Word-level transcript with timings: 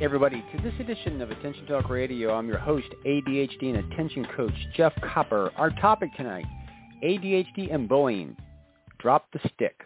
everybody, 0.00 0.42
to 0.50 0.62
this 0.62 0.72
edition 0.80 1.20
of 1.20 1.30
Attention 1.30 1.66
Talk 1.66 1.90
Radio. 1.90 2.32
I'm 2.34 2.48
your 2.48 2.56
host, 2.56 2.86
ADHD 3.04 3.74
and 3.74 3.92
attention 3.92 4.26
coach, 4.34 4.54
Jeff 4.74 4.94
Copper. 5.02 5.52
Our 5.58 5.68
topic 5.72 6.08
tonight, 6.16 6.46
ADHD 7.04 7.72
and 7.72 7.86
bullying. 7.86 8.34
Drop 8.98 9.26
the 9.34 9.40
stick. 9.54 9.78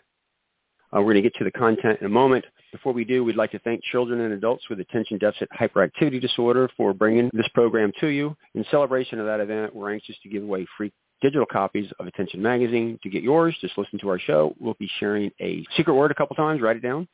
Uh, 0.92 1.00
we're 1.00 1.14
going 1.14 1.16
to 1.16 1.22
get 1.22 1.34
to 1.38 1.44
the 1.44 1.50
content 1.50 1.98
in 1.98 2.06
a 2.06 2.10
moment. 2.10 2.44
Before 2.70 2.92
we 2.92 3.04
do, 3.04 3.24
we'd 3.24 3.34
like 3.34 3.50
to 3.52 3.58
thank 3.60 3.82
children 3.82 4.20
and 4.20 4.32
adults 4.32 4.62
with 4.70 4.78
attention 4.78 5.18
deficit 5.18 5.48
hyperactivity 5.58 6.20
disorder 6.20 6.70
for 6.76 6.94
bringing 6.94 7.28
this 7.32 7.48
program 7.52 7.90
to 7.98 8.06
you. 8.06 8.36
In 8.54 8.64
celebration 8.70 9.18
of 9.18 9.26
that 9.26 9.40
event, 9.40 9.74
we're 9.74 9.92
anxious 9.92 10.14
to 10.22 10.28
give 10.28 10.44
away 10.44 10.64
free 10.76 10.92
digital 11.22 11.46
copies 11.46 11.90
of 11.98 12.06
Attention 12.06 12.40
Magazine. 12.40 13.00
To 13.02 13.10
get 13.10 13.24
yours, 13.24 13.56
just 13.60 13.76
listen 13.76 13.98
to 13.98 14.10
our 14.10 14.20
show. 14.20 14.54
We'll 14.60 14.76
be 14.78 14.90
sharing 15.00 15.32
a 15.40 15.66
secret 15.76 15.94
word 15.94 16.12
a 16.12 16.14
couple 16.14 16.36
times. 16.36 16.60
Write 16.60 16.76
it 16.76 16.82
down. 16.82 17.08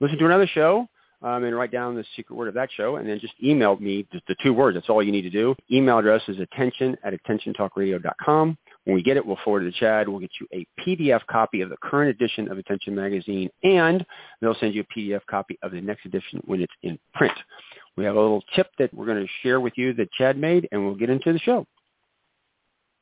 Listen 0.00 0.16
to 0.18 0.24
another 0.24 0.46
show 0.46 0.88
um, 1.22 1.44
and 1.44 1.56
write 1.56 1.72
down 1.72 1.94
the 1.94 2.04
secret 2.16 2.36
word 2.36 2.48
of 2.48 2.54
that 2.54 2.70
show, 2.76 2.96
and 2.96 3.08
then 3.08 3.18
just 3.20 3.34
email 3.42 3.76
me 3.76 4.06
just 4.12 4.26
the 4.26 4.36
two 4.42 4.52
words. 4.52 4.76
That's 4.76 4.88
all 4.88 5.02
you 5.02 5.12
need 5.12 5.22
to 5.22 5.30
do. 5.30 5.54
Email 5.70 5.98
address 5.98 6.22
is 6.28 6.38
attention 6.38 6.96
at 7.04 7.14
attentiontalkradio.com. 7.14 8.58
When 8.84 8.94
we 8.94 9.02
get 9.02 9.16
it, 9.16 9.26
we'll 9.26 9.38
forward 9.44 9.64
it 9.64 9.74
to 9.74 9.84
CHADD. 9.84 10.08
We'll 10.08 10.20
get 10.20 10.30
you 10.40 10.46
a 10.52 10.66
PDF 10.80 11.20
copy 11.26 11.60
of 11.60 11.70
the 11.70 11.76
current 11.82 12.10
edition 12.10 12.50
of 12.50 12.58
Attention 12.58 12.94
Magazine, 12.94 13.50
and 13.62 14.04
they'll 14.40 14.56
send 14.60 14.74
you 14.74 14.82
a 14.82 14.98
PDF 14.98 15.20
copy 15.28 15.58
of 15.62 15.72
the 15.72 15.80
next 15.80 16.06
edition 16.06 16.40
when 16.44 16.60
it's 16.60 16.72
in 16.82 16.98
print. 17.14 17.36
We 17.96 18.04
have 18.04 18.16
a 18.16 18.20
little 18.20 18.42
tip 18.54 18.68
that 18.78 18.94
we're 18.94 19.06
going 19.06 19.22
to 19.22 19.32
share 19.42 19.60
with 19.60 19.72
you 19.76 19.92
that 19.94 20.08
CHADD 20.18 20.36
made, 20.36 20.68
and 20.72 20.84
we'll 20.84 20.94
get 20.94 21.10
into 21.10 21.32
the 21.32 21.38
show. 21.40 21.66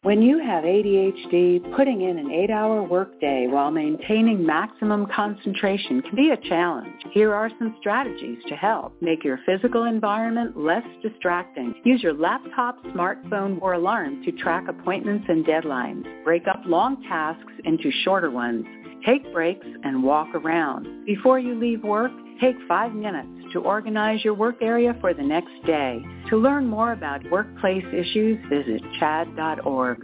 When 0.07 0.23
you 0.23 0.39
have 0.39 0.63
ADHD, 0.63 1.75
putting 1.75 2.03
in 2.03 2.17
an 2.17 2.31
eight-hour 2.31 2.85
workday 2.85 3.49
while 3.49 3.73
maintaining 3.73 4.47
maximum 4.47 5.07
concentration 5.07 6.01
can 6.01 6.15
be 6.15 6.31
a 6.31 6.49
challenge. 6.49 6.95
Here 7.11 7.35
are 7.35 7.51
some 7.59 7.75
strategies 7.81 8.39
to 8.47 8.55
help. 8.55 8.95
Make 9.03 9.25
your 9.25 9.41
physical 9.45 9.83
environment 9.83 10.57
less 10.57 10.85
distracting. 11.03 11.75
Use 11.83 12.05
your 12.05 12.15
laptop, 12.15 12.81
smartphone, 12.85 13.61
or 13.61 13.73
alarm 13.73 14.23
to 14.23 14.31
track 14.31 14.69
appointments 14.69 15.27
and 15.29 15.45
deadlines. 15.45 16.05
Break 16.23 16.47
up 16.47 16.63
long 16.67 17.03
tasks 17.09 17.53
into 17.65 17.91
shorter 18.05 18.31
ones. 18.31 18.65
Take 19.05 19.33
breaks 19.33 19.67
and 19.83 20.05
walk 20.05 20.33
around. 20.37 21.05
Before 21.05 21.41
you 21.41 21.59
leave 21.59 21.83
work, 21.83 22.13
take 22.41 22.55
five 22.69 22.93
minutes 22.93 23.36
to 23.57 23.63
organize 23.63 24.23
your 24.23 24.35
work 24.35 24.57
area 24.61 24.95
for 25.01 25.15
the 25.15 25.23
next 25.23 25.55
day. 25.65 26.05
To 26.29 26.37
learn 26.37 26.67
more 26.67 26.93
about 26.93 27.29
workplace 27.31 27.85
issues, 27.91 28.39
visit 28.51 28.83
chadd.org. 29.01 30.03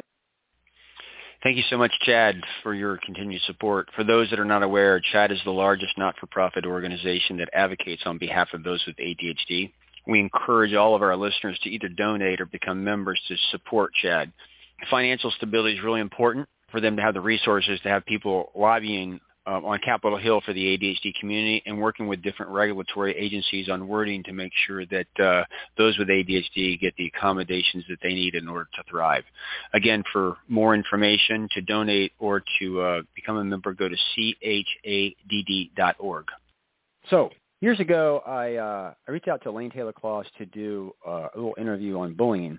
Thank 1.43 1.57
you 1.59 1.65
so 1.69 1.77
much, 1.77 1.91
CHADD, 2.07 2.41
for 2.63 2.73
your 2.73 2.99
continued 3.05 3.43
support. 3.43 3.89
For 3.95 4.05
those 4.05 4.31
that 4.31 4.39
are 4.39 4.45
not 4.47 4.63
aware, 4.63 5.03
CHADD 5.13 5.33
is 5.33 5.41
the 5.45 5.51
largest 5.51 5.99
not-for-profit 5.99 6.65
organization 6.65 7.37
that 7.39 7.51
advocates 7.53 8.03
on 8.07 8.17
behalf 8.17 8.49
of 8.55 8.63
those 8.63 8.83
with 8.87 8.97
ADHD. 8.97 9.73
We 10.07 10.21
encourage 10.21 10.73
all 10.73 10.95
of 10.95 11.03
our 11.03 11.17
listeners 11.17 11.59
to 11.65 11.69
either 11.69 11.89
donate 11.89 12.41
or 12.41 12.47
become 12.47 12.83
members 12.83 13.21
to 13.29 13.37
support 13.51 13.93
CHADD. 14.03 14.33
Financial 14.89 15.31
stability 15.33 15.77
is 15.77 15.85
really 15.85 16.01
important 16.01 16.49
for 16.71 16.81
them 16.81 16.97
to 16.97 17.03
have 17.03 17.13
the 17.13 17.21
resources 17.21 17.79
to 17.83 17.91
have 17.91 18.07
people 18.07 18.51
lobbying 18.57 19.21
uh, 19.47 19.61
on 19.65 19.79
Capitol 19.79 20.19
Hill 20.19 20.41
for 20.41 20.53
the 20.53 20.77
ADHD 20.77 21.15
community 21.19 21.63
and 21.67 21.81
working 21.81 22.07
with 22.07 22.23
different 22.23 22.53
regulatory 22.53 23.17
agencies 23.17 23.69
on 23.69 23.89
wording 23.89 24.23
to 24.25 24.33
make 24.33 24.53
sure 24.67 24.87
that 24.87 25.07
uh, 25.21 25.45
those 25.77 25.99
with 25.99 26.09
ADHD 26.09 26.81
get 26.81 26.95
the 26.97 27.07
accommodations 27.07 27.85
that 27.89 27.99
they 28.03 28.15
need 28.15 28.35
in 28.35 28.49
order 28.49 28.69
to 28.75 28.83
thrive. 28.89 29.25
Again, 29.75 30.03
for 30.13 30.37
more 30.49 30.75
information, 30.75 31.49
to 31.53 31.61
donate 31.61 32.13
or 32.19 32.43
to 32.61 32.81
uh, 32.81 33.03
become 33.15 33.37
a 33.37 33.45
member, 33.45 33.73
go 33.75 33.89
to 33.89 33.97
chadd.org. 34.85 36.27
So 37.11 37.31
years 37.61 37.81
ago, 37.81 38.23
I, 38.27 38.55
uh, 38.57 38.95
I 39.07 39.11
reached 39.11 39.29
out 39.29 39.43
to 39.43 39.51
Elaine 39.51 39.71
Taylor 39.71 39.93
Klaus 39.93 40.27
to 40.39 40.47
do 40.47 40.95
uh, 41.07 41.29
a 41.35 41.37
little 41.37 41.55
interview 41.59 41.99
on 41.99 42.15
bullying 42.15 42.59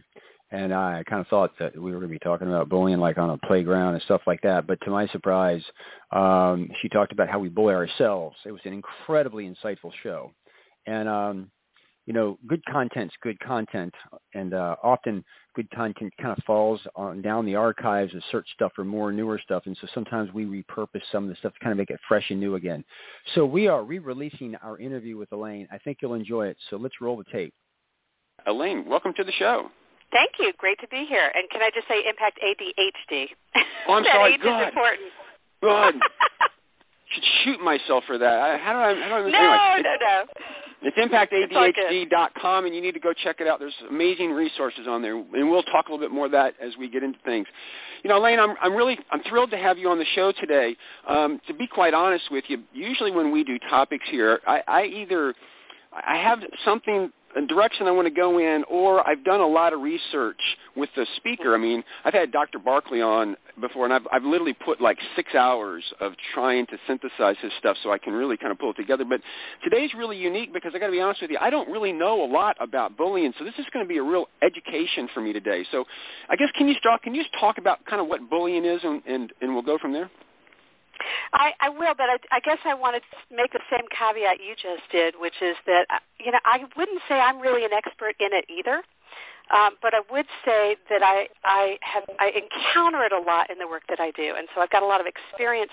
and 0.54 0.72
I 0.72 1.04
kind 1.10 1.20
of 1.20 1.28
thought 1.28 1.52
that 1.60 1.76
we 1.76 1.92
were 1.92 2.00
going 2.00 2.12
to 2.12 2.20
be 2.20 2.20
talking 2.20 2.48
about 2.48 2.70
bullying 2.70 3.00
like 3.00 3.18
on 3.18 3.32
a 3.32 3.38
playground 3.40 3.96
and 3.96 4.04
stuff 4.04 4.22
like 4.28 4.40
that. 4.44 4.68
But 4.68 4.80
to 4.82 4.92
my 4.92 5.08
surprise, 5.08 5.64
um, 6.12 6.70
she 6.82 6.90
talked 6.90 7.12
about 7.12 7.28
how 7.28 7.40
we 7.40 7.50
bully 7.50 7.74
ourselves. 7.74 8.38
It 8.46 8.52
was 8.52 8.62
an 8.66 8.74
incredibly 8.74 9.46
insightful 9.50 9.92
show, 10.04 10.32
and 10.86 11.10
um, 11.10 11.52
you 12.06 12.14
know, 12.14 12.38
good 12.48 12.62
content's 12.72 13.16
good 13.24 13.40
content, 13.40 13.94
and 14.36 14.54
uh, 14.54 14.76
often 14.84 15.26
good 15.56 15.70
content 15.72 16.14
kind 16.22 16.38
of 16.38 16.44
falls 16.44 16.80
on 16.96 17.24
down 17.24 17.48
the 17.48 17.56
archives 17.56 18.14
and 18.14 18.22
search 18.32 18.48
stuff 18.54 18.74
for 18.76 18.86
more 18.86 19.12
newer 19.12 19.40
stuff, 19.44 19.64
and 19.66 19.76
so 19.82 19.88
sometimes 19.96 20.32
we 20.34 20.46
repurpose 20.46 21.02
some 21.12 21.24
of 21.24 21.30
the 21.30 21.36
stuff 21.38 21.54
to 21.54 21.60
kind 21.62 21.72
of 21.72 21.80
make 21.80 21.90
it 21.90 22.00
fresh 22.08 22.30
and 22.30 22.40
new 22.40 22.56
again. 22.56 22.84
So 23.34 23.44
we 23.44 23.68
are 23.68 23.84
re-releasing 23.84 24.56
our 24.58 24.78
interview 24.78 25.18
with 25.18 25.32
Elaine. 25.32 25.68
I 25.72 25.80
think 25.80 25.98
you'll 26.02 26.14
enjoy 26.14 26.48
it. 26.48 26.58
So 26.70 26.78
let's 26.78 27.02
roll 27.02 27.18
the 27.18 27.26
tape. 27.32 27.56
Elaine, 28.46 28.86
welcome 28.88 29.14
to 29.16 29.24
the 29.24 29.32
show. 29.32 29.72
Thank 30.14 30.34
you. 30.40 30.54
Great 30.58 30.80
to 30.80 30.88
be 30.88 31.06
here. 31.10 31.32
And 31.36 31.50
can 31.50 31.62
I 31.62 31.70
just 31.74 31.88
say 31.88 32.04
impact 32.08 32.40
ADHD? 32.40 33.28
Oh, 33.88 33.94
I'm 33.94 34.04
that 34.08 34.14
sorry. 34.14 34.34
age 34.36 34.42
God. 34.42 34.62
is 34.62 34.68
important. 34.70 35.12
God. 35.62 35.94
should 37.14 37.24
shoot 37.44 37.62
myself 37.62 38.04
for 38.06 38.18
that. 38.18 38.40
I, 38.40 38.58
how 38.58 38.74
do 38.74 38.80
I? 38.80 39.08
How 39.08 39.10
do 39.10 39.28
I 39.28 39.32
no, 39.32 39.38
anyway, 39.38 39.84
no, 39.84 39.96
no. 40.00 40.26
It's 40.86 40.98
It's 40.98 41.54
impactadhd.com, 41.54 42.66
and 42.66 42.76
you 42.76 42.82
need 42.82 42.94
to 42.94 43.00
go 43.00 43.14
check 43.14 43.40
it 43.40 43.48
out. 43.48 43.60
There's 43.60 43.74
amazing 43.90 44.32
resources 44.32 44.86
on 44.88 45.02
there, 45.02 45.16
and 45.16 45.50
we'll 45.50 45.64
talk 45.64 45.88
a 45.88 45.92
little 45.92 46.06
bit 46.06 46.12
more 46.12 46.26
of 46.26 46.34
that 46.34 46.56
as 46.62 46.74
we 46.78 46.90
get 46.90 47.04
into 47.04 47.20
things. 47.24 47.48
You 48.04 48.10
know, 48.10 48.18
Elaine, 48.18 48.40
I'm, 48.40 48.56
I'm 48.62 48.76
really 48.76 49.00
I'm 49.12 49.22
thrilled 49.24 49.52
to 49.52 49.58
have 49.58 49.78
you 49.78 49.90
on 49.90 49.98
the 49.98 50.06
show 50.14 50.34
today. 50.34 50.76
Um, 51.08 51.40
to 51.48 51.54
be 51.54 51.68
quite 51.68 51.94
honest 51.94 52.26
with 52.32 52.44
you, 52.50 52.64
usually 52.74 53.12
when 53.12 53.32
we 53.32 53.44
do 53.46 53.58
topics 53.70 54.06
here, 54.10 54.42
I, 54.46 54.62
I 54.68 54.86
either 54.86 55.34
I 55.94 56.18
have 56.18 56.40
something 56.66 57.12
direction 57.42 57.88
I 57.88 57.92
want 57.92 58.08
to 58.08 58.14
go 58.14 58.40
in, 58.40 58.64
or 58.70 59.08
I've 59.08 59.24
done 59.24 59.40
a 59.40 59.48
lot 59.48 59.74
of 59.74 59.82
research 59.82 60.40
with 60.76 60.90
the 60.96 61.06
speaker. 61.18 61.54
I 61.54 61.58
mean, 61.58 61.84
I've 62.06 62.14
had 62.14 62.32
Dr. 62.32 62.60
Barkley 62.60 63.02
on 63.02 63.36
before, 63.60 63.86
and 63.86 63.94
I've, 63.94 64.08
I've 64.12 64.24
literally 64.24 64.54
put 64.54 64.82
like 64.82 64.98
six 65.16 65.36
hours 65.36 65.84
of 66.00 66.14
trying 66.34 66.66
to 66.68 66.78
synthesize 66.88 67.36
his 67.42 67.52
stuff 67.60 67.78
so 67.84 67.92
I 67.92 67.98
can 67.98 68.14
really 68.14 68.38
kind 68.38 68.52
of 68.52 68.60
pull 68.60 68.72
it 68.72 68.78
together. 68.78 69.06
But 69.08 69.22
today's 69.64 69.94
really 69.94 70.18
unique 70.18 70.54
because 70.54 70.74
I 70.76 70.80
got 70.80 70.88
to 70.88 70.92
be 70.92 71.02
honest 71.02 71.22
with 71.22 71.32
you, 71.32 71.38
I 71.40 71.50
don't 71.50 71.70
really 71.70 71.92
know 71.92 72.24
a 72.24 72.30
lot 72.32 72.56
about 72.60 72.98
bullying, 72.98 73.34
so 73.38 73.44
this 73.44 73.56
is 73.58 73.66
going 73.74 73.86
to 73.86 73.90
be 73.90 73.98
a 73.98 74.04
real 74.04 74.26
education 74.42 75.08
for 75.14 75.22
me 75.22 75.34
today. 75.34 75.66
So, 75.72 75.86
I 76.30 76.36
guess 76.36 76.50
can 76.58 76.68
you 76.68 76.76
start? 76.76 77.02
Can 77.04 77.16
you 77.16 77.24
just 77.24 77.34
talk 77.40 77.58
about 77.58 77.86
kind 77.86 78.02
of 78.02 78.08
what 78.08 78.30
bullying 78.30 78.66
is, 78.66 78.82
and 78.84 79.02
and, 79.06 79.34
and 79.42 79.54
we'll 79.54 79.64
go 79.64 79.78
from 79.78 79.94
there. 79.94 80.10
I, 81.34 81.52
I 81.60 81.70
will, 81.70 81.94
but 81.98 82.10
I, 82.10 82.18
I 82.32 82.40
guess 82.40 82.60
I 82.66 82.74
want 82.74 82.96
to 82.96 83.36
make 83.36 83.52
the 83.52 83.62
same 83.72 83.86
caveat 83.90 84.38
you 84.40 84.56
just 84.56 84.90
did, 84.92 85.16
which 85.20 85.42
is 85.42 85.56
that 85.66 85.86
uh, 85.90 86.00
you 86.20 86.32
know 86.32 86.40
I 86.46 86.66
wouldn't 86.78 87.02
say 87.10 87.20
I'm 87.20 87.40
really 87.40 87.66
an 87.66 87.74
expert 87.74 88.16
in 88.20 88.30
it 88.32 88.46
either, 88.50 88.84
um, 89.52 89.76
but 89.82 89.94
I 89.94 90.02
would 90.12 90.28
say 90.46 90.78
that 90.90 91.04
I 91.04 91.28
I 91.44 91.78
have 91.82 92.04
I 92.20 92.32
encounter 92.32 93.04
it 93.04 93.12
a 93.12 93.20
lot 93.20 93.50
in 93.50 93.58
the 93.58 93.68
work 93.68 93.84
that 93.90 94.00
I 94.00 94.12
do, 94.12 94.36
and 94.38 94.48
so 94.54 94.62
I've 94.62 94.70
got 94.70 94.84
a 94.84 94.88
lot 94.88 95.02
of 95.02 95.08
experience 95.08 95.72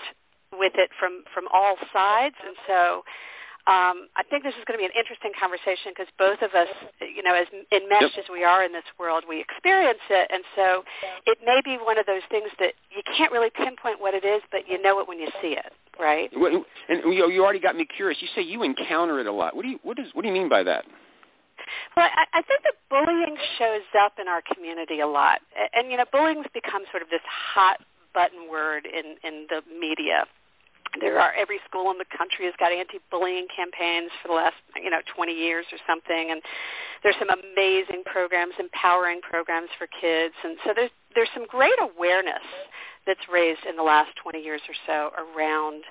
with 0.51 0.73
it 0.75 0.89
from 0.99 1.23
from 1.33 1.45
all 1.53 1.75
sides, 1.93 2.35
and 2.45 2.55
so 2.67 3.03
um, 3.69 4.09
I 4.17 4.23
think 4.29 4.41
this 4.43 4.55
is 4.57 4.65
going 4.65 4.73
to 4.79 4.81
be 4.81 4.89
an 4.89 4.97
interesting 4.97 5.31
conversation 5.37 5.93
because 5.93 6.09
both 6.17 6.41
of 6.41 6.55
us, 6.57 6.67
you 6.99 7.21
know, 7.21 7.35
as 7.35 7.45
enmeshed 7.71 8.17
Yep. 8.17 8.25
as 8.25 8.27
we 8.31 8.43
are 8.43 8.63
in 8.63 8.73
this 8.73 8.87
world, 8.97 9.23
we 9.29 9.39
experience 9.39 10.01
it, 10.09 10.27
and 10.33 10.41
so 10.55 10.83
it 11.27 11.37
may 11.45 11.61
be 11.63 11.77
one 11.77 11.97
of 11.97 12.05
those 12.05 12.25
things 12.29 12.49
that 12.59 12.73
you 12.89 13.01
can't 13.15 13.31
really 13.31 13.51
pinpoint 13.53 14.01
what 14.01 14.13
it 14.13 14.25
is, 14.25 14.41
but 14.51 14.67
you 14.67 14.81
know 14.81 14.99
it 14.99 15.07
when 15.07 15.19
you 15.19 15.27
see 15.41 15.53
it, 15.53 15.71
right? 15.99 16.31
And 16.33 17.13
you, 17.13 17.29
you 17.29 17.43
already 17.43 17.59
got 17.59 17.75
me 17.75 17.85
curious. 17.85 18.21
You 18.21 18.27
say 18.35 18.41
you 18.41 18.63
encounter 18.63 19.19
it 19.19 19.27
a 19.27 19.31
lot. 19.31 19.55
What 19.55 19.61
do 19.63 19.69
you 19.69 19.79
what 19.83 19.99
is 19.99 20.07
what 20.13 20.23
do 20.23 20.27
you 20.27 20.33
mean 20.33 20.49
by 20.49 20.63
that? 20.63 20.85
Well, 21.95 22.09
I, 22.09 22.39
I 22.39 22.41
think 22.41 22.63
that 22.63 22.73
bullying 22.89 23.37
shows 23.59 23.85
up 24.03 24.13
in 24.19 24.27
our 24.27 24.41
community 24.41 24.99
a 25.01 25.07
lot, 25.07 25.39
A- 25.55 25.77
and 25.77 25.91
you 25.91 25.97
know, 25.97 26.05
bullying's 26.11 26.47
become 26.53 26.83
sort 26.91 27.03
of 27.03 27.09
this 27.09 27.21
hot 27.29 27.77
button 28.13 28.49
word 28.49 28.85
in 28.87 29.15
in 29.23 29.45
the 29.49 29.61
media. 29.79 30.25
There 30.99 31.19
are 31.19 31.31
every 31.33 31.59
school 31.67 31.89
in 31.91 31.97
the 31.97 32.09
country 32.17 32.45
has 32.45 32.53
got 32.59 32.71
anti-bullying 32.71 33.47
campaigns 33.55 34.11
for 34.21 34.27
the 34.27 34.33
last 34.33 34.59
you 34.75 34.89
know 34.89 34.99
20 35.15 35.31
years 35.31 35.65
or 35.71 35.77
something, 35.87 36.31
and 36.31 36.41
there's 37.03 37.15
some 37.17 37.29
amazing 37.31 38.03
programs, 38.05 38.53
empowering 38.59 39.21
programs 39.21 39.69
for 39.77 39.87
kids, 39.87 40.35
and 40.43 40.57
so 40.65 40.73
there's 40.75 40.91
there's 41.15 41.31
some 41.33 41.45
great 41.47 41.79
awareness 41.79 42.43
that's 43.07 43.23
raised 43.31 43.65
in 43.67 43.75
the 43.75 43.83
last 43.83 44.11
20 44.21 44.39
years 44.39 44.61
or 44.67 44.75
so 44.85 45.11
around 45.17 45.83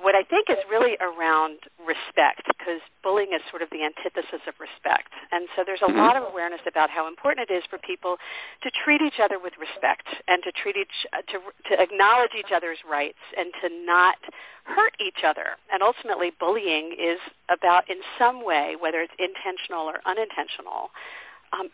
what 0.00 0.14
I 0.14 0.22
think 0.22 0.48
is 0.50 0.56
really 0.70 0.96
around 1.00 1.58
respect, 1.78 2.48
because 2.48 2.80
bullying 3.02 3.32
is 3.34 3.42
sort 3.50 3.62
of 3.62 3.68
the 3.70 3.84
antithesis 3.84 4.40
of 4.48 4.54
respect. 4.58 5.12
And 5.30 5.48
so 5.54 5.62
there's 5.64 5.82
a 5.82 5.90
mm-hmm. 5.90 6.00
lot 6.00 6.16
of 6.16 6.24
awareness 6.24 6.60
about 6.66 6.90
how 6.90 7.06
important 7.06 7.50
it 7.50 7.52
is 7.52 7.62
for 7.68 7.78
people 7.78 8.16
to 8.62 8.70
treat 8.70 9.00
each 9.02 9.20
other 9.22 9.38
with 9.38 9.52
respect 9.60 10.08
and 10.26 10.42
to 10.42 10.50
treat 10.50 10.76
each 10.76 11.06
uh, 11.12 11.22
to 11.30 11.38
to 11.68 11.80
acknowledge 11.80 12.32
each 12.38 12.52
other's 12.54 12.78
rights 12.88 13.20
and 13.36 13.52
to 13.62 13.68
not 13.84 14.16
hurt 14.64 14.94
each 14.98 15.22
other. 15.24 15.60
And 15.72 15.82
ultimately, 15.82 16.32
bullying 16.38 16.96
is 16.98 17.20
about, 17.48 17.88
in 17.88 17.98
some 18.18 18.44
way, 18.44 18.74
whether 18.78 19.00
it's 19.00 19.14
intentional 19.18 19.86
or 19.86 20.00
unintentional, 20.06 20.90
um, 21.52 21.68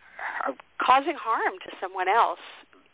causing 0.79 1.17
harm 1.17 1.55
to 1.65 1.71
someone 1.81 2.09
else 2.09 2.43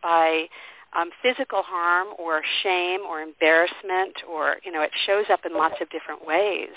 by 0.03 0.47
um, 0.96 1.11
physical 1.23 1.62
harm 1.62 2.08
or 2.19 2.43
shame 2.62 3.00
or 3.08 3.20
embarrassment 3.20 4.17
or 4.29 4.56
you 4.64 4.73
know 4.73 4.82
it 4.82 4.90
shows 5.06 5.26
up 5.31 5.40
in 5.44 5.55
lots 5.55 5.76
of 5.81 5.90
different 5.90 6.26
ways. 6.26 6.75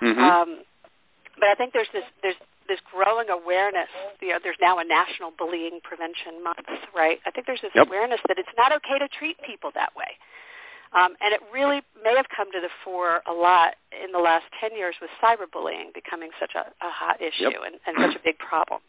Mm-hmm. 0.00 0.18
Um, 0.18 0.62
but 1.38 1.48
I 1.48 1.54
think 1.54 1.72
there's 1.72 1.90
this 1.92 2.04
there's 2.22 2.36
this 2.68 2.78
growing 2.90 3.28
awareness. 3.28 3.90
You 4.20 4.30
know, 4.30 4.38
there's 4.42 4.60
now 4.60 4.78
a 4.78 4.84
National 4.84 5.32
Bullying 5.36 5.80
Prevention 5.82 6.42
Month, 6.42 6.66
right? 6.94 7.18
I 7.26 7.30
think 7.30 7.46
there's 7.46 7.60
this 7.60 7.72
yep. 7.74 7.86
awareness 7.88 8.20
that 8.28 8.38
it's 8.38 8.52
not 8.56 8.72
okay 8.72 8.98
to 8.98 9.08
treat 9.08 9.36
people 9.42 9.70
that 9.74 9.94
way. 9.96 10.16
Um, 10.92 11.16
and 11.24 11.32
it 11.32 11.40
really 11.52 11.80
may 12.04 12.14
have 12.16 12.26
come 12.34 12.52
to 12.52 12.60
the 12.60 12.68
fore 12.84 13.22
a 13.26 13.32
lot 13.32 13.76
in 13.92 14.12
the 14.12 14.18
last 14.18 14.44
10 14.60 14.76
years 14.76 14.94
with 15.00 15.08
cyberbullying 15.24 15.94
becoming 15.94 16.30
such 16.38 16.52
a, 16.54 16.68
a 16.84 16.90
hot 16.92 17.20
issue 17.20 17.48
yep. 17.48 17.64
and, 17.64 17.80
and 17.86 18.12
such 18.12 18.20
a 18.20 18.22
big 18.22 18.38
problem. 18.38 18.80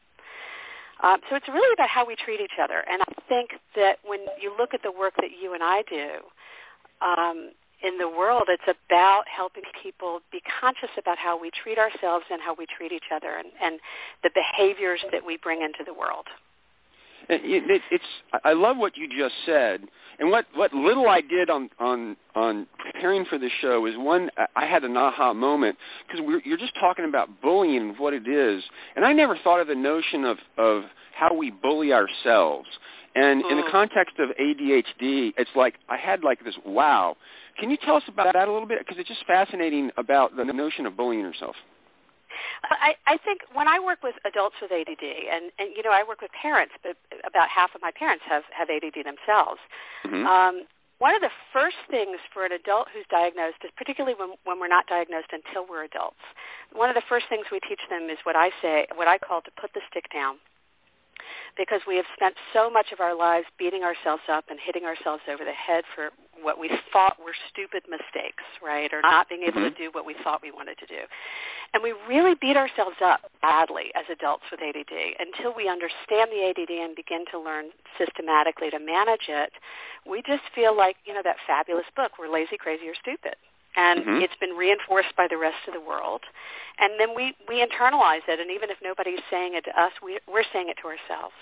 Um, 1.01 1.19
so 1.29 1.35
it's 1.35 1.47
really 1.47 1.73
about 1.73 1.89
how 1.89 2.05
we 2.05 2.15
treat 2.15 2.39
each 2.39 2.59
other. 2.61 2.83
And 2.89 3.01
I 3.01 3.13
think 3.27 3.51
that 3.75 3.97
when 4.05 4.19
you 4.39 4.53
look 4.57 4.73
at 4.73 4.83
the 4.83 4.91
work 4.91 5.13
that 5.17 5.31
you 5.41 5.53
and 5.53 5.63
I 5.63 5.83
do 5.89 6.21
um, 7.01 7.51
in 7.83 7.97
the 7.97 8.07
world, 8.07 8.43
it's 8.47 8.63
about 8.67 9.23
helping 9.27 9.63
people 9.81 10.21
be 10.31 10.41
conscious 10.61 10.89
about 10.97 11.17
how 11.17 11.39
we 11.39 11.51
treat 11.51 11.77
ourselves 11.77 12.25
and 12.31 12.41
how 12.41 12.55
we 12.57 12.65
treat 12.65 12.91
each 12.91 13.11
other 13.13 13.35
and, 13.35 13.49
and 13.61 13.79
the 14.23 14.29
behaviors 14.33 15.01
that 15.11 15.25
we 15.25 15.37
bring 15.37 15.61
into 15.61 15.83
the 15.85 15.93
world. 15.93 16.27
It, 17.29 17.69
it, 17.69 17.81
it's 17.91 18.03
I 18.43 18.53
love 18.53 18.77
what 18.77 18.97
you 18.97 19.07
just 19.07 19.35
said, 19.45 19.81
and 20.19 20.29
what 20.29 20.45
what 20.55 20.73
little 20.73 21.07
I 21.07 21.21
did 21.21 21.49
on 21.49 21.69
on 21.79 22.17
on 22.35 22.67
preparing 22.77 23.25
for 23.25 23.37
the 23.37 23.49
show 23.61 23.85
is 23.85 23.95
one 23.97 24.29
I 24.55 24.65
had 24.65 24.83
an 24.83 24.97
aha 24.97 25.33
moment 25.33 25.77
because 26.07 26.25
you're 26.45 26.57
just 26.57 26.75
talking 26.79 27.05
about 27.05 27.41
bullying 27.41 27.77
and 27.89 27.99
what 27.99 28.13
it 28.13 28.27
is, 28.27 28.63
and 28.95 29.05
I 29.05 29.13
never 29.13 29.37
thought 29.37 29.59
of 29.61 29.67
the 29.67 29.75
notion 29.75 30.25
of 30.25 30.37
of 30.57 30.83
how 31.15 31.33
we 31.33 31.51
bully 31.51 31.93
ourselves. 31.93 32.67
And 33.15 33.45
in 33.45 33.57
the 33.57 33.63
Mm. 33.63 33.71
context 33.71 34.17
of 34.17 34.31
ADHD, 34.39 35.35
it's 35.37 35.55
like 35.55 35.75
I 35.87 35.97
had 35.97 36.23
like 36.23 36.43
this 36.43 36.57
wow. 36.65 37.15
Can 37.59 37.69
you 37.69 37.77
tell 37.77 37.95
us 37.95 38.03
about 38.07 38.33
that 38.33 38.47
a 38.47 38.51
little 38.51 38.67
bit? 38.67 38.79
Because 38.79 38.97
it's 38.97 39.07
just 39.07 39.23
fascinating 39.25 39.91
about 39.97 40.35
the 40.35 40.43
notion 40.43 40.87
of 40.87 40.97
bullying 40.97 41.21
yourself. 41.21 41.55
I, 42.63 42.95
I 43.07 43.17
think 43.17 43.41
when 43.53 43.67
I 43.67 43.79
work 43.79 44.03
with 44.03 44.15
adults 44.25 44.55
with 44.61 44.71
ADD, 44.71 45.03
and, 45.03 45.51
and 45.59 45.69
you 45.75 45.83
know, 45.83 45.91
I 45.91 46.03
work 46.07 46.21
with 46.21 46.31
parents, 46.31 46.73
but 46.83 46.97
about 47.25 47.49
half 47.49 47.75
of 47.75 47.81
my 47.81 47.91
parents 47.91 48.23
have, 48.27 48.43
have 48.51 48.69
ADD 48.69 49.05
themselves. 49.05 49.59
Mm-hmm. 50.05 50.25
Um, 50.25 50.63
one 50.99 51.15
of 51.15 51.21
the 51.21 51.31
first 51.51 51.75
things 51.89 52.17
for 52.31 52.45
an 52.45 52.51
adult 52.51 52.87
who's 52.93 53.05
diagnosed 53.09 53.57
is 53.65 53.71
particularly 53.75 54.15
when, 54.17 54.35
when 54.45 54.59
we're 54.59 54.71
not 54.71 54.87
diagnosed 54.87 55.33
until 55.33 55.67
we're 55.67 55.83
adults. 55.83 56.21
One 56.71 56.89
of 56.89 56.95
the 56.95 57.03
first 57.09 57.25
things 57.27 57.45
we 57.51 57.59
teach 57.59 57.81
them 57.89 58.09
is 58.09 58.17
what 58.23 58.35
I 58.35 58.51
say, 58.61 58.87
what 58.95 59.07
I 59.07 59.17
call 59.17 59.41
to 59.41 59.51
put 59.59 59.73
the 59.73 59.81
stick 59.89 60.05
down 60.13 60.37
because 61.57 61.81
we 61.87 61.95
have 61.95 62.05
spent 62.15 62.35
so 62.53 62.69
much 62.69 62.91
of 62.91 62.99
our 62.99 63.15
lives 63.15 63.45
beating 63.57 63.83
ourselves 63.83 64.23
up 64.29 64.45
and 64.49 64.59
hitting 64.59 64.83
ourselves 64.83 65.23
over 65.29 65.43
the 65.43 65.53
head 65.53 65.83
for 65.95 66.09
what 66.41 66.59
we 66.59 66.69
thought 66.91 67.17
were 67.23 67.35
stupid 67.49 67.83
mistakes, 67.89 68.43
right, 68.61 68.91
or 68.91 69.01
not 69.01 69.29
being 69.29 69.43
able 69.43 69.61
mm-hmm. 69.61 69.75
to 69.75 69.83
do 69.85 69.89
what 69.93 70.05
we 70.05 70.15
thought 70.23 70.41
we 70.41 70.51
wanted 70.51 70.77
to 70.79 70.85
do. 70.85 71.07
And 71.73 71.81
we 71.81 71.93
really 72.07 72.35
beat 72.39 72.57
ourselves 72.57 72.97
up 73.03 73.31
badly 73.41 73.91
as 73.95 74.05
adults 74.11 74.43
with 74.51 74.59
ADD 74.61 74.93
until 75.19 75.55
we 75.55 75.69
understand 75.69 76.29
the 76.31 76.51
ADD 76.51 76.69
and 76.69 76.95
begin 76.95 77.25
to 77.31 77.39
learn 77.39 77.69
systematically 77.97 78.69
to 78.71 78.79
manage 78.79 79.29
it. 79.29 79.53
We 80.05 80.21
just 80.21 80.43
feel 80.53 80.75
like, 80.75 80.97
you 81.05 81.13
know, 81.13 81.23
that 81.23 81.37
fabulous 81.47 81.87
book, 81.95 82.13
We're 82.19 82.31
Lazy, 82.31 82.57
Crazy, 82.57 82.87
or 82.87 82.95
Stupid 82.99 83.35
and 83.75 84.05
Mhm. 84.05 84.21
it's 84.21 84.35
been 84.35 84.55
reinforced 84.55 85.15
by 85.15 85.27
the 85.27 85.37
rest 85.37 85.67
of 85.67 85.73
the 85.73 85.79
world. 85.81 86.21
And 86.79 86.99
then 86.99 87.15
we, 87.15 87.35
we 87.47 87.65
internalize 87.65 88.27
it, 88.27 88.39
and 88.39 88.51
even 88.51 88.69
if 88.69 88.77
nobody's 88.81 89.21
saying 89.29 89.53
it 89.55 89.63
to 89.65 89.79
us, 89.79 89.91
we, 90.01 90.19
we're 90.27 90.43
saying 90.53 90.69
it 90.69 90.77
to 90.81 90.87
ourselves. 90.87 91.35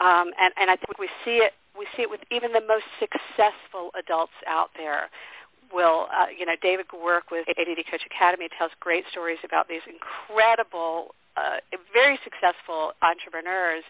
Um, 0.00 0.32
and, 0.38 0.52
and 0.56 0.70
I 0.70 0.76
think 0.76 0.98
we 0.98 1.08
see 1.24 1.38
it 1.38 1.54
we 1.76 1.86
see 1.96 2.02
it 2.02 2.10
with 2.10 2.20
even 2.30 2.52
the 2.52 2.60
most 2.60 2.84
successful 3.00 3.90
adults 3.98 4.32
out 4.46 4.70
there. 4.76 5.10
Will 5.72 6.06
uh, 6.14 6.26
you 6.36 6.46
know 6.46 6.54
David 6.62 6.86
Giwerc 6.88 7.30
with 7.32 7.48
ADD 7.48 7.84
Coach 7.90 8.02
Academy 8.06 8.48
tells 8.56 8.70
great 8.80 9.04
stories 9.10 9.38
about 9.44 9.66
these 9.66 9.82
incredible, 9.88 11.14
uh, 11.36 11.58
very 11.92 12.18
successful 12.22 12.92
entrepreneurs 13.02 13.82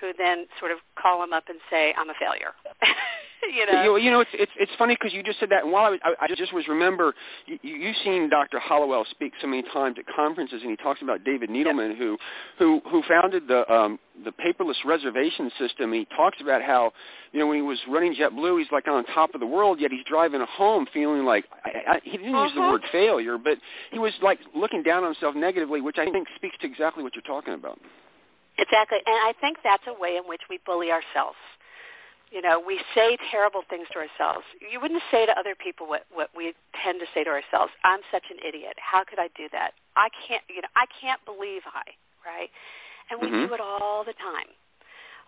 who 0.00 0.12
then 0.16 0.46
sort 0.58 0.70
of 0.70 0.78
call 1.00 1.22
him 1.22 1.32
up 1.32 1.44
and 1.48 1.58
say, 1.68 1.92
"I'm 1.98 2.08
a 2.08 2.14
failure." 2.14 2.52
you 3.54 3.66
know. 3.66 3.82
You, 3.82 3.96
you 3.98 4.10
know, 4.10 4.20
it's 4.20 4.30
it's 4.34 4.52
it's 4.58 4.72
funny 4.78 4.94
because 4.94 5.12
you 5.12 5.22
just 5.22 5.38
said 5.40 5.50
that, 5.50 5.64
and 5.64 5.72
while 5.72 5.84
I, 5.86 5.90
was, 5.90 6.00
I, 6.02 6.14
I 6.20 6.26
just 6.34 6.52
was 6.52 6.66
remember 6.68 7.14
you, 7.46 7.58
you've 7.62 7.96
seen 8.04 8.28
Dr. 8.28 8.58
Hallowell 8.58 9.04
speak 9.10 9.32
so 9.40 9.46
many 9.46 9.62
times 9.72 9.96
at 9.98 10.04
conferences, 10.14 10.60
and 10.62 10.70
he 10.70 10.76
talks 10.76 11.02
about 11.02 11.24
David 11.24 11.50
Neeleman, 11.50 11.96
who 11.96 12.18
who 12.58 12.80
who 12.90 13.02
founded 13.08 13.48
the 13.48 13.70
um, 13.72 13.98
the 14.24 14.32
paperless 14.32 14.76
reservation 14.84 15.50
system. 15.58 15.92
He 15.92 16.06
talks 16.16 16.38
about 16.40 16.62
how 16.62 16.92
you 17.32 17.40
know 17.40 17.46
when 17.46 17.56
he 17.56 17.62
was 17.62 17.78
running 17.88 18.14
JetBlue, 18.14 18.58
he's 18.58 18.72
like 18.72 18.88
on 18.88 19.04
top 19.06 19.34
of 19.34 19.40
the 19.40 19.46
world, 19.46 19.80
yet 19.80 19.90
he's 19.90 20.04
driving 20.08 20.40
home 20.48 20.86
feeling 20.92 21.24
like 21.24 21.44
I, 21.64 21.94
I, 21.94 22.00
he 22.02 22.12
didn't 22.16 22.34
use 22.34 22.52
the 22.54 22.60
Uh-huh. 22.60 22.72
word 22.72 22.82
failure, 22.90 23.38
but 23.38 23.58
he 23.90 23.98
was 23.98 24.12
like 24.22 24.38
looking 24.54 24.82
down 24.82 25.04
on 25.04 25.12
himself 25.12 25.34
negatively, 25.34 25.80
which 25.80 25.98
I 25.98 26.10
think 26.10 26.28
speaks 26.36 26.56
to 26.60 26.66
exactly 26.66 27.02
what 27.02 27.14
you're 27.14 27.22
talking 27.22 27.54
about. 27.54 27.78
Exactly. 28.58 28.98
And 29.04 29.16
I 29.16 29.34
think 29.40 29.58
that's 29.62 29.82
a 29.86 29.92
way 30.00 30.16
in 30.16 30.24
which 30.24 30.40
we 30.48 30.58
bully 30.64 30.90
ourselves. 30.90 31.36
You 32.36 32.42
know, 32.44 32.60
we 32.60 32.84
say 32.94 33.16
terrible 33.32 33.62
things 33.64 33.88
to 33.96 34.04
ourselves. 34.04 34.44
You 34.60 34.76
wouldn't 34.76 35.00
say 35.10 35.24
to 35.24 35.32
other 35.40 35.56
people 35.56 35.88
what, 35.88 36.04
what 36.12 36.28
we 36.36 36.52
tend 36.84 37.00
to 37.00 37.08
say 37.16 37.24
to 37.24 37.32
ourselves. 37.32 37.72
I'm 37.80 38.04
such 38.12 38.28
an 38.28 38.36
idiot. 38.44 38.76
How 38.76 39.08
could 39.08 39.16
I 39.18 39.32
do 39.32 39.48
that? 39.56 39.72
I 39.96 40.12
can't, 40.28 40.44
you 40.52 40.60
know, 40.60 40.68
I 40.76 40.84
can't 41.00 41.24
believe 41.24 41.62
I, 41.64 41.96
right? 42.28 42.52
And 43.08 43.24
we 43.24 43.32
Mhm. 43.32 43.48
do 43.48 43.54
it 43.56 43.60
all 43.64 44.04
the 44.04 44.12
time. 44.20 44.52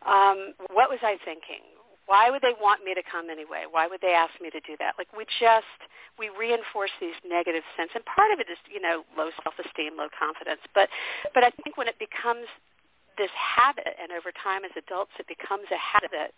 Um, 0.05 0.53
what 0.77 0.91
was 0.91 1.01
I 1.01 1.17
thinking? 1.25 1.65
Why 2.05 2.29
would 2.29 2.43
they 2.43 2.53
want 2.61 2.85
me 2.85 2.93
to 2.93 3.03
come 3.03 3.31
anyway? 3.31 3.65
Why 3.65 3.87
would 3.87 4.03
they 4.03 4.13
ask 4.13 4.39
me 4.39 4.51
to 4.51 4.61
do 4.61 4.77
that? 4.77 4.99
Like 4.99 5.09
we 5.17 5.25
just 5.41 5.81
we 6.19 6.29
reinforce 6.29 6.93
these 7.01 7.17
negative 7.25 7.65
sense, 7.77 7.91
and 7.95 8.05
part 8.05 8.33
of 8.33 8.41
it 8.41 8.51
is 8.53 8.59
you 8.69 8.81
know 8.81 9.05
low 9.17 9.31
self-esteem, 9.43 9.97
low 9.97 10.09
confidence. 10.13 10.61
But 10.75 10.91
but 11.33 11.43
I 11.43 11.51
think 11.65 11.77
when 11.79 11.89
it 11.89 11.99
becomes 11.99 12.49
this 13.19 13.31
habit, 13.35 13.95
and 14.01 14.13
over 14.13 14.33
time 14.43 14.65
as 14.65 14.71
adults 14.77 15.11
it 15.19 15.27
becomes 15.27 15.65
a 15.71 15.77
habit, 15.77 16.33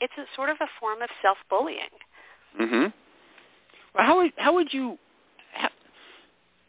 it's 0.00 0.12
a 0.18 0.24
sort 0.34 0.50
of 0.50 0.56
a 0.60 0.66
form 0.80 1.02
of 1.02 1.10
self-bullying. 1.22 1.94
Mm-hmm. 2.60 2.86
Well, 3.94 4.04
how 4.06 4.16
would 4.16 4.32
how 4.36 4.54
would 4.54 4.72
you, 4.72 4.98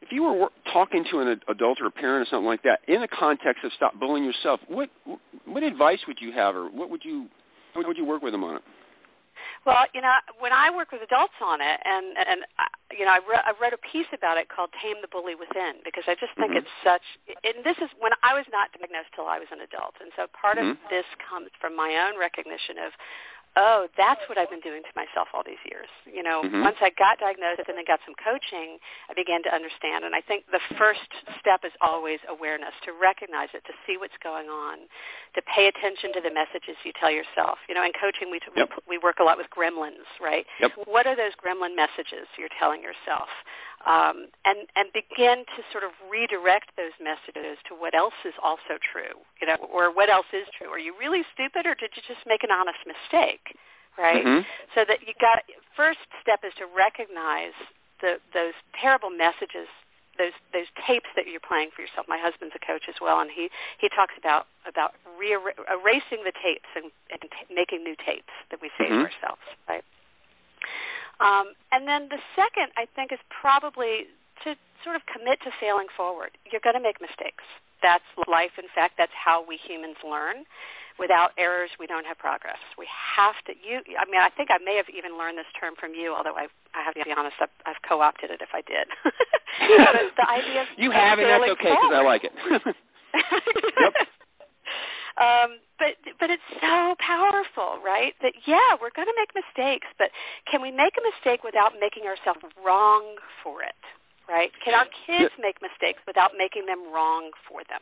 if 0.01 0.11
you 0.11 0.23
were 0.23 0.49
talking 0.71 1.05
to 1.11 1.19
an 1.21 1.41
adult 1.47 1.81
or 1.81 1.87
a 1.87 1.91
parent 1.91 2.27
or 2.27 2.29
something 2.29 2.45
like 2.45 2.63
that, 2.63 2.81
in 2.87 3.01
the 3.01 3.07
context 3.07 3.63
of 3.63 3.71
stop 3.73 3.99
bullying 3.99 4.25
yourself, 4.25 4.59
what 4.67 4.89
what 5.45 5.63
advice 5.63 5.99
would 6.07 6.19
you 6.21 6.31
have, 6.33 6.55
or 6.55 6.69
what 6.69 6.89
would 6.91 7.03
you 7.03 7.27
how 7.73 7.81
would 7.85 7.97
you 7.97 8.05
work 8.05 8.21
with 8.21 8.33
them 8.33 8.43
on 8.43 8.57
it? 8.57 8.61
Well, 9.65 9.89
you 9.97 10.01
know, 10.01 10.13
when 10.37 10.53
I 10.53 10.69
work 10.69 10.91
with 10.93 11.01
adults 11.01 11.33
on 11.41 11.59
it, 11.59 11.81
and 11.83 12.13
and 12.21 12.45
you 12.93 13.03
know, 13.03 13.11
I 13.11 13.19
wrote, 13.25 13.41
I 13.43 13.51
read 13.59 13.73
a 13.73 13.81
piece 13.81 14.05
about 14.13 14.37
it 14.37 14.47
called 14.47 14.69
"Tame 14.77 15.01
the 15.01 15.09
Bully 15.09 15.33
Within" 15.33 15.81
because 15.83 16.05
I 16.07 16.13
just 16.13 16.33
think 16.37 16.53
Mhm. 16.53 16.57
it's 16.61 16.69
such. 16.83 17.01
And 17.43 17.63
this 17.65 17.77
is 17.79 17.89
when 17.97 18.13
I 18.21 18.35
was 18.37 18.45
not 18.53 18.71
diagnosed 18.77 19.09
till 19.17 19.25
I 19.27 19.39
was 19.39 19.49
an 19.51 19.61
adult, 19.61 19.95
and 19.99 20.13
so 20.15 20.27
part 20.27 20.57
Mhm. 20.57 20.71
of 20.71 20.89
this 20.89 21.05
comes 21.17 21.49
from 21.59 21.75
my 21.75 21.97
own 21.97 22.15
recognition 22.15 22.77
of, 22.77 22.93
oh, 23.55 23.87
that's 23.95 24.19
what 24.27 24.37
I've 24.37 24.49
been 24.49 24.59
doing 24.59 24.83
to 24.83 24.93
myself 24.95 25.29
all 25.33 25.43
these 25.43 25.61
years. 25.63 25.87
You 26.05 26.23
know, 26.23 26.43
Mhm. 26.43 26.61
once 26.61 26.77
I 26.81 26.89
got 26.91 27.19
diagnosed 27.19 27.63
and 27.67 27.77
then 27.77 27.85
got 27.85 28.01
some 28.05 28.15
coaching, 28.15 28.79
I 29.09 29.13
began 29.13 29.43
to 29.43 29.53
understand. 29.53 30.03
And 30.03 30.13
I 30.15 30.21
think 30.21 30.45
the 30.51 30.59
first 30.77 31.07
step 31.39 31.63
is 31.63 31.71
always 31.79 32.19
awareness, 32.27 32.73
to 32.83 32.91
recognize 32.91 33.49
it, 33.53 33.63
to 33.65 33.73
see 33.85 33.97
what's 33.97 34.17
going 34.17 34.49
on, 34.49 34.89
to 35.33 35.41
pay 35.41 35.67
attention 35.67 36.11
to 36.13 36.21
the 36.21 36.31
messages 36.31 36.75
you 36.83 36.91
tell 36.93 37.11
yourself. 37.11 37.59
You 37.67 37.75
know, 37.75 37.83
in 37.83 37.93
coaching, 37.93 38.29
we, 38.29 38.39
Yep. 38.55 38.69
we, 38.85 38.97
we 38.97 38.97
work 38.97 39.19
a 39.19 39.23
lot 39.23 39.37
with 39.37 39.49
gremlins, 39.49 40.05
right? 40.19 40.45
Yep. 40.59 40.71
What 40.85 41.07
are 41.07 41.15
those 41.15 41.35
gremlin 41.35 41.75
messages 41.75 42.27
you're 42.37 42.49
telling 42.59 42.81
yourself? 42.81 43.29
Um, 43.85 44.33
and 44.45 44.65
and 44.75 44.89
begin 44.93 45.45
to 45.55 45.61
sort 45.71 45.83
of 45.83 45.91
redirect 46.09 46.73
those 46.75 46.97
messages 46.97 47.61
to 47.69 47.75
what 47.77 47.93
else 47.93 48.17
is 48.25 48.33
also 48.41 48.81
true, 48.81 49.13
you 49.39 49.45
know, 49.45 49.57
or 49.71 49.93
what 49.93 50.09
else 50.09 50.25
is 50.33 50.47
true. 50.57 50.69
Are 50.73 50.79
you 50.79 50.93
really 50.97 51.21
stupid, 51.33 51.67
or 51.67 51.75
did 51.75 51.91
you 51.95 52.01
just 52.07 52.25
make 52.25 52.43
an 52.43 52.49
honest 52.49 52.79
mistake, 52.87 53.53
right? 53.95 54.25
Mhm. 54.25 54.45
So 54.73 54.85
that 54.85 55.07
you 55.07 55.13
got 55.21 55.45
first 55.75 55.99
step 56.19 56.43
is 56.43 56.53
to 56.55 56.65
recognize 56.65 57.53
the 58.01 58.19
those 58.33 58.53
terrible 58.73 59.11
messages, 59.11 59.67
those 60.17 60.33
those 60.51 60.67
tapes 60.87 61.09
that 61.15 61.27
you're 61.27 61.39
playing 61.39 61.69
for 61.69 61.81
yourself. 61.81 62.07
My 62.07 62.17
husband's 62.17 62.55
a 62.55 62.59
coach 62.65 62.89
as 62.89 62.99
well, 62.99 63.19
and 63.19 63.29
he 63.29 63.51
he 63.77 63.87
talks 63.89 64.15
about 64.17 64.47
about 64.65 64.95
re- 65.19 65.37
erasing 65.69 66.23
the 66.25 66.33
tapes 66.41 66.69
and, 66.75 66.89
and 67.11 67.21
t- 67.21 67.53
making 67.53 67.83
new 67.83 67.95
tapes 68.03 68.33
that 68.49 68.59
we 68.61 68.69
say 68.79 68.85
Mhm. 68.89 69.05
to 69.05 69.13
ourselves, 69.13 69.45
right? 69.69 69.85
Um, 71.19 71.53
and 71.71 71.87
then 71.87 72.09
the 72.09 72.19
second, 72.35 72.71
I 72.77 72.87
think, 72.95 73.11
is 73.11 73.19
probably 73.29 74.07
to 74.43 74.55
sort 74.83 74.95
of 74.95 75.03
commit 75.07 75.39
to 75.43 75.51
failing 75.59 75.87
forward. 75.95 76.37
You're 76.51 76.63
going 76.63 76.75
to 76.75 76.83
make 76.83 76.99
mistakes. 76.99 77.43
That's 77.81 78.05
life. 78.27 78.55
In 78.57 78.69
fact, 78.73 78.95
that's 78.97 79.13
how 79.15 79.45
we 79.45 79.57
humans 79.57 79.97
learn. 80.03 80.43
Without 80.97 81.31
errors, 81.37 81.71
we 81.77 81.87
don't 81.87 82.05
have 82.05 82.17
progress. 82.17 82.59
We 82.79 82.87
have 82.87 83.35
to. 83.47 83.51
You. 83.51 83.83
I 83.99 84.05
mean, 84.07 84.21
I 84.21 84.29
think 84.31 84.47
I 84.49 84.63
may 84.63 84.77
have 84.77 84.87
even 84.87 85.17
learned 85.17 85.37
this 85.37 85.49
term 85.59 85.73
from 85.77 85.93
you, 85.93 86.15
although 86.15 86.35
I, 86.35 86.47
I 86.73 86.83
have 86.83 86.95
to 86.95 87.03
be 87.03 87.11
honest, 87.11 87.35
I've, 87.41 87.51
I've 87.65 87.81
co-opted 87.87 88.31
it 88.31 88.39
if 88.39 88.49
I 88.55 88.61
did. 88.63 88.87
but 89.03 90.15
the 90.15 90.29
idea 90.29 90.61
of 90.61 90.67
you 90.77 90.91
have, 90.91 91.19
and 91.19 91.27
that's 91.27 91.51
okay 91.59 91.75
because 91.75 91.91
I 91.91 92.01
like 92.01 92.23
it. 92.23 92.31
yep. 93.13 93.93
Um, 95.15 95.63
but 95.79 95.95
but 96.19 96.29
it's 96.29 96.43
so 96.59 96.95
powerful, 96.99 97.79
right? 97.83 98.13
That 98.21 98.33
yeah, 98.45 98.75
we're 98.79 98.91
going 98.95 99.07
to 99.07 99.17
make 99.17 99.31
mistakes, 99.35 99.87
but 99.97 100.09
can 100.49 100.61
we 100.61 100.71
make 100.71 100.93
a 100.99 101.03
mistake 101.03 101.43
without 101.43 101.73
making 101.79 102.03
ourselves 102.03 102.43
wrong 102.65 103.15
for 103.43 103.63
it? 103.63 103.79
Right? 104.27 104.51
Can 104.63 104.73
our 104.73 104.87
kids 105.05 105.31
yeah. 105.37 105.41
make 105.41 105.61
mistakes 105.61 105.99
without 106.07 106.31
making 106.37 106.65
them 106.65 106.91
wrong 106.91 107.31
for 107.47 107.61
them? 107.69 107.81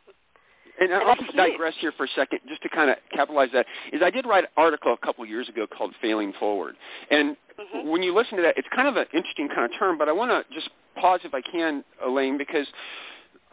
And, 0.79 0.91
and 0.91 1.03
I'll 1.03 1.15
just 1.15 1.35
digress 1.35 1.73
here 1.79 1.93
for 1.95 2.05
a 2.05 2.09
second, 2.15 2.39
just 2.47 2.61
to 2.63 2.69
kind 2.69 2.89
of 2.89 2.97
capitalize 3.11 3.49
that. 3.53 3.65
Is 3.91 4.01
I 4.03 4.09
did 4.09 4.25
write 4.25 4.45
an 4.45 4.49
article 4.57 4.93
a 4.93 5.05
couple 5.05 5.23
of 5.23 5.29
years 5.29 5.47
ago 5.49 5.65
called 5.65 5.93
"Failing 6.01 6.33
Forward," 6.39 6.75
and 7.09 7.35
mm-hmm. 7.59 7.89
when 7.89 8.03
you 8.03 8.13
listen 8.13 8.37
to 8.37 8.43
that, 8.43 8.57
it's 8.57 8.67
kind 8.75 8.87
of 8.87 8.95
an 8.97 9.05
interesting 9.13 9.49
kind 9.49 9.71
of 9.71 9.77
term. 9.77 9.97
But 9.97 10.09
I 10.09 10.11
want 10.11 10.31
to 10.31 10.53
just 10.53 10.69
pause 10.99 11.21
if 11.23 11.33
I 11.33 11.41
can, 11.41 11.83
Elaine, 12.05 12.37
because 12.37 12.67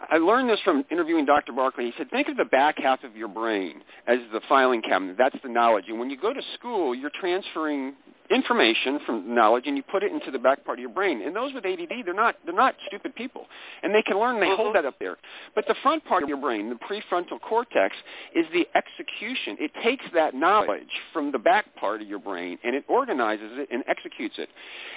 I 0.08 0.16
learned 0.16 0.48
this 0.48 0.60
from 0.64 0.84
interviewing 0.90 1.26
Dr. 1.26 1.52
Barkley. 1.52 1.86
He 1.86 1.92
said, 1.98 2.10
think 2.10 2.28
of 2.28 2.36
the 2.36 2.44
back 2.44 2.78
half 2.78 3.04
of 3.04 3.16
your 3.16 3.28
brain 3.28 3.82
as 4.06 4.18
the 4.32 4.40
filing 4.48 4.82
cabinet. 4.82 5.16
That's 5.18 5.36
the 5.42 5.48
knowledge. 5.48 5.84
And 5.88 5.98
when 5.98 6.10
you 6.10 6.18
go 6.18 6.32
to 6.32 6.40
school, 6.54 6.94
you're 6.94 7.10
transferring 7.20 7.94
information 8.30 9.00
from 9.04 9.34
knowledge 9.34 9.64
and 9.66 9.76
you 9.76 9.82
put 9.82 10.02
it 10.02 10.12
into 10.12 10.30
the 10.30 10.38
back 10.38 10.64
part 10.64 10.78
of 10.78 10.80
your 10.80 10.92
brain. 10.92 11.20
And 11.22 11.34
those 11.34 11.52
with 11.52 11.66
ADD, 11.66 11.90
they're 12.04 12.14
not 12.14 12.36
they're 12.44 12.54
not 12.54 12.74
stupid 12.86 13.14
people, 13.14 13.46
and 13.82 13.94
they 13.94 14.02
can 14.02 14.18
learn. 14.18 14.36
And 14.36 14.42
they 14.42 14.54
hold 14.54 14.74
that 14.76 14.84
up 14.84 14.94
there. 15.00 15.16
But 15.54 15.66
the 15.66 15.74
front 15.82 16.04
part 16.04 16.22
of 16.22 16.28
your 16.28 16.38
brain, 16.38 16.70
the 16.70 16.76
prefrontal 16.76 17.40
cortex, 17.40 17.96
is 18.34 18.46
the 18.52 18.66
execution. 18.74 19.56
It 19.58 19.72
takes 19.82 20.04
that 20.14 20.34
knowledge 20.34 20.88
from 21.12 21.32
the 21.32 21.38
back 21.38 21.74
part 21.76 22.00
of 22.00 22.08
your 22.08 22.20
brain 22.20 22.58
and 22.62 22.74
it 22.74 22.84
organizes 22.88 23.50
it 23.52 23.68
and 23.72 23.82
executes 23.88 24.36
it, 24.38 24.48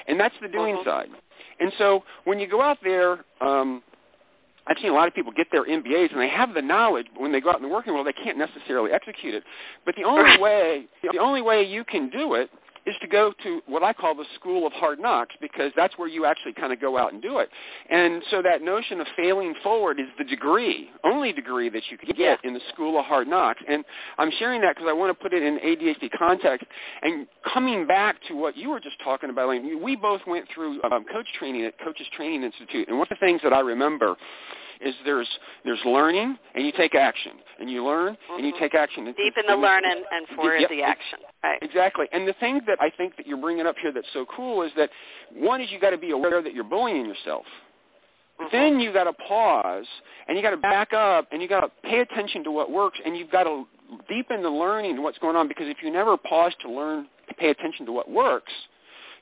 and 0.08 0.20
that's 0.20 0.36
the 0.42 0.48
doing 0.48 0.76
uh-huh. 0.76 0.86
side. 0.86 1.10
And 1.60 1.74
so 1.78 2.04
when 2.26 2.40
you 2.40 2.48
go 2.48 2.62
out 2.62 2.78
there. 2.84 3.26
Um, 3.42 3.82
I've 4.66 4.78
seen 4.82 4.92
a 4.92 4.94
lot 4.94 5.08
of 5.08 5.14
people 5.14 5.32
get 5.32 5.48
their 5.52 5.66
MBAs 5.66 6.12
and 6.12 6.22
they 6.22 6.30
have 6.30 6.54
the 6.54 6.62
knowledge, 6.62 7.08
but 7.14 7.22
when 7.22 7.32
they 7.32 7.42
go 7.42 7.50
out 7.50 7.58
in 7.58 7.64
the 7.64 7.70
working 7.70 7.94
world, 7.94 8.08
they 8.08 8.14
can't 8.14 8.38
necessarily 8.38 8.92
execute 8.92 9.34
it. 9.34 9.44
But 9.86 9.96
the 9.96 10.04
only 10.04 10.38
way, 10.40 10.86
the 11.12 11.20
only 11.20 11.42
way 11.42 11.64
you 11.64 11.84
can 11.84 12.10
do 12.10 12.36
it 12.36 12.50
is 12.86 12.96
to 13.02 13.08
go 13.08 13.34
to 13.44 13.62
what 13.66 13.84
I 13.84 13.94
call 13.94 14.16
the 14.16 14.26
school 14.36 14.68
of 14.68 14.74
hard 14.74 15.00
knocks 15.00 15.36
because 15.40 15.72
that's 15.76 15.98
where 15.98 16.08
you 16.08 16.26
actually 16.26 16.54
kind 16.54 16.74
of 16.74 16.82
go 16.82 16.98
out 16.98 17.14
and 17.14 17.22
do 17.22 17.40
it. 17.40 17.50
And 17.90 18.22
so 18.30 18.42
that 18.42 18.62
notion 18.62 19.00
of 19.00 19.08
failing 19.16 19.54
forward 19.64 20.00
is 20.00 20.08
the 20.18 20.24
degree, 20.24 20.90
only 21.04 21.32
degree 21.32 21.70
that 21.70 21.84
you 21.90 21.98
can 21.98 22.14
get 22.16 22.44
in 22.44 22.54
the 22.54 22.62
school 22.74 23.00
of 23.00 23.06
hard 23.06 23.28
knocks. 23.28 23.62
And 23.68 23.84
I'm 24.18 24.32
sharing 24.40 24.62
that 24.62 24.76
because 24.76 24.90
I 24.90 24.94
want 24.94 25.18
to 25.18 25.22
put 25.22 25.34
it 25.34 25.44
in 25.44 25.60
ADHD 25.60 26.10
context. 26.18 26.68
And 27.02 27.28
coming 27.54 27.88
back 27.88 28.18
to 28.28 28.36
what 28.36 28.58
you 28.58 28.70
were 28.70 28.80
just 28.80 28.98
talking 29.04 29.30
about, 29.30 29.46
Elaine, 29.46 29.82
we 29.84 29.96
both 29.96 30.22
went 30.28 30.46
through 30.54 30.82
um, 30.84 31.06
coach 31.12 31.28
training 31.38 31.66
at 31.66 31.80
Coaches 31.80 32.08
Training 32.16 32.44
Institute. 32.44 32.88
And 32.88 32.98
one 32.98 33.08
of 33.10 33.18
the 33.18 33.26
things 33.26 33.42
that 33.44 33.54
I 33.54 33.60
remember 33.60 34.16
is 34.82 34.94
there's 35.06 35.28
there's 35.64 35.80
learning 35.86 36.38
and 36.56 36.66
you 36.66 36.72
take 36.76 36.96
action 36.96 37.34
and 37.60 37.70
you 37.70 37.86
learn 37.86 38.14
mm-hmm. 38.14 38.36
and 38.36 38.46
you 38.46 38.54
mm-hmm. 38.54 38.64
take 38.64 38.76
action. 38.76 39.06
Deep 39.06 39.34
in 39.38 39.48
the 39.48 39.56
learning 39.56 40.04
and 40.12 40.28
for 40.36 40.56
yep, 40.56 40.70
the 40.70 40.82
action. 40.82 41.20
Right. 41.44 41.62
Exactly. 41.62 42.06
And 42.14 42.28
the 42.28 42.34
thing 42.40 42.62
that 42.68 42.78
I 42.80 42.90
think 42.90 43.18
that 43.18 43.28
you're 43.28 43.38
bringing 43.38 43.66
up 43.66 43.76
here 43.82 43.92
that's 43.92 44.08
so 44.14 44.26
cool 44.34 44.64
is 44.64 44.72
that 44.78 44.90
one 45.34 45.60
is 45.62 45.70
you 45.72 45.80
got 45.80 45.90
to 45.90 45.98
be 45.98 46.12
aware 46.12 46.42
that 46.42 46.54
you're 46.54 46.64
bullying 46.64 47.06
yourself. 47.06 47.44
Mm-hmm. 48.40 48.56
Then 48.56 48.80
you 48.80 48.94
got 48.94 49.04
to 49.04 49.14
pause 49.14 49.86
and 50.28 50.38
you 50.38 50.44
got 50.44 50.52
to 50.52 50.58
back 50.58 50.94
up 50.94 51.28
and 51.32 51.42
you 51.42 51.50
got 51.50 51.62
to 51.62 51.72
pay 51.84 52.00
attention 52.00 52.44
to 52.46 52.52
what 52.52 52.72
works 52.72 52.98
and 53.06 53.18
you've 53.18 53.30
got 53.30 53.44
to 53.44 53.66
deepen 54.10 54.42
the 54.42 54.50
learning 54.50 54.96
to 54.96 55.02
what's 55.02 55.18
going 55.18 55.36
on 55.36 55.48
because 55.48 55.68
if 55.68 55.78
you 55.84 55.92
never 55.92 56.16
pause 56.18 56.54
to 56.62 56.72
learn 56.72 57.08
to 57.28 57.34
pay 57.36 57.50
attention 57.50 57.86
to 57.86 57.92
what 57.92 58.10
works, 58.10 58.52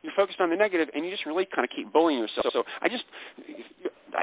you're 0.04 0.14
focused 0.16 0.40
on 0.40 0.50
the 0.50 0.56
negative 0.56 0.90
and 0.94 1.04
you 1.04 1.12
just 1.12 1.26
really 1.26 1.46
kind 1.46 1.64
of 1.64 1.72
keep 1.76 1.92
bullying 1.92 2.20
yourself. 2.20 2.48
So 2.54 2.64
I 2.82 2.88
just 2.88 3.04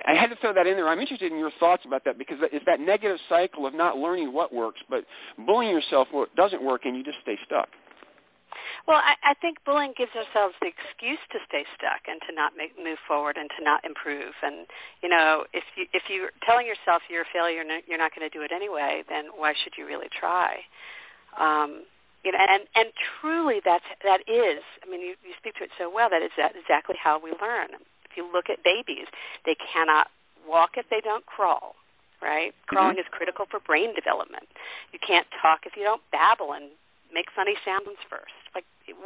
I 0.07 0.15
had 0.15 0.29
to 0.31 0.37
throw 0.37 0.53
that 0.55 0.67
in 0.67 0.77
there. 0.77 0.89
I'm 0.89 1.01
interested 1.01 1.33
in 1.33 1.39
your 1.39 1.53
thoughts 1.59 1.83
about 1.85 2.05
that 2.05 2.19
because 2.19 2.37
it's 2.53 2.65
that 2.67 2.81
negative 2.81 3.19
cycle 3.29 3.67
of 3.67 3.75
not 3.75 3.97
learning 3.97 4.33
what 4.33 4.53
works, 4.53 4.81
but 4.89 5.05
bullying 5.47 5.73
yourself 5.73 6.09
what 6.13 6.35
doesn't 6.37 6.63
work, 6.63 6.83
and 6.85 6.97
you 6.97 7.05
just 7.05 7.19
stay 7.23 7.39
stuck. 7.47 7.69
Well, 8.89 9.05
I, 9.05 9.21
I 9.21 9.35
think 9.37 9.61
bullying 9.69 9.93
gives 10.01 10.17
ourselves 10.17 10.57
the 10.65 10.73
excuse 10.73 11.21
to 11.37 11.39
stay 11.45 11.69
stuck 11.77 12.09
and 12.09 12.25
to 12.25 12.33
not 12.33 12.57
make, 12.57 12.73
move 12.81 12.97
forward 13.07 13.37
and 13.37 13.53
to 13.59 13.63
not 13.63 13.85
improve. 13.85 14.33
And 14.43 14.65
you 15.05 15.13
know, 15.13 15.45
if 15.53 15.63
you 15.77 15.85
if 15.93 16.09
you're 16.09 16.33
telling 16.49 16.65
yourself 16.65 17.05
you're 17.13 17.29
a 17.29 17.33
failure 17.37 17.61
and 17.61 17.85
you're 17.87 18.01
not 18.01 18.17
going 18.17 18.25
to 18.25 18.33
do 18.33 18.41
it 18.41 18.51
anyway, 18.51 19.05
then 19.13 19.29
why 19.37 19.53
should 19.53 19.77
you 19.77 19.85
really 19.85 20.09
try? 20.09 20.65
Um, 21.37 21.85
you 22.25 22.33
know, 22.33 22.41
and 22.41 22.65
and 22.75 22.89
truly, 23.21 23.61
that's 23.63 23.85
that 24.09 24.25
is. 24.25 24.65
I 24.81 24.89
mean, 24.89 25.05
you, 25.05 25.21
you 25.21 25.37
speak 25.37 25.61
to 25.61 25.69
it 25.69 25.71
so 25.77 25.93
well. 25.93 26.09
That 26.09 26.25
is 26.25 26.33
that 26.41 26.57
exactly 26.57 26.97
how 26.97 27.21
we 27.21 27.37
learn 27.45 27.77
If 28.09 28.17
you 28.17 28.25
look 28.33 28.49
at 28.49 28.65
babies, 28.65 29.07
they 29.45 29.57
cannot 29.69 30.09
walk 30.49 30.81
if 30.81 30.89
they 30.89 31.05
don't 31.05 31.27
crawl, 31.29 31.77
right? 32.25 32.57
Mm-hmm. 32.73 32.99
Is 32.99 33.05
critical 33.13 33.45
for 33.53 33.61
brain 33.61 33.93
development. 33.95 34.49
You 34.97 34.99
can't 35.05 35.29
talk 35.45 35.69
if 35.69 35.77
you 35.77 35.85
don't 35.85 36.01
babble 36.11 36.57
and 36.57 36.73
make 37.13 37.27
funny 37.37 37.55
sounds 37.65 38.01
first. 38.09 38.48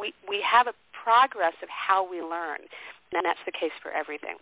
We 0.00 0.14
we 0.28 0.42
have 0.42 0.66
a 0.66 0.74
progress 0.92 1.54
of 1.62 1.68
how 1.68 2.08
we 2.08 2.22
learn, 2.22 2.60
and 3.12 3.24
that's 3.24 3.40
the 3.44 3.52
case 3.52 3.72
for 3.82 3.90
everything. 3.90 4.36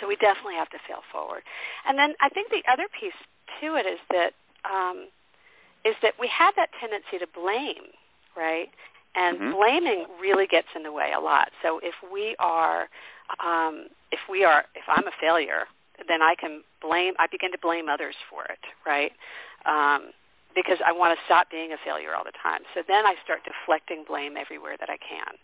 So 0.00 0.06
we 0.06 0.16
definitely 0.16 0.54
have 0.54 0.70
to 0.70 0.78
fail 0.86 1.02
forward. 1.10 1.42
And 1.88 1.98
then 1.98 2.14
I 2.20 2.28
think 2.28 2.50
the 2.50 2.62
other 2.70 2.86
piece 2.88 3.16
to 3.60 3.76
it 3.76 3.86
is 3.86 3.98
that 4.10 4.32
um, 4.64 5.08
is 5.84 5.94
that 6.02 6.14
we 6.20 6.28
have 6.28 6.54
that 6.56 6.70
tendency 6.80 7.18
to 7.18 7.26
blame, 7.26 7.92
right? 8.36 8.68
And 9.14 9.38
mm-hmm. 9.38 9.52
blaming 9.52 10.06
really 10.20 10.46
gets 10.46 10.68
in 10.74 10.82
the 10.82 10.92
way 10.92 11.12
a 11.16 11.20
lot. 11.20 11.50
So 11.62 11.80
if 11.82 11.94
we 12.12 12.36
are 12.38 12.88
um, 13.44 13.88
if 14.12 14.20
we 14.30 14.44
are 14.44 14.64
if 14.74 14.84
I'm 14.88 15.06
a 15.06 15.16
failure, 15.20 15.64
then 16.08 16.22
I 16.22 16.34
can 16.34 16.62
blame 16.82 17.14
I 17.18 17.26
begin 17.26 17.52
to 17.52 17.58
blame 17.58 17.88
others 17.88 18.16
for 18.28 18.44
it, 18.44 18.58
right? 18.84 19.12
Um, 19.64 20.10
because 20.56 20.80
I 20.80 20.90
want 20.90 21.12
to 21.12 21.20
stop 21.28 21.52
being 21.52 21.76
a 21.76 21.80
failure 21.84 22.16
all 22.16 22.24
the 22.24 22.34
time. 22.40 22.64
So 22.72 22.80
then 22.88 23.04
I 23.04 23.14
start 23.22 23.44
deflecting 23.44 24.08
blame 24.08 24.40
everywhere 24.40 24.74
that 24.80 24.88
I 24.88 24.96
can. 24.96 25.36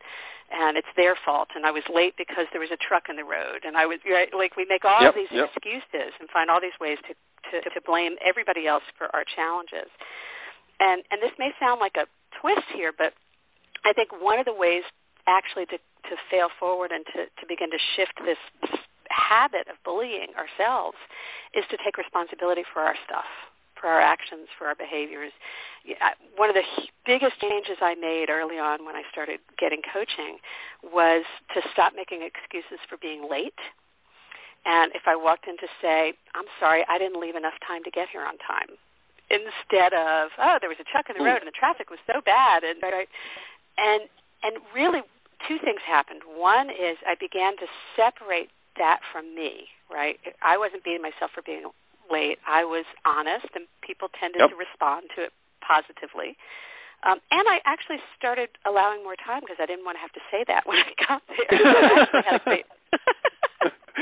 And 0.51 0.81
it's 0.81 0.91
their 0.97 1.15
fault 1.21 1.53
and 1.55 1.69
I 1.69 1.71
was 1.71 1.85
late 1.93 2.17
because 2.17 2.49
there 2.51 2.61
was 2.61 2.73
a 2.73 2.81
truck 2.81 3.13
in 3.13 3.17
the 3.17 3.29
road 3.29 3.63
and 3.69 3.77
I 3.77 3.85
was 3.87 4.01
right, 4.09 4.33
like 4.33 4.57
we 4.57 4.65
make 4.65 4.85
all 4.85 5.05
yep, 5.05 5.15
these 5.15 5.31
yep. 5.31 5.53
excuses 5.53 6.17
and 6.19 6.27
find 6.33 6.51
all 6.51 6.61
these 6.61 6.77
ways 6.81 6.99
to, 7.07 7.13
to 7.15 7.57
to 7.69 7.81
blame 7.85 8.17
everybody 8.25 8.67
else 8.67 8.85
for 8.97 9.13
our 9.15 9.25
challenges. 9.29 9.93
And 10.81 11.05
and 11.13 11.21
this 11.21 11.33
may 11.39 11.53
sound 11.61 11.79
like 11.79 11.97
a 12.01 12.09
twist 12.41 12.67
here, 12.75 12.93
but 12.97 13.13
I 13.85 13.93
think 13.93 14.11
one 14.17 14.41
of 14.41 14.47
the 14.49 14.57
ways 14.57 14.83
actually 15.29 15.67
to 15.67 15.79
to 16.11 16.17
fail 16.31 16.49
forward 16.59 16.91
and 16.91 17.05
to, 17.15 17.31
to 17.41 17.45
begin 17.47 17.71
to 17.71 17.79
shift 17.97 18.13
this, 18.25 18.41
this 18.61 18.81
habit 19.09 19.69
of 19.69 19.77
bullying 19.85 20.35
ourselves 20.35 20.97
is 21.55 21.65
to 21.71 21.77
take 21.85 21.97
responsibility 21.97 22.65
for 22.73 22.81
our 22.83 22.97
stuff, 23.07 23.29
for 23.83 23.91
our 23.91 24.01
actions, 24.01 24.47
for 24.57 24.69
our 24.69 24.77
behaviors. 24.77 25.33
One 26.37 26.49
of 26.49 26.55
the 26.55 26.63
biggest 27.05 27.41
changes 27.43 27.77
I 27.83 27.97
made 27.97 28.31
early 28.31 28.57
on 28.59 28.87
when 28.87 28.95
I 28.95 29.03
started 29.11 29.41
getting 29.59 29.83
coaching 29.93 30.39
was 30.81 31.25
to 31.55 31.61
stop 31.73 31.93
making 31.95 32.23
excuses 32.23 32.79
for 32.89 32.97
being 32.97 33.29
late. 33.29 33.59
And 34.65 34.93
if 34.95 35.03
I 35.11 35.17
walked 35.17 35.49
in 35.49 35.59
to 35.59 35.67
say, 35.83 36.15
I'm 36.39 36.47
sorry, 36.61 36.87
I 36.89 36.97
didn't 36.97 37.21
leave 37.21 37.35
enough 37.35 37.59
time 37.67 37.83
to 37.83 37.91
get 37.91 38.09
here 38.09 38.23
on 38.23 38.39
time, 38.39 38.79
instead 39.29 39.93
of, 39.93 40.31
oh, 40.39 40.63
there 40.63 40.71
was 40.71 40.79
a 40.79 40.87
truck 40.87 41.11
in 41.11 41.19
the 41.19 41.27
hmm. 41.27 41.35
road 41.35 41.43
and 41.43 41.49
the 41.51 41.59
traffic 41.59 41.91
was 41.91 41.99
so 42.07 42.23
bad. 42.25 42.63
And, 42.63 42.79
and, 42.85 44.03
and 44.47 44.63
really 44.73 45.03
two 45.49 45.59
things 45.59 45.81
happened. 45.85 46.23
One 46.39 46.71
is 46.71 46.97
I 47.03 47.17
began 47.19 47.57
to 47.59 47.67
separate 47.97 48.51
that 48.79 49.01
from 49.11 49.35
me, 49.35 49.67
right? 49.91 50.21
I 50.41 50.57
wasn't 50.57 50.85
beating 50.85 51.03
myself 51.03 51.33
for 51.35 51.43
being 51.43 51.67
late. 52.11 52.39
I 52.47 52.65
was 52.65 52.85
honest, 53.05 53.47
and 53.55 53.67
people 53.83 54.09
tended 54.19 54.41
yep. 54.41 54.51
to 54.51 54.57
respond 54.57 55.07
to 55.17 55.25
it 55.25 55.33
positively. 55.67 56.37
Um, 57.05 57.19
and 57.31 57.49
I 57.49 57.61
actually 57.65 57.99
started 58.17 58.49
allowing 58.67 59.03
more 59.03 59.17
time 59.17 59.41
because 59.41 59.57
I 59.61 59.67
didn't 59.67 59.85
want 59.85 59.97
to 59.97 60.01
have 60.01 60.13
to 60.13 60.21
say 60.31 60.45
that 60.47 60.67
when 60.67 60.79
I 60.79 60.93
got 61.07 61.23
there. 62.47 62.65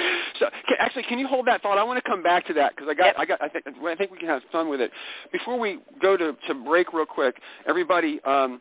so 0.39 0.47
actually, 0.79 1.05
can 1.05 1.19
you 1.19 1.27
hold 1.27 1.47
that 1.47 1.63
thought? 1.63 1.79
I 1.79 1.85
want 1.85 2.03
to 2.03 2.09
come 2.09 2.23
back 2.23 2.47
to 2.47 2.55
that 2.55 2.77
because 2.77 2.89
I 2.91 2.95
got, 2.95 3.07
yep. 3.07 3.15
I 3.19 3.25
got, 3.25 3.43
I 3.43 3.49
think, 3.49 3.65
I 3.67 3.95
think 3.95 4.11
we 4.11 4.19
can 4.19 4.29
have 4.29 4.43
fun 4.53 4.69
with 4.69 4.81
it. 4.81 4.91
Before 5.33 5.59
we 5.59 5.79
go 6.01 6.17
to 6.17 6.37
to 6.49 6.55
break 6.55 6.93
real 6.93 7.07
quick, 7.07 7.41
everybody, 7.67 8.21
um, 8.25 8.61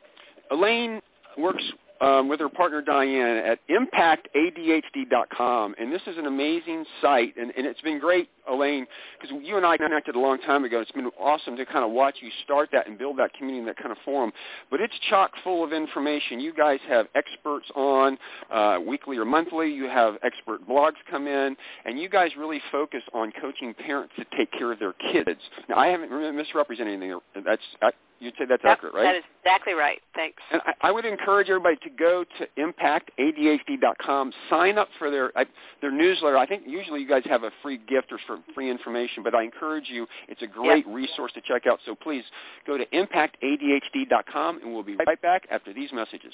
Elaine 0.51 1.01
works 1.37 1.63
um, 2.01 2.27
with 2.29 2.39
her 2.39 2.49
partner 2.49 2.81
Diane 2.81 3.37
at 3.37 3.59
impactadhd.com, 3.69 5.75
and 5.77 5.91
this 5.91 6.01
is 6.07 6.17
an 6.17 6.25
amazing 6.25 6.85
site, 7.01 7.35
and, 7.37 7.51
and 7.57 7.67
it's 7.67 7.81
been 7.81 7.99
great, 7.99 8.29
Elaine, 8.49 8.87
because 9.19 9.35
you 9.43 9.57
and 9.57 9.65
I 9.65 9.75
connected 9.77 10.15
a 10.15 10.19
long 10.19 10.39
time 10.39 10.63
ago. 10.63 10.79
It's 10.79 10.91
been 10.91 11.09
awesome 11.19 11.57
to 11.57 11.65
kind 11.65 11.83
of 11.83 11.91
watch 11.91 12.15
you 12.21 12.29
start 12.43 12.69
that 12.71 12.87
and 12.87 12.97
build 12.97 13.19
that 13.19 13.33
community, 13.33 13.59
and 13.59 13.67
that 13.67 13.77
kind 13.77 13.91
of 13.91 13.97
forum. 14.03 14.31
But 14.71 14.81
it's 14.81 14.93
chock 15.09 15.31
full 15.43 15.63
of 15.63 15.73
information. 15.73 16.39
You 16.39 16.53
guys 16.53 16.79
have 16.87 17.07
experts 17.15 17.65
on 17.75 18.17
uh, 18.51 18.77
weekly 18.85 19.17
or 19.17 19.25
monthly. 19.25 19.71
You 19.71 19.85
have 19.85 20.15
expert 20.23 20.67
blogs 20.67 20.93
come 21.09 21.27
in, 21.27 21.55
and 21.85 21.99
you 21.99 22.09
guys 22.09 22.31
really 22.37 22.61
focus 22.71 23.01
on 23.13 23.31
coaching 23.41 23.73
parents 23.73 24.13
to 24.17 24.25
take 24.37 24.51
care 24.51 24.71
of 24.71 24.79
their 24.79 24.93
kids. 24.93 25.39
Now, 25.67 25.77
I 25.77 25.87
haven't 25.87 26.09
misrepresented 26.35 26.93
anything. 26.93 27.19
That's 27.45 27.61
I, 27.81 27.91
You'd 28.19 28.33
say 28.37 28.45
that's 28.47 28.61
yep, 28.63 28.73
accurate, 28.77 28.93
right? 28.93 29.03
That 29.03 29.15
is 29.15 29.23
exactly 29.41 29.73
right. 29.73 29.99
Thanks. 30.13 30.41
And 30.51 30.61
I, 30.65 30.89
I 30.89 30.91
would 30.91 31.05
encourage 31.05 31.49
everybody 31.49 31.77
to 31.83 31.89
go 31.89 32.25
to 32.37 32.47
impactadhd.com, 32.57 34.33
sign 34.49 34.77
up 34.77 34.89
for 34.97 35.09
their 35.09 35.31
I, 35.37 35.45
their 35.81 35.91
newsletter. 35.91 36.37
I 36.37 36.45
think 36.45 36.63
usually 36.67 36.99
you 37.01 37.07
guys 37.07 37.23
have 37.25 37.43
a 37.43 37.51
free 37.61 37.77
gift 37.77 38.11
or 38.11 38.19
for 38.27 38.39
free 38.53 38.69
information, 38.69 39.23
but 39.23 39.33
I 39.33 39.43
encourage 39.43 39.85
you. 39.87 40.05
It's 40.27 40.41
a 40.41 40.47
great 40.47 40.85
yep. 40.85 40.95
resource 40.95 41.31
to 41.33 41.41
check 41.41 41.65
out. 41.65 41.79
So 41.85 41.95
please 41.95 42.23
go 42.67 42.77
to 42.77 42.85
impactadhd.com, 42.87 44.59
and 44.61 44.73
we'll 44.73 44.83
be 44.83 44.97
right 44.97 45.21
back 45.21 45.47
after 45.49 45.73
these 45.73 45.91
messages. 45.93 46.33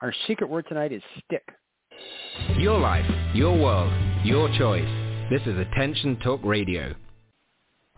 Our 0.00 0.12
secret 0.26 0.48
word 0.48 0.66
tonight 0.68 0.92
is 0.92 1.02
stick. 1.24 1.46
Your 2.56 2.78
life, 2.78 3.04
your 3.34 3.56
world, 3.56 3.92
your 4.24 4.48
choice. 4.58 4.88
This 5.30 5.42
is 5.42 5.58
Attention 5.58 6.18
Talk 6.20 6.40
Radio. 6.42 6.94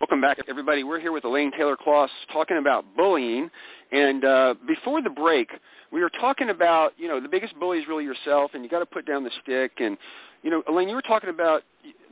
Welcome 0.00 0.22
back, 0.22 0.38
everybody. 0.48 0.82
We're 0.82 0.98
here 0.98 1.12
with 1.12 1.26
Elaine 1.26 1.52
Taylor 1.52 1.76
Klaus 1.76 2.08
talking 2.32 2.56
about 2.56 2.86
bullying. 2.96 3.50
And 3.92 4.24
uh, 4.24 4.54
before 4.66 5.02
the 5.02 5.10
break, 5.10 5.50
we 5.92 6.00
were 6.00 6.08
talking 6.08 6.48
about, 6.48 6.94
you 6.96 7.06
know, 7.06 7.20
the 7.20 7.28
biggest 7.28 7.54
bully 7.60 7.80
is 7.80 7.84
really 7.86 8.04
yourself, 8.04 8.52
and 8.54 8.64
you 8.64 8.70
got 8.70 8.78
to 8.78 8.86
put 8.86 9.06
down 9.06 9.24
the 9.24 9.30
stick. 9.42 9.72
And, 9.76 9.98
you 10.42 10.48
know, 10.50 10.62
Elaine, 10.66 10.88
you 10.88 10.94
were 10.94 11.02
talking 11.02 11.28
about 11.28 11.64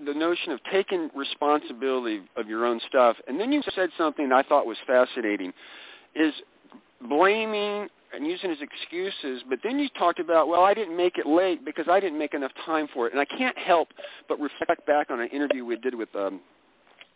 the 0.05 0.13
notion 0.13 0.53
of 0.53 0.61
taking 0.71 1.09
responsibility 1.17 2.21
of 2.37 2.47
your 2.47 2.67
own 2.67 2.79
stuff. 2.87 3.17
And 3.27 3.41
then 3.41 3.53
you 3.53 3.63
said 3.75 3.89
something 3.97 4.33
I 4.33 4.43
thought 4.43 4.67
was 4.67 4.77
fascinating, 4.87 5.55
is 6.15 6.35
blaming 7.09 7.89
and 8.15 8.27
using 8.27 8.51
as 8.51 8.59
excuses, 8.61 9.43
but 9.49 9.61
then 9.65 9.79
you 9.79 9.89
talked 9.99 10.21
about, 10.21 10.49
well, 10.49 10.63
I 10.63 10.75
didn't 10.75 10.97
make 10.97 11.17
it 11.17 11.27
late 11.27 11.65
because 11.65 11.87
I 11.91 12.01
didn't 12.01 12.19
make 12.19 12.35
enough 12.35 12.53
time 12.67 12.87
for 12.93 13.07
it. 13.07 13.15
And 13.15 13.21
I 13.21 13.25
can't 13.25 13.57
help 13.57 13.89
but 14.29 14.39
reflect 14.39 14.85
back 14.87 15.11
on 15.11 15.21
an 15.23 15.29
interview 15.29 15.65
we 15.65 15.77
did 15.77 15.95
with 15.95 16.15
um, 16.15 16.41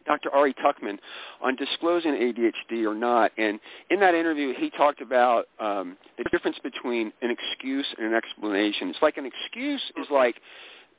Dr. 0.07 0.31
Ari 0.31 0.55
Tuckman 0.55 0.99
on 1.43 1.57
disclosing 1.57 2.13
ADHD 2.13 2.85
or 2.85 2.95
not. 2.95 3.33
And 3.39 3.61
in 3.91 4.01
that 4.01 4.15
interview, 4.15 4.55
he 4.57 4.71
talked 4.71 5.01
about 5.01 5.47
um, 5.61 5.97
the 6.19 6.25
difference 6.31 6.59
between 6.63 7.13
an 7.23 7.31
excuse 7.31 7.87
and 7.99 8.07
an 8.07 8.15
explanation. 8.15 8.89
It's 8.89 9.03
like 9.03 9.17
an 9.17 9.27
excuse 9.27 9.83
is 9.97 10.07
like 10.11 10.37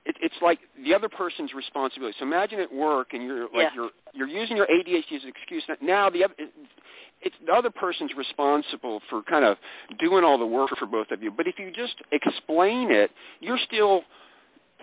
it, 0.05 0.15
it's 0.21 0.35
like 0.41 0.59
the 0.83 0.93
other 0.93 1.09
person's 1.09 1.53
responsibility. 1.53 2.15
So 2.19 2.25
imagine 2.25 2.59
at 2.59 2.73
work 2.73 3.13
and 3.13 3.23
you're 3.23 3.43
like 3.43 3.53
yeah. 3.53 3.69
you're 3.75 3.89
you're 4.13 4.27
using 4.27 4.57
your 4.57 4.67
ADHD 4.67 5.15
as 5.15 5.23
an 5.23 5.29
excuse. 5.29 5.63
Now 5.81 6.09
the 6.09 6.25
other 6.25 6.33
it's 7.21 7.35
the 7.45 7.53
other 7.53 7.69
person's 7.69 8.11
responsible 8.17 9.01
for 9.09 9.21
kind 9.23 9.45
of 9.45 9.57
doing 9.99 10.23
all 10.23 10.37
the 10.37 10.45
work 10.45 10.69
for 10.77 10.85
both 10.85 11.11
of 11.11 11.23
you. 11.23 11.31
But 11.31 11.47
if 11.47 11.57
you 11.57 11.71
just 11.71 11.95
explain 12.11 12.91
it, 12.91 13.11
you're 13.39 13.59
still 13.65 14.01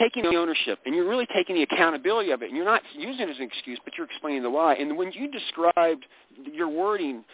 taking 0.00 0.22
the 0.22 0.36
ownership 0.36 0.78
and 0.86 0.94
you're 0.94 1.08
really 1.08 1.26
taking 1.34 1.56
the 1.56 1.62
accountability 1.62 2.30
of 2.30 2.42
it 2.42 2.46
and 2.46 2.56
you're 2.56 2.64
not 2.64 2.82
using 2.96 3.28
it 3.28 3.30
as 3.30 3.36
an 3.36 3.44
excuse 3.44 3.78
but 3.84 3.92
you're 3.96 4.06
explaining 4.06 4.42
the 4.42 4.50
why 4.50 4.74
and 4.74 4.96
when 4.96 5.12
you 5.12 5.30
described 5.30 6.06
your 6.52 6.68
wording 6.68 7.24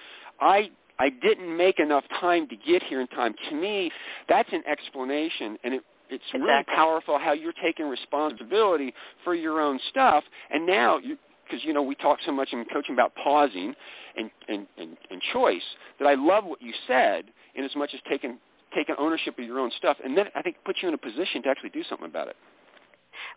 i 0.40 0.70
i 0.98 1.08
didn't 1.08 1.56
make 1.56 1.78
enough 1.78 2.04
time 2.20 2.48
to 2.48 2.56
get 2.56 2.82
here 2.82 3.00
in 3.00 3.06
time 3.08 3.34
to 3.48 3.54
me 3.54 3.90
that's 4.28 4.52
an 4.52 4.62
explanation 4.66 5.56
and 5.64 5.74
it 5.74 5.82
it's 6.08 6.22
exactly. 6.32 6.40
really 6.48 6.64
powerful 6.72 7.18
how 7.18 7.32
you're 7.32 7.52
taking 7.60 7.88
responsibility 7.88 8.94
for 9.24 9.34
your 9.34 9.60
own 9.60 9.78
stuff 9.90 10.22
and 10.50 10.64
now 10.64 10.98
you 10.98 11.16
because 11.44 11.64
you 11.64 11.72
know 11.72 11.82
we 11.82 11.94
talk 11.94 12.18
so 12.24 12.32
much 12.32 12.48
in 12.52 12.64
coaching 12.72 12.94
about 12.94 13.12
pausing 13.22 13.74
and, 14.16 14.30
and, 14.48 14.66
and, 14.78 14.96
and 15.10 15.20
choice 15.32 15.62
that 15.98 16.06
I 16.06 16.14
love 16.14 16.44
what 16.44 16.60
you 16.60 16.72
said 16.86 17.24
in 17.54 17.64
as 17.64 17.74
much 17.76 17.90
as 17.94 18.00
taking 18.08 18.38
taking 18.74 18.94
ownership 18.98 19.38
of 19.38 19.44
your 19.44 19.58
own 19.58 19.70
stuff, 19.78 19.96
and 20.04 20.16
then 20.16 20.26
I 20.34 20.42
think 20.42 20.56
puts 20.64 20.80
you 20.82 20.88
in 20.88 20.94
a 20.94 20.98
position 20.98 21.42
to 21.44 21.48
actually 21.48 21.70
do 21.70 21.82
something 21.88 22.06
about 22.06 22.28
it. 22.28 22.36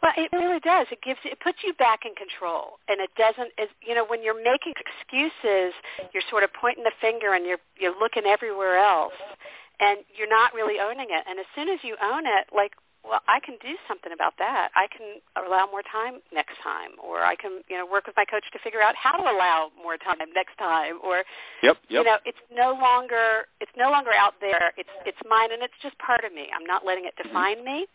Well, 0.01 0.13
it 0.17 0.31
really 0.31 0.59
does. 0.59 0.87
It 0.91 1.01
gives 1.01 1.19
it 1.25 1.39
puts 1.39 1.59
you 1.63 1.73
back 1.73 2.05
in 2.05 2.15
control, 2.15 2.79
and 2.87 2.99
it 3.01 3.09
doesn't. 3.17 3.51
It, 3.57 3.69
you 3.85 3.95
know, 3.95 4.05
when 4.05 4.23
you're 4.23 4.37
making 4.37 4.73
excuses, 4.79 5.73
you're 6.13 6.25
sort 6.29 6.43
of 6.43 6.49
pointing 6.53 6.83
the 6.83 6.95
finger 7.01 7.33
and 7.33 7.45
you're 7.45 7.61
you're 7.77 7.97
looking 7.99 8.25
everywhere 8.25 8.77
else, 8.77 9.17
and 9.79 9.99
you're 10.15 10.29
not 10.29 10.53
really 10.53 10.79
owning 10.79 11.07
it. 11.09 11.23
And 11.27 11.39
as 11.39 11.45
soon 11.55 11.69
as 11.69 11.79
you 11.83 11.95
own 12.01 12.25
it, 12.25 12.47
like, 12.55 12.73
well, 13.03 13.21
I 13.27 13.39
can 13.39 13.55
do 13.61 13.75
something 13.87 14.11
about 14.11 14.33
that. 14.39 14.69
I 14.75 14.87
can 14.91 15.23
allow 15.39 15.67
more 15.71 15.83
time 15.83 16.19
next 16.33 16.59
time, 16.61 16.99
or 17.01 17.23
I 17.23 17.35
can, 17.35 17.63
you 17.69 17.77
know, 17.77 17.87
work 17.87 18.05
with 18.07 18.15
my 18.17 18.25
coach 18.25 18.43
to 18.51 18.59
figure 18.59 18.81
out 18.81 18.95
how 18.95 19.15
to 19.15 19.23
allow 19.23 19.71
more 19.81 19.97
time 19.97 20.19
next 20.35 20.57
time, 20.59 20.99
or, 21.03 21.23
yep, 21.63 21.77
yep. 21.87 22.03
you 22.03 22.03
know, 22.03 22.17
it's 22.25 22.43
no 22.51 22.75
longer 22.75 23.47
it's 23.61 23.71
no 23.77 23.89
longer 23.89 24.11
out 24.11 24.35
there. 24.41 24.73
It's 24.77 24.91
it's 25.05 25.19
mine, 25.29 25.51
and 25.51 25.63
it's 25.63 25.79
just 25.81 25.97
part 25.99 26.23
of 26.23 26.33
me. 26.33 26.47
I'm 26.53 26.65
not 26.65 26.85
letting 26.85 27.05
it 27.05 27.15
mm-hmm. 27.15 27.29
define 27.29 27.63
me 27.63 27.87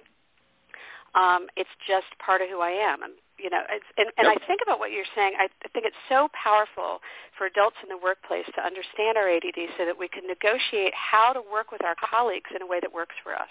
um, 1.15 1.47
it's 1.57 1.71
just 1.87 2.07
part 2.19 2.43
of 2.43 2.49
who 2.49 2.61
I 2.61 2.71
am. 2.71 3.03
I'm, 3.03 3.15
you 3.39 3.51
know, 3.51 3.63
it's, 3.71 3.87
and, 3.99 4.11
and 4.19 4.27
yep. 4.31 4.39
I 4.39 4.47
think 4.47 4.61
about 4.63 4.79
what 4.79 4.91
you're 4.91 5.09
saying. 5.15 5.35
I, 5.39 5.51
I 5.65 5.69
think 5.71 5.87
it's 5.87 5.99
so 6.09 6.29
powerful 6.35 7.03
for 7.39 7.47
adults 7.47 7.77
in 7.83 7.89
the 7.89 7.99
workplace 7.99 8.47
to 8.55 8.61
understand 8.63 9.19
our 9.19 9.27
ADD 9.27 9.59
so 9.79 9.87
that 9.87 9.99
we 9.99 10.07
can 10.07 10.27
negotiate 10.27 10.95
how 10.95 11.35
to 11.35 11.43
work 11.43 11.71
with 11.71 11.83
our 11.83 11.99
colleagues 11.99 12.51
in 12.55 12.63
a 12.63 12.67
way 12.67 12.79
that 12.79 12.93
works 12.93 13.15
for 13.23 13.35
us. 13.35 13.51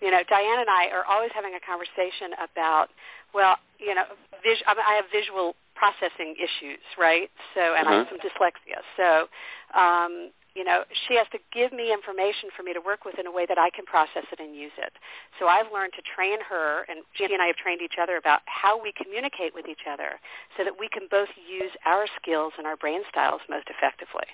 You 0.00 0.12
know, 0.12 0.20
Diane 0.28 0.60
and 0.60 0.68
I 0.68 0.92
are 0.92 1.08
always 1.08 1.32
having 1.32 1.56
a 1.56 1.62
conversation 1.64 2.36
about, 2.36 2.92
well, 3.32 3.56
you 3.80 3.94
know, 3.94 4.04
vis- 4.44 4.60
I, 4.68 4.76
mean, 4.76 4.84
I 4.84 5.00
have 5.00 5.08
visual 5.08 5.56
processing 5.72 6.36
issues, 6.36 6.84
right? 7.00 7.32
So, 7.56 7.72
and 7.76 7.88
uh-huh. 7.88 7.94
I 7.94 7.98
have 8.04 8.08
some 8.12 8.20
dyslexia. 8.20 8.84
So, 8.96 9.28
um, 9.72 10.32
you 10.56 10.64
know, 10.64 10.84
she 11.06 11.14
has 11.20 11.28
to 11.32 11.38
give 11.52 11.70
me 11.70 11.92
information 11.92 12.48
for 12.56 12.62
me 12.64 12.72
to 12.72 12.80
work 12.80 13.04
with 13.04 13.18
in 13.20 13.26
a 13.28 13.30
way 13.30 13.44
that 13.44 13.58
I 13.58 13.68
can 13.68 13.84
process 13.84 14.24
it 14.32 14.40
and 14.40 14.56
use 14.56 14.72
it. 14.78 14.94
So 15.38 15.48
I've 15.48 15.68
learned 15.70 15.92
to 16.00 16.02
train 16.02 16.40
her, 16.48 16.88
and 16.88 17.04
Jenny 17.12 17.34
and 17.34 17.42
I 17.42 17.46
have 17.52 17.60
trained 17.60 17.82
each 17.84 18.00
other 18.00 18.16
about 18.16 18.40
how 18.46 18.80
we 18.80 18.92
communicate 18.96 19.52
with 19.54 19.68
each 19.68 19.84
other 19.84 20.16
so 20.56 20.64
that 20.64 20.80
we 20.80 20.88
can 20.88 21.08
both 21.10 21.28
use 21.36 21.70
our 21.84 22.06
skills 22.16 22.54
and 22.56 22.66
our 22.66 22.76
brain 22.76 23.02
styles 23.12 23.42
most 23.50 23.68
effectively. 23.68 24.24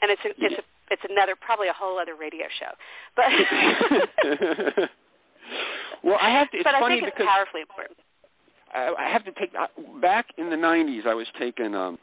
And 0.00 0.10
it's 0.10 0.24
a, 0.24 0.30
it's 0.40 0.56
a, 0.56 0.64
it's 0.90 1.04
another 1.08 1.36
probably 1.36 1.68
a 1.68 1.76
whole 1.76 2.00
other 2.00 2.16
radio 2.16 2.46
show, 2.58 2.72
but 3.14 3.28
well, 6.02 6.18
I 6.20 6.30
have 6.30 6.50
to. 6.50 6.56
It's 6.56 6.64
but 6.64 6.74
I 6.74 6.80
funny 6.80 6.96
think 6.96 7.08
it's 7.08 7.16
because 7.16 7.30
powerfully 7.30 7.60
important. 7.60 7.98
I, 8.74 8.92
I 8.98 9.08
have 9.12 9.24
to 9.24 9.32
take 9.32 9.52
back 10.00 10.26
in 10.38 10.50
the 10.50 10.56
'90s. 10.56 11.06
I 11.06 11.14
was 11.14 11.28
taking 11.38 11.76
um, 11.76 11.98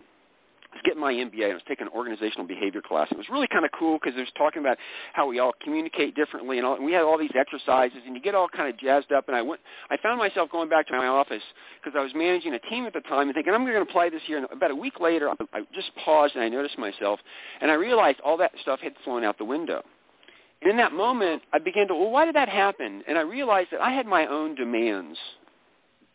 Was 0.71 0.81
getting 0.85 1.01
my 1.01 1.11
MBA 1.11 1.43
and 1.43 1.51
I 1.51 1.53
was 1.55 1.63
taking 1.67 1.87
an 1.87 1.93
organizational 1.93 2.45
behavior 2.45 2.81
class. 2.81 3.07
It 3.09 3.17
was 3.17 3.27
really 3.27 3.47
kind 3.47 3.65
of 3.65 3.71
cool 3.77 3.97
because 3.99 4.15
it 4.15 4.21
was 4.21 4.31
talking 4.37 4.59
about 4.61 4.77
how 5.13 5.27
we 5.27 5.39
all 5.39 5.51
communicate 5.63 6.15
differently 6.15 6.59
and, 6.59 6.67
all, 6.67 6.75
and 6.75 6.85
we 6.85 6.93
had 6.93 7.01
all 7.01 7.17
these 7.17 7.33
exercises 7.37 7.97
and 8.05 8.15
you 8.15 8.21
get 8.21 8.35
all 8.35 8.47
kind 8.47 8.69
of 8.69 8.77
jazzed 8.77 9.11
up 9.11 9.27
and 9.27 9.35
I 9.35 9.41
went 9.41 9.61
I 9.89 9.97
found 9.97 10.19
myself 10.19 10.51
going 10.51 10.69
back 10.69 10.87
to 10.87 10.93
my 10.93 11.07
office 11.07 11.41
because 11.81 11.97
I 11.97 12.03
was 12.03 12.11
managing 12.13 12.53
a 12.53 12.59
team 12.59 12.85
at 12.85 12.93
the 12.93 13.01
time 13.01 13.27
and 13.27 13.33
thinking 13.33 13.51
I'm 13.51 13.65
going 13.65 13.75
to 13.75 13.81
apply 13.81 14.09
this 14.09 14.21
here 14.27 14.37
and 14.37 14.45
about 14.51 14.69
a 14.69 14.75
week 14.75 14.99
later 14.99 15.29
I, 15.29 15.33
I 15.53 15.61
just 15.73 15.89
paused 16.05 16.35
and 16.35 16.43
I 16.43 16.49
noticed 16.49 16.77
myself 16.77 17.19
and 17.61 17.71
I 17.71 17.73
realized 17.73 18.19
all 18.23 18.37
that 18.37 18.51
stuff 18.61 18.79
had 18.79 18.93
flown 19.03 19.23
out 19.23 19.39
the 19.39 19.45
window. 19.45 19.81
And 20.61 20.69
in 20.69 20.77
that 20.77 20.93
moment 20.93 21.41
I 21.51 21.57
began 21.57 21.87
to 21.87 21.95
well 21.95 22.11
why 22.11 22.25
did 22.25 22.35
that 22.35 22.47
happen? 22.47 23.01
And 23.07 23.17
I 23.17 23.21
realized 23.21 23.69
that 23.71 23.81
I 23.81 23.91
had 23.91 24.05
my 24.05 24.27
own 24.27 24.53
demands 24.53 25.17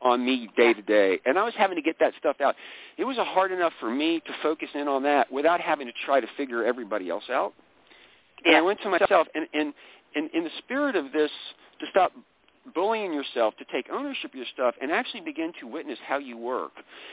on 0.02 0.24
me 0.24 0.48
day 0.57 0.74
to 0.74 0.83
day, 0.83 1.20
and 1.24 1.38
I 1.38 1.44
was 1.44 1.54
having 1.57 1.76
to 1.76 1.83
get 1.83 1.96
that 2.00 2.12
stuff 2.18 2.40
out. 2.40 2.54
It 2.98 3.04
was 3.04 3.16
hard 3.16 3.52
enough 3.52 3.72
for 3.80 3.90
me 3.90 4.20
to 4.20 4.33
focus 4.42 4.68
in 4.74 4.87
on 4.88 5.02
that 5.04 5.33
without 5.33 5.61
having 5.61 5.87
to 5.87 5.92
try 6.04 6.20
to 6.20 6.26
figure 6.37 6.64
everybody 6.64 7.09
else 7.09 7.24
out. 7.30 7.54
And 8.44 8.57
I 8.57 8.61
went 8.61 8.80
to 8.83 8.90
myself, 8.90 9.26
and, 9.35 9.46
and, 9.54 9.72
and 10.14 10.30
in 10.35 10.44
the 10.44 10.50
spirit 10.59 10.96
of 10.96 11.12
this, 11.12 11.30
to 11.80 11.87
stop 11.90 12.12
bullying 12.74 13.12
yourself, 13.12 13.55
to 13.59 13.64
take 13.70 13.87
ownership 13.92 14.31
of 14.31 14.37
your 14.37 14.46
stuff, 14.53 14.74
and 14.81 14.90
actually 14.90 15.20
begin 15.20 15.53
to 15.61 15.66
witness 15.66 15.98
how 16.07 16.18
you 16.18 16.37
work, 16.37 16.72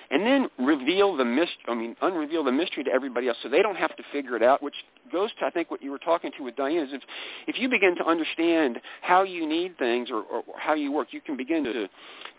and 0.09 0.25
then 0.25 0.47
reveal 0.57 1.15
the 1.17 1.25
mystery. 1.25 1.63
I 1.67 1.75
mean, 1.75 1.95
unreveal 2.01 2.43
the 2.43 2.51
mystery 2.51 2.83
to 2.85 2.91
everybody 2.91 3.27
else, 3.27 3.37
so 3.43 3.49
they 3.49 3.61
don't 3.61 3.75
have 3.75 3.95
to 3.97 4.03
figure 4.11 4.35
it 4.35 4.43
out. 4.43 4.63
Which 4.63 4.75
goes 5.11 5.29
to 5.39 5.45
I 5.45 5.49
think 5.49 5.69
what 5.69 5.81
you 5.81 5.91
were 5.91 5.99
talking 5.99 6.31
to 6.37 6.43
with 6.43 6.55
Diane 6.55 6.85
is 6.85 6.93
if 6.93 7.01
if 7.47 7.59
you 7.59 7.67
begin 7.69 7.95
to 7.97 8.05
understand 8.05 8.79
how 9.01 9.23
you 9.23 9.47
need 9.47 9.77
things 9.77 10.09
or, 10.09 10.23
or 10.23 10.43
how 10.57 10.73
you 10.73 10.91
work, 10.91 11.09
you 11.11 11.21
can 11.21 11.35
begin 11.35 11.63
to 11.65 11.87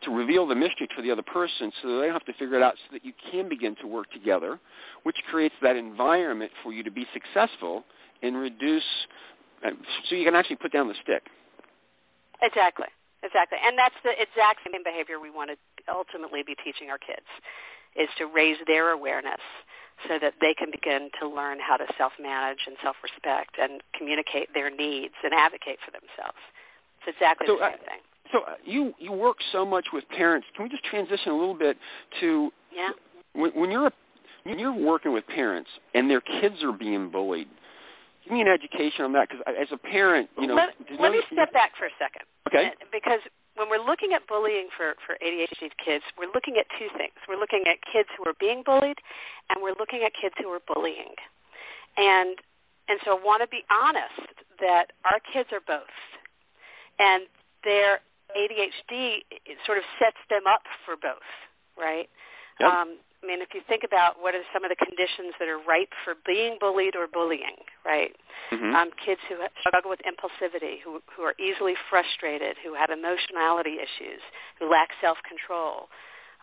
to 0.04 0.10
reveal 0.10 0.46
the 0.46 0.54
mystery 0.54 0.88
to 0.96 1.02
the 1.02 1.10
other 1.10 1.22
person, 1.22 1.70
so 1.82 2.00
they 2.00 2.06
don't 2.06 2.12
have 2.12 2.24
to 2.24 2.32
figure 2.34 2.56
it 2.56 2.62
out, 2.62 2.74
so 2.88 2.92
that 2.92 3.04
you 3.04 3.12
can 3.30 3.48
begin 3.48 3.76
to 3.80 3.86
work 3.86 4.10
together, 4.12 4.58
which 5.02 5.16
creates 5.30 5.54
that 5.62 5.76
environment 5.76 6.50
for 6.62 6.72
you 6.72 6.82
to 6.82 6.90
be 6.90 7.06
successful 7.12 7.84
and 8.22 8.36
reduce, 8.36 8.82
uh, 9.64 9.70
so 10.08 10.14
you 10.14 10.24
can 10.24 10.34
actually 10.34 10.56
put 10.56 10.72
down 10.72 10.88
the 10.88 10.94
stick. 11.02 11.22
Exactly. 12.40 12.86
Exactly. 13.22 13.58
And 13.64 13.78
that's 13.78 13.94
the 14.02 14.12
exact 14.18 14.60
same 14.66 14.82
behavior 14.82 15.20
we 15.20 15.30
want 15.30 15.50
to 15.50 15.56
ultimately 15.90 16.42
be 16.42 16.54
teaching 16.58 16.90
our 16.90 16.98
kids 16.98 17.26
is 17.94 18.08
to 18.18 18.26
raise 18.26 18.56
their 18.66 18.90
awareness 18.90 19.40
so 20.08 20.18
that 20.20 20.34
they 20.40 20.54
can 20.54 20.70
begin 20.70 21.10
to 21.20 21.28
learn 21.28 21.58
how 21.60 21.76
to 21.76 21.86
self-manage 21.96 22.58
and 22.66 22.76
self-respect 22.82 23.56
and 23.60 23.82
communicate 23.96 24.52
their 24.54 24.70
needs 24.70 25.14
and 25.22 25.32
advocate 25.34 25.78
for 25.84 25.92
themselves. 25.92 26.38
It's 27.06 27.14
exactly 27.14 27.46
So, 27.46 27.58
the 27.58 27.64
uh, 27.64 27.70
same 27.70 27.78
thing. 27.78 28.02
So 28.32 28.38
uh, 28.40 28.54
you 28.64 28.94
you 28.98 29.12
work 29.12 29.36
so 29.52 29.64
much 29.66 29.88
with 29.92 30.08
parents. 30.08 30.46
Can 30.56 30.64
we 30.64 30.70
just 30.70 30.84
transition 30.84 31.32
a 31.32 31.36
little 31.36 31.54
bit 31.54 31.76
to 32.20 32.50
Yeah. 32.74 32.90
when, 33.34 33.50
when 33.52 33.70
you're 33.70 33.88
a, 33.88 33.92
when 34.44 34.58
you're 34.58 34.72
working 34.72 35.12
with 35.12 35.26
parents 35.26 35.68
and 35.94 36.10
their 36.10 36.22
kids 36.22 36.62
are 36.62 36.72
being 36.72 37.10
bullied? 37.10 37.48
Give 38.24 38.32
me 38.32 38.40
an 38.40 38.48
education 38.48 39.04
on 39.04 39.12
that 39.12 39.28
because 39.28 39.44
as 39.60 39.68
a 39.70 39.76
parent, 39.76 40.30
you 40.38 40.46
know. 40.46 40.54
let, 40.54 40.70
let 40.98 41.12
me 41.12 41.20
step 41.30 41.52
back 41.52 41.72
for 41.76 41.86
a 41.86 41.90
second. 41.98 42.22
Okay. 42.52 42.72
Because 42.92 43.20
when 43.56 43.68
we're 43.68 43.84
looking 43.84 44.12
at 44.12 44.26
bullying 44.28 44.68
for, 44.76 44.94
for 45.06 45.16
ADHD 45.24 45.70
kids, 45.82 46.04
we're 46.18 46.30
looking 46.32 46.56
at 46.56 46.66
two 46.78 46.88
things. 46.96 47.12
We're 47.28 47.40
looking 47.40 47.64
at 47.66 47.78
kids 47.92 48.08
who 48.16 48.28
are 48.28 48.36
being 48.38 48.62
bullied, 48.64 48.98
and 49.50 49.62
we're 49.62 49.76
looking 49.78 50.02
at 50.04 50.12
kids 50.18 50.34
who 50.40 50.48
are 50.48 50.60
bullying. 50.66 51.16
And 51.96 52.38
and 52.88 52.98
so 53.04 53.16
I 53.16 53.24
want 53.24 53.42
to 53.42 53.48
be 53.48 53.64
honest 53.70 54.34
that 54.60 54.92
our 55.04 55.20
kids 55.32 55.48
are 55.52 55.62
both, 55.64 55.96
and 56.98 57.24
their 57.64 58.00
ADHD 58.36 59.22
it 59.30 59.58
sort 59.64 59.78
of 59.78 59.84
sets 59.98 60.16
them 60.30 60.42
up 60.48 60.62
for 60.84 60.96
both, 60.96 61.24
right? 61.78 62.08
Yep. 62.60 62.68
Um, 62.68 62.96
I 63.22 63.26
mean, 63.26 63.40
if 63.40 63.54
you 63.54 63.60
think 63.68 63.84
about 63.84 64.20
what 64.20 64.34
are 64.34 64.42
some 64.52 64.64
of 64.64 64.70
the 64.70 64.76
conditions 64.76 65.34
that 65.38 65.48
are 65.48 65.58
ripe 65.62 65.92
for 66.04 66.14
being 66.26 66.56
bullied 66.58 66.96
or 66.96 67.06
bullying, 67.06 67.56
right? 67.86 68.14
Mhm. 68.50 68.74
um, 68.74 68.90
kids 68.92 69.20
who 69.28 69.36
struggle 69.60 69.88
with 69.90 70.00
impulsivity, 70.02 70.80
who, 70.82 71.00
who 71.14 71.22
are 71.22 71.34
easily 71.38 71.74
frustrated, 71.88 72.56
who 72.58 72.74
have 72.74 72.90
emotionality 72.90 73.78
issues, 73.78 74.20
who 74.58 74.68
lack 74.68 74.90
self-control. 75.00 75.88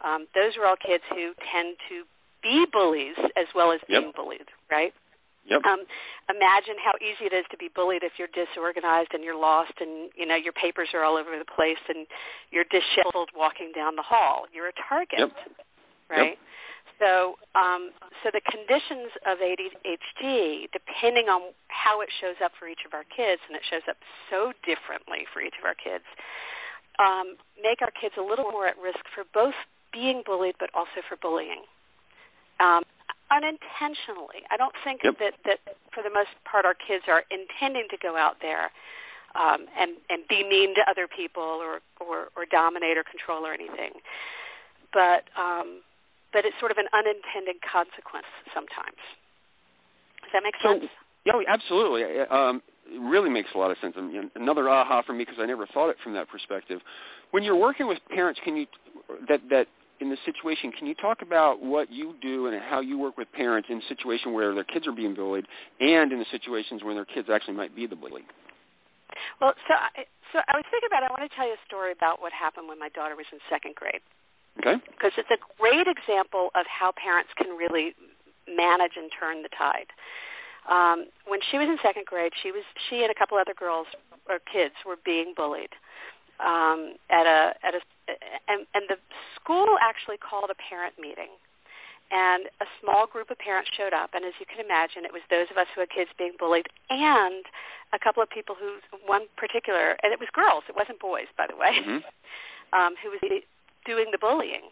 Um, 0.02 0.28
those 0.34 0.56
are 0.58 0.66
all 0.66 0.78
kids 0.78 1.04
who 1.14 1.34
tend 1.52 1.76
to 1.90 2.06
be 2.42 2.66
bullies 2.72 3.18
as 3.36 3.48
well 3.54 3.72
as 3.72 3.82
Yep. 3.90 4.02
being 4.02 4.12
bullied, 4.16 4.48
right? 4.72 4.94
Yep. 5.46 5.66
Um, 5.66 5.86
imagine 6.30 6.76
how 6.84 6.94
easy 7.02 7.26
it 7.26 7.34
is 7.34 7.46
to 7.52 7.58
be 7.58 7.68
bullied 7.70 8.04
if 8.04 8.14
you're 8.18 8.30
disorganized 8.30 9.14
and 9.14 9.24
you're 9.24 9.36
lost 9.36 9.74
and 9.82 10.10
you 10.16 10.26
know 10.26 10.36
your 10.36 10.54
papers 10.54 10.90
are 10.94 11.04
all 11.04 11.18
over 11.18 11.38
the 11.38 11.46
place 11.46 11.80
and 11.90 12.08
you're 12.52 12.66
disheveled 12.66 13.30
walking 13.36 13.72
down 13.74 13.96
the 13.96 14.02
hall. 14.04 14.46
You're 14.54 14.68
a 14.68 14.74
target, 14.88 15.20
Yep. 15.20 15.32
right? 16.10 16.40
So, 17.00 17.40
um, 17.56 17.92
so 18.24 18.30
the 18.32 18.42
conditions 18.44 19.12
of 19.26 19.40
ADHD, 19.40 20.68
depending 20.72 21.30
on 21.30 21.54
how 21.70 22.02
it 22.02 22.10
shows 22.20 22.36
up 22.44 22.52
for 22.60 22.68
each 22.68 22.84
of 22.86 22.94
our 22.94 23.06
kids, 23.08 23.42
and 23.48 23.56
it 23.56 23.64
shows 23.70 23.84
up 23.90 23.98
so 24.30 24.52
differently 24.68 25.26
for 25.34 25.42
each 25.42 25.56
of 25.58 25.66
our 25.66 25.76
kids, 25.76 26.04
um, 27.00 27.38
make 27.64 27.82
our 27.82 27.92
kids 27.92 28.16
a 28.20 28.22
little 28.22 28.52
more 28.52 28.68
at 28.68 28.76
risk 28.78 29.00
for 29.16 29.24
both 29.34 29.56
being 29.94 30.22
bullied 30.26 30.56
but 30.60 30.70
also 30.76 31.00
for 31.08 31.16
bullying. 31.16 31.64
Um, 32.60 32.84
unintentionally. 33.32 34.44
I 34.50 34.58
don't 34.58 34.76
think 34.84 35.02
Yep. 35.04 35.20
that, 35.20 35.34
that 35.46 35.60
for 35.94 36.04
the 36.04 36.10
most 36.10 36.30
part 36.46 36.66
our 36.66 36.74
kids 36.74 37.06
are 37.08 37.24
intending 37.32 37.88
to 37.90 37.98
go 37.98 38.18
out 38.18 38.38
there 38.42 38.72
um, 39.36 39.68
and, 39.78 39.98
and 40.10 40.28
be 40.28 40.44
mean 40.44 40.76
to 40.76 40.82
other 40.90 41.08
people 41.08 41.44
or, 41.44 41.80
or, 42.00 42.30
or 42.36 42.46
dominate 42.50 42.98
or 42.98 43.04
control 43.04 43.46
or 43.46 43.54
anything. 43.54 43.92
But 44.92 45.30
um, 45.38 45.82
but 46.34 46.46
it's 46.46 46.56
sort 46.60 46.72
of 46.72 46.78
an 46.78 46.88
unintended 46.94 47.58
consequence 47.62 48.30
sometimes. 48.54 49.00
Does 50.22 50.32
that 50.34 50.44
make 50.44 50.56
So, 50.62 50.80
sense? 50.80 50.92
yeah, 51.26 51.34
oh, 51.36 51.44
absolutely. 51.48 52.04
Um, 52.30 52.62
it 52.86 53.02
really 53.02 53.30
makes 53.30 53.50
a 53.54 53.58
lot 53.58 53.72
of 53.72 53.78
sense. 53.82 53.96
I 53.98 54.02
mean, 54.02 54.32
another 54.36 54.70
aha 54.70 55.02
for 55.06 55.14
me 55.14 55.26
because 55.26 55.40
I 55.40 55.46
never 55.46 55.66
thought 55.68 55.90
it 55.90 55.98
from 56.04 56.14
that 56.14 56.30
perspective. 56.30 56.82
When 57.32 57.44
you're 57.44 57.56
working 57.56 57.88
with 57.88 58.00
parents, 58.10 58.40
can 58.44 58.56
you 58.56 58.66
that 59.28 59.42
that 59.50 59.68
in 60.00 60.10
the 60.10 60.18
situation, 60.26 60.72
can 60.72 60.88
you 60.88 60.96
talk 60.96 61.22
about 61.22 61.62
what 61.62 61.92
you 61.92 62.16
do 62.22 62.48
and 62.48 62.62
how 62.62 62.80
you 62.80 62.98
work 62.98 63.18
with 63.18 63.30
parents 63.34 63.68
in 63.70 63.78
a 63.78 63.88
situation 63.88 64.34
where 64.34 64.56
their 64.56 64.64
kids 64.64 64.88
are 64.88 64.94
being 64.94 65.14
bullied, 65.14 65.46
and 65.80 66.12
in 66.12 66.20
the 66.20 66.26
situations 66.32 66.84
when 66.84 66.96
their 66.96 67.06
kids 67.06 67.28
actually 67.32 67.56
might 67.56 67.76
be 67.76 67.86
the 67.86 67.96
bully? 67.96 68.24
Well, 69.42 69.54
so 69.68 69.74
I, 69.74 70.06
so 70.32 70.40
I 70.48 70.56
was 70.56 70.66
thinking 70.72 70.88
about. 70.88 71.04
I 71.04 71.10
want 71.10 71.30
to 71.30 71.36
tell 71.36 71.48
you 71.48 71.54
a 71.54 71.66
story 71.68 71.92
about 71.92 72.22
what 72.22 72.32
happened 72.32 72.68
when 72.68 72.80
my 72.80 72.90
daughter 72.90 73.16
was 73.16 73.26
in 73.32 73.40
second 73.50 73.76
grade. 73.76 74.02
Okay. 74.60 74.76
because 74.92 75.14
it's 75.18 75.32
a 75.32 75.40
great 75.60 75.88
example 75.88 76.50
of 76.56 76.66
how 76.68 76.92
parents 76.92 77.32
can 77.38 77.56
really 77.58 77.96
manage 78.48 78.94
and 78.98 79.10
turn 79.18 79.42
the 79.44 79.50
tide. 79.50 79.88
Um, 80.70 81.08
when 81.26 81.40
she 81.50 81.58
was 81.58 81.68
in 81.68 81.78
second 81.82 82.06
grade, 82.06 82.34
she 82.42 82.52
was 82.52 82.64
she 82.90 83.02
and 83.04 83.12
a 83.12 83.16
couple 83.16 83.38
other 83.38 83.54
girls 83.54 83.88
or 84.28 84.40
kids 84.40 84.76
were 84.86 84.98
being 85.04 85.34
bullied 85.36 85.74
um, 86.40 86.96
at 87.10 87.26
a 87.26 87.54
at 87.64 87.74
a 87.76 87.82
and, 88.48 88.66
and 88.74 88.84
the 88.90 88.98
school 89.36 89.78
actually 89.82 90.18
called 90.18 90.50
a 90.50 90.58
parent 90.70 90.96
meeting. 91.00 91.30
And 92.12 92.50
a 92.60 92.66
small 92.82 93.06
group 93.06 93.30
of 93.30 93.38
parents 93.38 93.70
showed 93.78 93.94
up, 93.94 94.16
and 94.16 94.26
as 94.26 94.34
you 94.40 94.46
can 94.50 94.58
imagine, 94.66 95.06
it 95.06 95.14
was 95.14 95.22
those 95.30 95.46
of 95.52 95.58
us 95.62 95.68
who 95.76 95.82
had 95.82 95.92
kids 95.92 96.10
being 96.18 96.34
bullied, 96.40 96.66
and 96.90 97.46
a 97.94 98.00
couple 98.02 98.24
of 98.24 98.30
people 98.32 98.56
who, 98.58 98.82
one 99.06 99.30
particular, 99.38 99.94
and 100.02 100.12
it 100.12 100.20
was 100.20 100.28
girls, 100.34 100.64
it 100.68 100.76
wasn't 100.76 101.00
boys, 101.00 101.30
by 101.38 101.46
the 101.46 101.56
way, 101.56 101.78
Mhm. 101.78 102.02
um, 102.74 102.96
who 102.98 103.12
was 103.12 103.20
doing 103.90 104.14
the 104.14 104.22
bullying. 104.22 104.70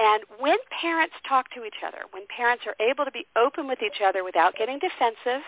And 0.00 0.24
when 0.40 0.56
parents 0.72 1.12
talk 1.28 1.52
to 1.52 1.68
each 1.68 1.84
other, 1.84 2.08
when 2.16 2.24
parents 2.32 2.64
are 2.64 2.72
able 2.80 3.04
to 3.04 3.12
be 3.12 3.28
open 3.36 3.68
with 3.68 3.84
each 3.84 4.00
other 4.00 4.24
without 4.24 4.56
getting 4.56 4.80
defensive, 4.80 5.44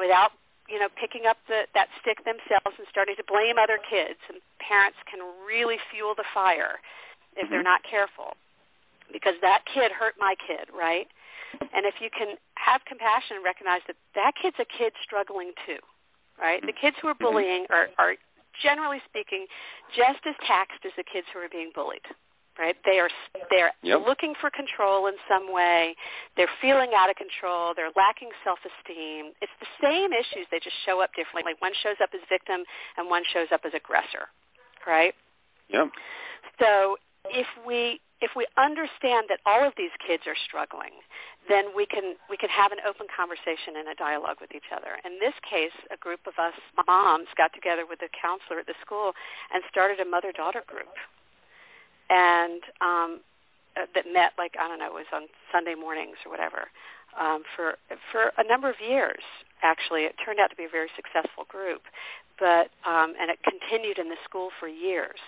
without 0.00 0.32
you 0.72 0.80
know 0.80 0.88
picking 0.96 1.28
up 1.28 1.36
the, 1.52 1.68
that 1.76 1.92
stick 2.00 2.24
themselves 2.24 2.80
and 2.80 2.88
starting 2.88 3.12
to 3.20 3.26
blame 3.28 3.60
other 3.60 3.76
kids, 3.76 4.16
and 4.32 4.40
parents 4.56 4.96
can 5.04 5.20
really 5.44 5.76
fuel 5.92 6.16
the 6.16 6.24
fire 6.32 6.80
if 7.36 7.50
they're 7.50 7.60
Mhm. 7.60 7.76
not 7.76 7.82
careful, 7.84 8.36
because 9.12 9.36
that 9.42 9.66
kid 9.66 9.92
hurt 9.92 10.16
my 10.18 10.34
kid, 10.34 10.70
right? 10.72 11.08
And 11.74 11.84
if 11.84 12.00
you 12.00 12.08
can 12.08 12.38
have 12.56 12.84
compassion 12.86 13.36
and 13.36 13.44
recognize 13.44 13.82
that 13.86 13.96
that 14.14 14.34
kid's 14.40 14.58
a 14.58 14.64
kid 14.64 14.94
struggling 15.02 15.52
too, 15.66 15.78
right? 16.40 16.64
The 16.64 16.72
kids 16.72 16.96
who 16.98 17.08
are 17.08 17.14
Mhm. 17.14 17.26
bullying 17.26 17.66
are, 17.68 17.90
are 17.98 18.16
generally 18.62 19.00
speaking 19.04 19.46
just 19.92 20.24
as 20.26 20.36
taxed 20.38 20.84
as 20.86 20.94
the 20.94 21.04
kids 21.04 21.28
who 21.32 21.40
are 21.40 21.48
being 21.48 21.70
bullied 21.74 22.06
right? 22.58 22.76
They 22.84 22.98
are 22.98 23.08
they're 23.50 23.72
Yep. 23.82 24.06
looking 24.06 24.34
for 24.40 24.50
control 24.50 25.06
in 25.06 25.14
some 25.28 25.52
way. 25.52 25.94
They're 26.36 26.50
feeling 26.60 26.90
out 26.96 27.08
of 27.10 27.16
control. 27.16 27.72
They're 27.74 27.92
lacking 27.96 28.30
self-esteem. 28.44 29.32
It's 29.40 29.52
the 29.60 29.66
same 29.80 30.12
issues. 30.12 30.46
They 30.50 30.60
just 30.60 30.76
show 30.84 31.00
up 31.00 31.10
differently. 31.14 31.54
One 31.60 31.72
shows 31.82 31.96
up 32.02 32.10
as 32.14 32.20
victim 32.28 32.64
and 32.96 33.08
one 33.08 33.22
shows 33.32 33.48
up 33.52 33.62
as 33.64 33.72
aggressor 33.74 34.28
right? 34.86 35.14
Yep. 35.68 35.88
so 36.58 36.96
if 37.30 37.46
we 37.66 38.00
if 38.20 38.32
we 38.36 38.44
understand 38.60 39.32
that 39.32 39.40
all 39.46 39.64
of 39.64 39.72
these 39.78 39.92
kids 40.06 40.24
are 40.28 40.36
struggling, 40.44 40.92
then 41.48 41.72
we 41.74 41.86
can 41.86 42.16
we 42.28 42.36
can 42.36 42.50
have 42.50 42.72
an 42.72 42.78
open 42.86 43.06
conversation 43.08 43.80
and 43.80 43.88
a 43.88 43.94
dialogue 43.96 44.36
with 44.40 44.52
each 44.54 44.68
other. 44.74 45.00
In 45.08 45.16
this 45.20 45.32
case, 45.48 45.72
a 45.92 45.96
group 45.96 46.20
of 46.26 46.34
us 46.36 46.52
moms 46.86 47.28
got 47.36 47.52
together 47.54 47.84
with 47.88 48.00
a 48.02 48.10
counselor 48.12 48.60
at 48.60 48.66
the 48.66 48.76
school 48.84 49.12
and 49.54 49.62
started 49.70 50.00
a 50.00 50.08
mother-daughter 50.08 50.64
group, 50.68 50.92
and 52.10 52.60
um, 52.80 53.20
uh, 53.76 53.86
that 53.94 54.04
met 54.12 54.32
like 54.36 54.54
I 54.60 54.68
don't 54.68 54.78
know, 54.78 54.86
it 54.86 54.94
was 54.94 55.06
on 55.14 55.22
Sunday 55.52 55.74
mornings 55.74 56.16
or 56.26 56.30
whatever 56.30 56.68
um, 57.18 57.42
for 57.56 57.76
for 58.12 58.32
a 58.36 58.44
number 58.46 58.68
of 58.68 58.76
years. 58.82 59.22
Actually, 59.62 60.02
it 60.04 60.14
turned 60.24 60.40
out 60.40 60.50
to 60.50 60.56
be 60.56 60.64
a 60.64 60.68
very 60.68 60.88
successful 60.96 61.44
group, 61.48 61.82
but 62.38 62.70
um, 62.84 63.14
and 63.20 63.30
it 63.30 63.38
continued 63.46 63.98
in 63.98 64.08
the 64.08 64.16
school 64.24 64.50
for 64.58 64.68
years. 64.68 65.20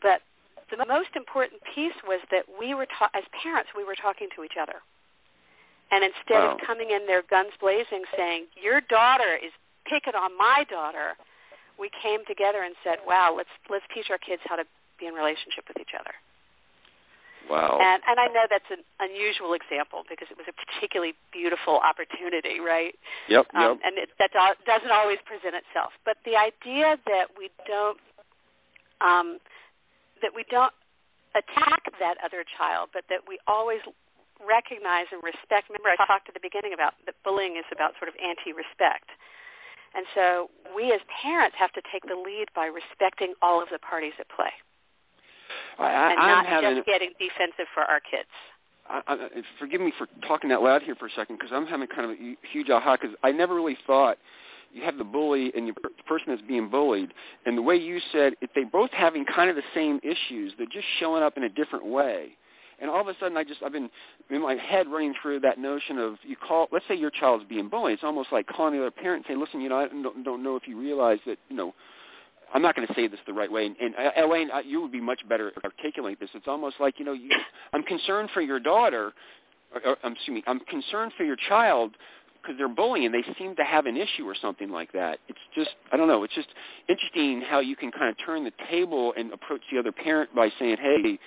But 0.00 0.22
the 0.70 0.84
most 0.86 1.10
important 1.16 1.60
piece 1.74 1.96
was 2.06 2.20
that 2.30 2.44
we 2.58 2.74
were 2.74 2.86
ta- 2.86 3.10
as 3.14 3.24
parents 3.42 3.70
we 3.76 3.84
were 3.84 3.94
talking 3.96 4.28
to 4.36 4.42
each 4.44 4.56
other 4.60 4.80
and 5.92 6.02
instead 6.02 6.40
Wow. 6.42 6.56
of 6.56 6.66
coming 6.66 6.90
in 6.90 7.06
there 7.06 7.22
guns 7.28 7.52
blazing 7.60 8.04
saying 8.16 8.46
your 8.56 8.80
daughter 8.80 9.36
is 9.36 9.52
picking 9.84 10.14
on 10.14 10.36
my 10.38 10.64
daughter 10.70 11.14
we 11.78 11.90
came 12.02 12.24
together 12.26 12.62
and 12.62 12.74
said 12.82 12.98
wow 13.06 13.34
let's 13.36 13.52
let's 13.68 13.84
teach 13.94 14.08
our 14.10 14.18
kids 14.18 14.40
how 14.46 14.56
to 14.56 14.64
be 14.98 15.06
in 15.06 15.14
relationship 15.14 15.64
with 15.68 15.78
each 15.80 15.94
other 15.98 16.12
Wow. 17.50 17.78
And 17.80 18.02
and 18.06 18.20
I 18.20 18.28
know 18.30 18.46
that's 18.46 18.70
an 18.70 18.84
unusual 19.00 19.54
example 19.54 20.04
because 20.06 20.28
it 20.30 20.38
was 20.38 20.46
a 20.46 20.54
particularly 20.54 21.14
beautiful 21.32 21.82
opportunity, 21.82 22.60
right? 22.60 22.94
Yep. 23.28 23.46
Um, 23.54 23.62
yep. 23.62 23.72
and 23.82 23.94
it, 23.98 24.08
that 24.18 24.30
do- 24.30 24.58
doesn't 24.66 24.92
always 24.92 25.18
present 25.26 25.58
itself. 25.58 25.90
But 26.04 26.18
the 26.24 26.38
idea 26.38 26.98
that 27.06 27.34
we 27.34 27.50
don't 27.66 27.98
um, 29.02 29.42
that 30.22 30.30
we 30.34 30.46
don't 30.50 30.74
attack 31.34 31.90
that 31.98 32.20
other 32.22 32.44
child, 32.46 32.90
but 32.92 33.04
that 33.10 33.26
we 33.26 33.38
always 33.46 33.80
recognize 34.38 35.10
and 35.10 35.22
respect. 35.22 35.70
Remember, 35.70 35.90
I 35.90 35.98
talked 36.06 36.30
at 36.30 36.34
the 36.34 36.42
beginning 36.42 36.74
about 36.74 36.94
that 37.06 37.18
bullying 37.24 37.56
is 37.58 37.66
about 37.74 37.98
sort 37.98 38.10
of 38.10 38.14
anti-respect. 38.18 39.10
And 39.94 40.06
so 40.14 40.48
we 40.74 40.90
as 40.90 41.04
parents 41.22 41.54
have 41.58 41.70
to 41.76 41.82
take 41.92 42.02
the 42.08 42.16
lead 42.16 42.48
by 42.56 42.64
respecting 42.64 43.34
all 43.42 43.60
of 43.60 43.68
the 43.68 43.78
parties 43.78 44.16
at 44.18 44.26
play 44.32 44.50
I, 45.78 45.84
I, 45.84 46.10
and 46.12 46.20
I'm 46.20 46.28
not 46.28 46.46
having, 46.46 46.76
just 46.76 46.86
getting 46.86 47.10
defensive 47.18 47.66
for 47.74 47.82
our 47.82 48.00
kids. 48.00 48.28
I, 48.88 49.00
I, 49.06 49.16
forgive 49.58 49.80
me 49.80 49.92
for 49.96 50.06
talking 50.26 50.52
out 50.52 50.62
loud 50.62 50.82
here 50.82 50.94
for 50.94 51.06
a 51.06 51.10
second 51.16 51.36
because 51.36 51.50
I'm 51.52 51.66
having 51.66 51.88
kind 51.88 52.04
of 52.04 52.10
a 52.10 52.36
huge 52.52 52.68
aha 52.70 52.96
because 53.00 53.16
I 53.22 53.32
never 53.32 53.54
really 53.54 53.76
thought 53.86 54.18
you 54.72 54.82
have 54.82 54.98
the 54.98 55.04
bully 55.04 55.52
and 55.54 55.68
the 55.68 55.74
person 56.06 56.26
that's 56.28 56.42
being 56.42 56.68
bullied, 56.68 57.12
and 57.44 57.56
the 57.58 57.62
way 57.62 57.76
you 57.76 58.00
said 58.10 58.34
if 58.40 58.50
they 58.54 58.64
both 58.64 58.90
having 58.90 59.24
kind 59.24 59.50
of 59.50 59.56
the 59.56 59.62
same 59.74 60.00
issues, 60.02 60.54
they're 60.56 60.66
just 60.66 60.86
showing 60.98 61.22
up 61.22 61.36
in 61.36 61.44
a 61.44 61.48
different 61.48 61.86
way. 61.86 62.30
And 62.80 62.90
all 62.90 63.00
of 63.00 63.06
a 63.06 63.14
sudden, 63.20 63.36
I 63.36 63.44
just 63.44 63.62
I've 63.62 63.72
been 63.72 63.90
in 64.30 64.42
my 64.42 64.56
head 64.56 64.88
running 64.88 65.14
through 65.20 65.40
that 65.40 65.58
notion 65.58 65.98
of 65.98 66.16
you 66.22 66.36
call. 66.36 66.68
Let's 66.72 66.84
say 66.88 66.96
your 66.96 67.10
child's 67.10 67.44
being 67.44 67.68
bullied. 67.68 67.94
It's 67.94 68.04
almost 68.04 68.32
like 68.32 68.46
calling 68.46 68.74
the 68.74 68.80
other 68.80 68.90
parent 68.90 69.24
and 69.24 69.26
saying, 69.28 69.40
"Listen, 69.40 69.60
you 69.60 69.68
know, 69.68 69.78
I 69.78 69.88
don't, 69.88 70.24
don't 70.24 70.42
know 70.42 70.56
if 70.56 70.66
you 70.66 70.78
realize 70.78 71.18
that 71.26 71.38
you 71.48 71.56
know." 71.56 71.74
I'm 72.54 72.62
not 72.62 72.76
going 72.76 72.86
to 72.86 72.94
say 72.94 73.08
this 73.08 73.20
the 73.26 73.32
right 73.32 73.50
way, 73.50 73.66
and, 73.66 73.76
and 73.76 73.94
uh, 73.94 74.26
Elaine, 74.26 74.50
uh, 74.50 74.58
you 74.58 74.82
would 74.82 74.92
be 74.92 75.00
much 75.00 75.20
better 75.28 75.52
at 75.56 75.64
articulating 75.64 76.18
this. 76.20 76.30
It's 76.34 76.48
almost 76.48 76.76
like 76.80 76.98
you 76.98 77.04
know, 77.04 77.12
you, 77.12 77.30
I'm 77.72 77.82
concerned 77.82 78.30
for 78.34 78.40
your 78.40 78.60
daughter, 78.60 79.12
or, 79.74 79.80
or 79.86 79.96
um, 80.04 80.12
excuse 80.12 80.34
me, 80.34 80.44
I'm 80.46 80.60
concerned 80.60 81.12
for 81.16 81.24
your 81.24 81.36
child 81.48 81.92
because 82.42 82.56
they're 82.58 82.68
bullying. 82.68 83.12
They 83.12 83.24
seem 83.38 83.54
to 83.56 83.64
have 83.64 83.86
an 83.86 83.96
issue 83.96 84.24
or 84.24 84.34
something 84.40 84.70
like 84.70 84.92
that. 84.92 85.20
It's 85.28 85.38
just, 85.54 85.70
I 85.92 85.96
don't 85.96 86.08
know. 86.08 86.24
It's 86.24 86.34
just 86.34 86.48
interesting 86.88 87.42
how 87.48 87.60
you 87.60 87.76
can 87.76 87.92
kind 87.92 88.10
of 88.10 88.16
turn 88.24 88.44
the 88.44 88.52
table 88.68 89.14
and 89.16 89.32
approach 89.32 89.60
the 89.72 89.78
other 89.78 89.92
parent 89.92 90.34
by 90.34 90.50
saying, 90.58 90.76
"Hey, 90.80 91.18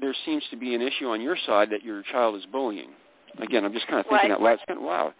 there 0.00 0.14
seems 0.24 0.42
to 0.50 0.56
be 0.56 0.74
an 0.74 0.82
issue 0.82 1.06
on 1.08 1.20
your 1.20 1.36
side 1.46 1.70
that 1.70 1.84
your 1.84 2.02
child 2.10 2.36
is 2.36 2.46
bullying." 2.50 2.90
Again, 3.38 3.64
I'm 3.64 3.72
just 3.72 3.86
kind 3.86 4.00
of 4.00 4.06
thinking 4.06 4.30
Right. 4.30 4.34
out 4.34 4.42
loud. 4.42 4.52
It's 4.54 4.62
kind 4.66 4.78
of 4.78 4.84
wow. 4.84 5.12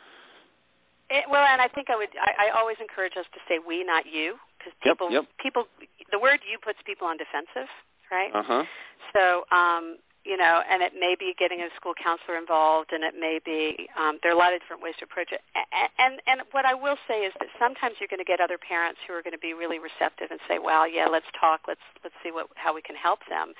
It, 1.10 1.24
well, 1.30 1.44
and 1.44 1.60
I 1.60 1.68
think 1.68 1.88
I 1.90 1.96
would. 1.96 2.08
I, 2.20 2.48
I 2.48 2.58
always 2.58 2.76
encourage 2.80 3.12
us 3.16 3.26
to 3.34 3.40
say 3.48 3.58
"we," 3.64 3.84
not 3.84 4.06
"you," 4.06 4.36
because 4.66 4.74
Yep, 4.82 4.98
people, 4.98 5.10
yep. 5.10 5.24
people, 5.38 5.62
the 6.10 6.18
word 6.18 6.40
"you" 6.42 6.58
puts 6.58 6.78
people 6.84 7.06
on 7.06 7.16
defensive, 7.16 7.70
right? 8.10 8.34
Uh 8.34 8.42
huh. 8.42 8.64
So, 9.14 9.46
um, 9.54 9.98
you 10.26 10.36
know, 10.36 10.60
and 10.66 10.82
it 10.82 10.92
may 10.98 11.14
be 11.14 11.34
getting 11.38 11.62
a 11.62 11.70
school 11.78 11.94
counselor 11.94 12.36
involved, 12.36 12.90
and 12.90 13.04
it 13.06 13.14
may 13.14 13.38
be 13.38 13.86
um, 13.94 14.18
there 14.22 14.32
are 14.32 14.34
a 14.34 14.38
lot 14.38 14.52
of 14.52 14.58
different 14.58 14.82
ways 14.82 14.94
to 14.98 15.04
approach 15.06 15.30
it. 15.30 15.40
And 15.54 15.88
and, 15.98 16.14
and 16.26 16.40
what 16.50 16.66
I 16.66 16.74
will 16.74 16.98
say 17.06 17.22
is 17.22 17.32
that 17.38 17.46
sometimes 17.62 18.02
you're 18.02 18.10
going 18.10 18.22
to 18.22 18.26
get 18.26 18.42
other 18.42 18.58
parents 18.58 18.98
who 19.06 19.14
are 19.14 19.22
going 19.22 19.38
to 19.38 19.42
be 19.42 19.54
really 19.54 19.78
receptive 19.78 20.34
and 20.34 20.40
say, 20.50 20.58
"Well, 20.58 20.90
yeah, 20.90 21.06
let's 21.06 21.30
talk. 21.38 21.70
Let's 21.70 21.86
let's 22.02 22.16
see 22.26 22.34
what 22.34 22.50
how 22.58 22.74
we 22.74 22.82
can 22.82 22.96
help 22.98 23.22
them." 23.30 23.54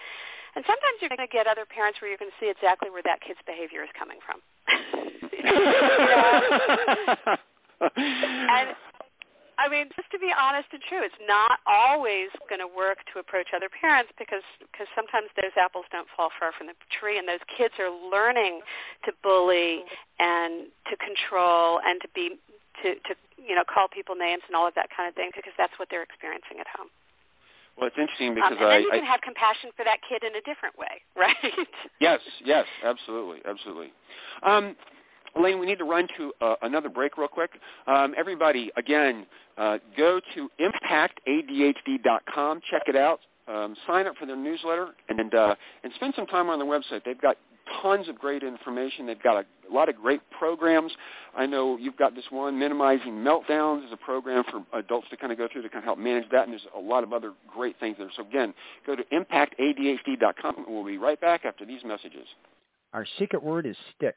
And 0.57 0.65
sometimes 0.65 1.05
you're 1.05 1.13
going 1.13 1.23
to 1.23 1.31
get 1.31 1.47
other 1.47 1.69
parents 1.69 2.01
where 2.01 2.09
you're 2.09 2.19
going 2.19 2.33
to 2.33 2.41
see 2.41 2.49
exactly 2.49 2.89
where 2.89 3.05
that 3.05 3.21
kid's 3.21 3.39
behavior 3.45 3.85
is 3.85 3.93
coming 3.93 4.17
from. 4.25 4.41
and 7.97 8.69
I 9.59 9.69
mean, 9.73 9.89
just 9.97 10.11
to 10.13 10.19
be 10.19 10.29
honest 10.37 10.69
and 10.73 10.83
true, 10.85 11.01
it's 11.01 11.17
not 11.25 11.65
always 11.65 12.29
going 12.49 12.61
to 12.61 12.69
work 12.69 13.01
to 13.13 13.19
approach 13.19 13.57
other 13.57 13.73
parents 13.73 14.13
because 14.21 14.45
because 14.61 14.87
sometimes 14.93 15.33
those 15.41 15.57
apples 15.57 15.89
don't 15.89 16.09
fall 16.13 16.29
far 16.37 16.53
from 16.53 16.69
the 16.69 16.77
tree, 16.93 17.17
and 17.17 17.25
those 17.25 17.43
kids 17.49 17.73
are 17.81 17.89
learning 17.89 18.61
to 19.09 19.17
bully 19.25 19.85
and 20.21 20.69
to 20.93 20.95
control 21.01 21.81
and 21.81 22.01
to 22.05 22.09
be 22.13 22.37
to 22.85 23.01
to 23.09 23.13
you 23.41 23.57
know 23.57 23.65
call 23.65 23.89
people 23.89 24.15
names 24.15 24.45
and 24.45 24.53
all 24.53 24.69
of 24.69 24.77
that 24.77 24.93
kind 24.93 25.09
of 25.09 25.17
thing 25.17 25.33
because 25.33 25.57
that's 25.57 25.73
what 25.81 25.89
they're 25.89 26.05
experiencing 26.05 26.61
at 26.61 26.69
home. 26.69 26.93
Well, 27.77 27.89
it's 27.89 27.99
interesting 27.99 28.29
Um, 28.29 28.35
because 28.37 28.57
and 28.61 28.65
I, 28.65 28.69
then 28.69 28.83
you 28.83 28.93
I 28.93 28.99
can 29.01 29.09
have 29.09 29.21
compassion 29.21 29.71
for 29.77 29.85
that 29.85 30.01
kid 30.05 30.25
in 30.25 30.37
a 30.37 30.41
different 30.45 30.77
way, 30.79 31.01
right? 31.17 31.37
Yes, 32.01 32.21
yes, 32.45 32.65
absolutely, 32.85 33.41
absolutely. 33.45 33.93
Um, 34.43 34.77
Elaine, 35.37 35.59
we 35.59 35.67
need 35.67 35.79
to 35.79 35.85
run 35.85 36.07
to 36.17 36.33
uh, 36.41 36.55
another 36.63 36.89
break 36.89 37.19
real 37.19 37.29
quick. 37.29 37.51
Um, 37.87 38.15
everybody, 38.17 38.71
again, 38.77 39.27
uh, 39.59 39.79
go 39.97 40.21
to 40.35 40.51
impactadhd.com, 40.61 42.61
check 42.71 42.83
it 42.87 42.97
out, 42.97 43.21
um, 43.49 43.77
sign 43.87 44.07
up 44.07 44.17
for 44.17 44.27
their 44.27 44.37
newsletter, 44.37 44.89
and 45.09 45.35
uh, 45.35 45.55
and 45.85 45.93
spend 45.95 46.15
some 46.17 46.27
time 46.27 46.49
on 46.49 46.59
their 46.59 46.69
website. 46.69 47.05
They've 47.05 47.21
got 47.21 47.37
tons 47.83 48.09
of 48.09 48.19
great 48.19 48.43
information. 48.43 49.07
They've 49.07 49.23
got 49.23 49.37
a, 49.37 49.71
a 49.71 49.73
lot 49.73 49.89
of 49.89 49.97
great 49.97 50.21
programs. 50.37 50.93
I 51.37 51.47
know 51.47 51.77
you've 51.77 51.97
got 51.97 52.15
this 52.15 52.25
one, 52.31 52.59
Minimizing 52.59 53.13
Meltdowns, 53.13 53.87
is 53.87 53.93
a 53.93 53.97
program 53.97 54.45
for 54.51 54.65
adults 54.79 55.09
to 55.11 55.17
kind 55.17 55.33
of 55.33 55.39
go 55.39 55.49
through 55.53 55.63
to 55.63 55.69
kind 55.69 55.79
of 55.79 55.85
help 55.85 55.99
manage 55.99 56.29
that, 56.31 56.45
and 56.45 56.53
there's 56.53 56.67
a 56.77 56.81
lot 56.81 57.05
of 57.05 57.13
other 57.13 57.33
great 57.53 57.79
things 57.79 57.97
there. 57.99 58.09
So 58.17 58.23
again, 58.23 58.55
go 58.87 58.97
to 58.97 59.03
impactadhd.com, 59.13 60.57
and 60.57 60.67
we'll 60.69 60.85
be 60.85 60.99
right 60.99 61.21
back 61.21 61.45
after 61.45 61.65
these 61.65 61.83
messages. 61.85 62.27
Our 62.93 63.07
secret 63.19 63.43
word 63.43 63.67
is 63.67 63.77
stick. 63.97 64.17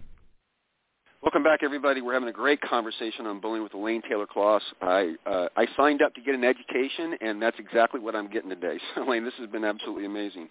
Welcome 1.21 1.43
back, 1.43 1.61
everybody. 1.61 2.01
We're 2.01 2.15
having 2.15 2.29
a 2.29 2.33
great 2.33 2.59
conversation 2.61 3.27
on 3.27 3.39
bullying 3.39 3.61
with 3.61 3.75
Elaine 3.75 4.01
Taylor 4.09 4.25
Klaus. 4.25 4.63
I 4.81 5.13
uh, 5.27 5.49
I 5.55 5.67
signed 5.77 6.01
up 6.01 6.15
to 6.15 6.21
get 6.21 6.33
an 6.33 6.43
education, 6.43 7.13
and 7.21 7.39
that's 7.39 7.59
exactly 7.59 7.99
what 7.99 8.15
I'm 8.15 8.27
getting 8.27 8.49
today. 8.49 8.79
So, 8.95 9.03
Elaine, 9.05 9.23
this 9.23 9.35
has 9.37 9.47
been 9.47 9.63
absolutely 9.63 10.05
amazing. 10.05 10.49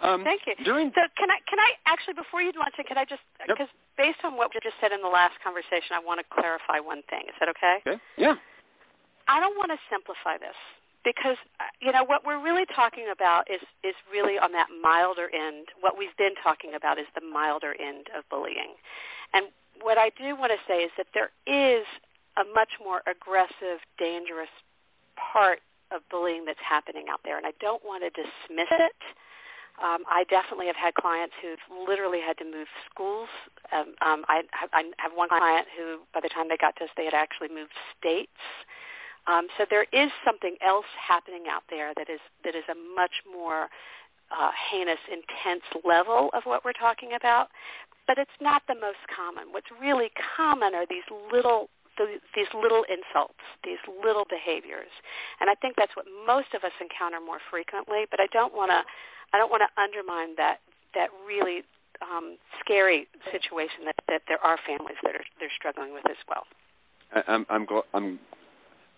Um, 0.00 0.22
Thank 0.22 0.42
you. 0.46 0.54
During 0.64 0.92
So 0.94 1.02
can 1.18 1.26
I 1.26 1.42
can 1.50 1.58
I 1.58 1.74
actually 1.90 2.14
before 2.14 2.40
you 2.40 2.52
launch 2.54 2.74
it, 2.78 2.86
can 2.86 2.98
I 2.98 3.04
just 3.04 3.22
Yep. 3.48 3.58
because 3.58 3.68
based 3.98 4.22
on 4.22 4.36
what 4.36 4.54
we 4.54 4.60
just 4.62 4.78
said 4.80 4.92
in 4.92 5.02
the 5.02 5.10
last 5.10 5.34
conversation, 5.42 5.98
I 5.98 5.98
want 5.98 6.22
to 6.22 6.26
clarify 6.30 6.78
one 6.78 7.02
thing. 7.10 7.26
Is 7.26 7.34
that 7.40 7.50
okay? 7.58 7.82
okay, 7.82 7.98
yeah, 8.16 8.38
I 9.26 9.40
don't 9.40 9.58
want 9.58 9.74
to 9.74 9.78
simplify 9.90 10.38
this 10.38 10.54
because 11.02 11.34
uh, 11.58 11.66
you 11.82 11.90
know 11.90 12.04
what 12.06 12.22
we're 12.22 12.38
really 12.38 12.66
talking 12.78 13.10
about 13.10 13.50
is 13.50 13.60
is 13.82 13.98
really 14.06 14.38
on 14.38 14.52
that 14.52 14.70
milder 14.70 15.26
end. 15.34 15.66
What 15.82 15.98
we've 15.98 16.14
been 16.14 16.38
talking 16.46 16.78
about 16.78 16.94
is 17.02 17.10
the 17.18 17.26
milder 17.26 17.74
end 17.74 18.06
of 18.14 18.22
bullying, 18.30 18.78
and 19.34 19.50
what 19.82 19.98
I 19.98 20.10
do 20.10 20.36
want 20.36 20.52
to 20.52 20.58
say 20.66 20.82
is 20.82 20.90
that 20.96 21.06
there 21.14 21.30
is 21.46 21.84
a 22.36 22.44
much 22.54 22.78
more 22.82 23.02
aggressive, 23.06 23.80
dangerous 23.98 24.50
part 25.16 25.60
of 25.90 26.02
bullying 26.10 26.44
that's 26.44 26.60
happening 26.60 27.06
out 27.10 27.20
there, 27.24 27.36
and 27.36 27.46
I 27.46 27.52
don't 27.60 27.84
want 27.84 28.02
to 28.02 28.10
dismiss 28.10 28.68
it. 28.70 28.96
Um, 29.82 30.04
I 30.08 30.24
definitely 30.24 30.66
have 30.66 30.76
had 30.76 30.94
clients 30.94 31.34
who've 31.40 31.60
literally 31.86 32.20
had 32.20 32.38
to 32.38 32.44
move 32.44 32.66
schools. 32.90 33.28
Um, 33.72 33.92
um, 34.00 34.24
I, 34.26 34.42
I 34.72 34.84
have 34.96 35.12
one 35.14 35.28
client 35.28 35.66
who, 35.76 36.00
by 36.14 36.20
the 36.20 36.30
time 36.30 36.48
they 36.48 36.56
got 36.56 36.76
to 36.76 36.84
us, 36.84 36.90
they 36.96 37.04
had 37.04 37.14
actually 37.14 37.48
moved 37.48 37.72
states. 37.98 38.40
Um, 39.26 39.48
so 39.58 39.66
there 39.68 39.86
is 39.92 40.10
something 40.24 40.56
else 40.64 40.86
happening 40.96 41.44
out 41.50 41.64
there 41.68 41.92
that 41.96 42.08
is 42.08 42.20
that 42.44 42.54
is 42.54 42.64
a 42.70 42.76
much 42.94 43.22
more 43.30 43.68
uh, 44.30 44.50
heinous, 44.70 44.98
intense 45.10 45.64
level 45.84 46.30
of 46.32 46.42
what 46.44 46.64
we're 46.64 46.76
talking 46.76 47.12
about, 47.14 47.48
but 48.06 48.18
it's 48.18 48.38
not 48.40 48.62
the 48.68 48.74
most 48.74 49.02
common. 49.14 49.52
What's 49.52 49.70
really 49.80 50.10
common 50.36 50.74
are 50.74 50.86
these 50.86 51.06
little 51.32 51.68
these 52.36 52.52
little 52.52 52.84
insults, 52.92 53.40
these 53.64 53.80
little 54.04 54.26
behaviors, 54.28 54.92
and 55.40 55.48
I 55.48 55.54
think 55.54 55.76
that's 55.78 55.96
what 55.96 56.04
most 56.26 56.52
of 56.52 56.62
us 56.62 56.72
encounter 56.78 57.24
more 57.24 57.40
frequently. 57.50 58.04
But 58.10 58.20
I 58.20 58.26
don't 58.32 58.52
want 58.52 58.70
to 58.70 58.84
I 59.32 59.38
don't 59.38 59.50
want 59.50 59.62
to 59.64 59.80
undermine 59.80 60.36
that 60.36 60.60
that 60.94 61.08
really 61.26 61.64
um, 62.02 62.36
scary 62.60 63.08
situation 63.32 63.86
that, 63.86 63.96
that 64.08 64.22
there 64.28 64.42
are 64.44 64.58
families 64.66 64.96
that 65.02 65.14
are 65.14 65.24
they're 65.40 65.56
struggling 65.56 65.94
with 65.94 66.04
as 66.10 66.20
well. 66.28 66.44
I'm 67.26 67.46
I'm 67.48 67.66
gl- 67.66 67.88
I'm 67.94 68.18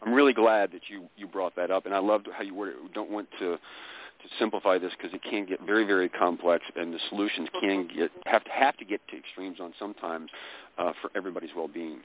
I'm 0.03 0.13
really 0.13 0.33
glad 0.33 0.73
that 0.73 0.83
you 0.89 1.09
you 1.17 1.27
brought 1.27 1.57
that 1.57 1.71
up, 1.71 1.87
and 1.87 1.95
I 1.95 1.99
loved 1.99 2.29
how 2.33 2.43
you 2.43 2.65
it. 2.65 2.75
Don't 2.95 3.11
want 3.11 3.29
to 3.39 3.59
to 4.23 4.29
simplify 4.39 4.79
this 4.79 4.93
because 4.97 5.15
it 5.15 5.23
can 5.23 5.47
get 5.47 5.61
very, 5.65 5.85
very 5.85 6.09
complex, 6.09 6.65
and 6.77 6.93
the 6.93 6.99
solutions 7.09 7.49
can 7.61 7.89
get 7.89 8.11
have 8.27 8.45
to 8.45 8.51
have 8.51 8.77
to 8.79 8.85
get 8.85 9.01
to 9.09 9.17
extremes 9.17 9.59
on 9.61 9.73
sometimes 9.79 10.31
uh, 10.77 10.93
for 11.01 11.11
everybody's 11.17 11.51
well-being. 11.57 12.01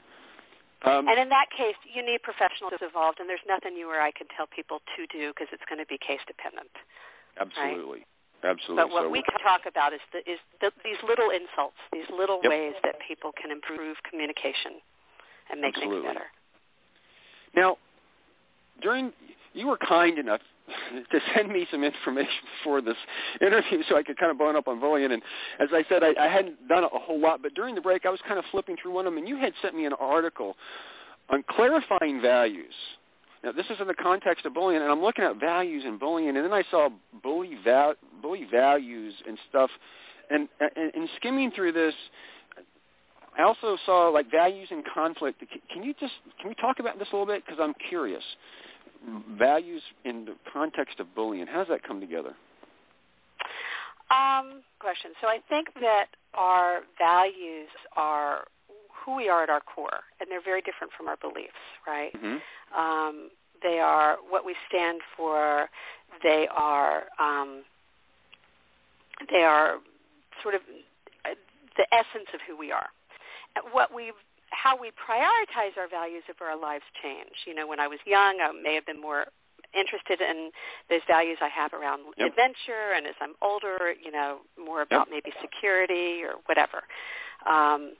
Um, 0.84 1.08
and 1.08 1.18
in 1.18 1.30
that 1.30 1.48
case, 1.56 1.76
you 1.88 2.04
need 2.04 2.22
professionals 2.22 2.74
involved, 2.82 3.18
and 3.18 3.28
there's 3.28 3.44
nothing 3.48 3.74
you 3.74 3.88
or 3.88 4.00
I 4.00 4.12
can 4.12 4.26
tell 4.36 4.46
people 4.46 4.80
to 4.96 5.06
do 5.08 5.32
because 5.32 5.48
it's 5.50 5.64
going 5.68 5.80
to 5.80 5.86
be 5.86 5.96
case 5.96 6.20
dependent. 6.26 6.70
Absolutely. 7.40 8.04
Right? 8.04 8.06
Absolutely. 8.44 8.84
But 8.84 8.92
what 8.92 9.04
so, 9.04 9.08
we 9.08 9.22
can 9.22 9.40
talk 9.40 9.62
about 9.64 9.94
is 9.94 10.04
the, 10.12 10.20
is 10.30 10.38
the, 10.60 10.70
these 10.84 11.00
little 11.00 11.30
insults, 11.32 11.80
these 11.92 12.04
little 12.12 12.40
yep. 12.44 12.52
ways 12.52 12.74
that 12.84 12.96
people 13.00 13.32
can 13.32 13.50
improve 13.50 13.96
communication 14.08 14.84
and 15.50 15.60
make 15.64 15.74
Absolutely. 15.74 16.04
things 16.04 16.12
better. 16.12 16.28
Now, 17.56 17.78
during 18.82 19.12
you 19.54 19.68
were 19.68 19.78
kind 19.78 20.18
enough 20.18 20.42
to 21.12 21.20
send 21.34 21.48
me 21.48 21.66
some 21.70 21.84
information 21.84 22.42
for 22.62 22.80
this 22.80 22.96
interview 23.40 23.82
so 23.88 23.96
I 23.96 24.02
could 24.02 24.18
kind 24.18 24.30
of 24.30 24.38
bone 24.38 24.56
up 24.56 24.68
on 24.68 24.80
bullying. 24.80 25.12
And 25.12 25.22
as 25.60 25.68
I 25.72 25.84
said, 25.88 26.02
I, 26.02 26.14
I 26.18 26.28
hadn't 26.28 26.68
done 26.68 26.84
a 26.84 26.88
whole 26.88 27.20
lot, 27.20 27.42
but 27.42 27.54
during 27.54 27.74
the 27.74 27.80
break 27.80 28.06
I 28.06 28.10
was 28.10 28.20
kind 28.26 28.38
of 28.38 28.44
flipping 28.50 28.76
through 28.80 28.92
one 28.92 29.06
of 29.06 29.12
them, 29.12 29.18
and 29.18 29.28
you 29.28 29.36
had 29.36 29.52
sent 29.62 29.76
me 29.76 29.86
an 29.86 29.92
article 29.94 30.56
on 31.30 31.44
clarifying 31.48 32.20
values. 32.20 32.74
Now, 33.42 33.52
this 33.52 33.66
is 33.66 33.76
in 33.78 33.86
the 33.86 33.94
context 33.94 34.46
of 34.46 34.54
bullying, 34.54 34.80
and 34.80 34.90
I'm 34.90 35.02
looking 35.02 35.24
at 35.24 35.38
values 35.38 35.84
and 35.86 36.00
bullying, 36.00 36.34
and 36.36 36.44
then 36.44 36.52
I 36.52 36.64
saw 36.70 36.88
bully, 37.22 37.58
val- 37.62 37.94
bully 38.22 38.46
values 38.50 39.12
and 39.28 39.38
stuff. 39.50 39.70
And, 40.30 40.48
and, 40.60 40.94
and 40.94 41.08
skimming 41.16 41.50
through 41.50 41.72
this, 41.72 41.94
I 43.38 43.42
also 43.42 43.76
saw 43.84 44.08
like 44.08 44.30
values 44.30 44.68
and 44.70 44.82
conflict. 44.94 45.42
Can 45.72 45.82
you 45.82 45.92
just 46.00 46.12
can 46.40 46.48
we 46.48 46.54
talk 46.54 46.78
about 46.78 46.98
this 46.98 47.08
a 47.12 47.16
little 47.16 47.26
bit? 47.26 47.44
Because 47.44 47.60
I'm 47.60 47.74
curious 47.88 48.22
values 49.38 49.82
in 50.04 50.24
the 50.24 50.34
context 50.52 51.00
of 51.00 51.14
bullying. 51.14 51.46
How 51.46 51.58
does 51.58 51.68
that 51.68 51.82
come 51.82 52.00
together? 52.00 52.34
Um, 54.10 54.62
question. 54.78 55.12
So 55.20 55.28
I 55.28 55.38
think 55.48 55.68
that 55.80 56.06
our 56.34 56.80
values 56.98 57.68
are 57.96 58.44
who 59.04 59.16
we 59.16 59.28
are 59.28 59.42
at 59.42 59.50
our 59.50 59.60
core, 59.60 60.00
and 60.20 60.30
they're 60.30 60.42
very 60.42 60.62
different 60.62 60.92
from 60.96 61.08
our 61.08 61.16
beliefs, 61.16 61.52
right? 61.86 62.12
Mm-hmm. 62.14 62.80
Um, 62.80 63.30
they 63.62 63.78
are 63.78 64.16
what 64.28 64.44
we 64.44 64.54
stand 64.68 65.00
for. 65.16 65.68
They 66.22 66.46
are 66.54 67.04
um, 67.18 67.62
they 69.30 69.42
are 69.42 69.76
sort 70.42 70.54
of 70.54 70.60
uh, 71.24 71.30
the 71.76 71.86
essence 71.92 72.28
of 72.34 72.40
who 72.46 72.56
we 72.56 72.72
are. 72.72 72.88
What 73.72 73.94
we 73.94 74.12
how 74.64 74.80
we 74.80 74.88
prioritize 74.96 75.76
our 75.76 75.88
values 75.88 76.24
of 76.30 76.36
our 76.40 76.56
lives 76.58 76.88
change. 77.02 77.44
You 77.44 77.54
know, 77.54 77.68
when 77.68 77.80
I 77.80 77.86
was 77.86 77.98
young, 78.06 78.40
I 78.40 78.48
may 78.56 78.74
have 78.74 78.86
been 78.86 79.00
more 79.00 79.26
interested 79.76 80.24
in 80.24 80.48
those 80.88 81.04
values 81.06 81.36
I 81.42 81.52
have 81.52 81.74
around 81.74 82.00
yep. 82.16 82.30
adventure, 82.30 82.96
and 82.96 83.06
as 83.06 83.12
I'm 83.20 83.34
older, 83.42 83.92
you 84.02 84.10
know, 84.10 84.38
more 84.56 84.80
about 84.80 85.08
yep. 85.12 85.20
maybe 85.20 85.36
security 85.44 86.24
or 86.24 86.40
whatever. 86.46 86.80
Um, 87.44 87.92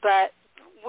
but 0.00 0.32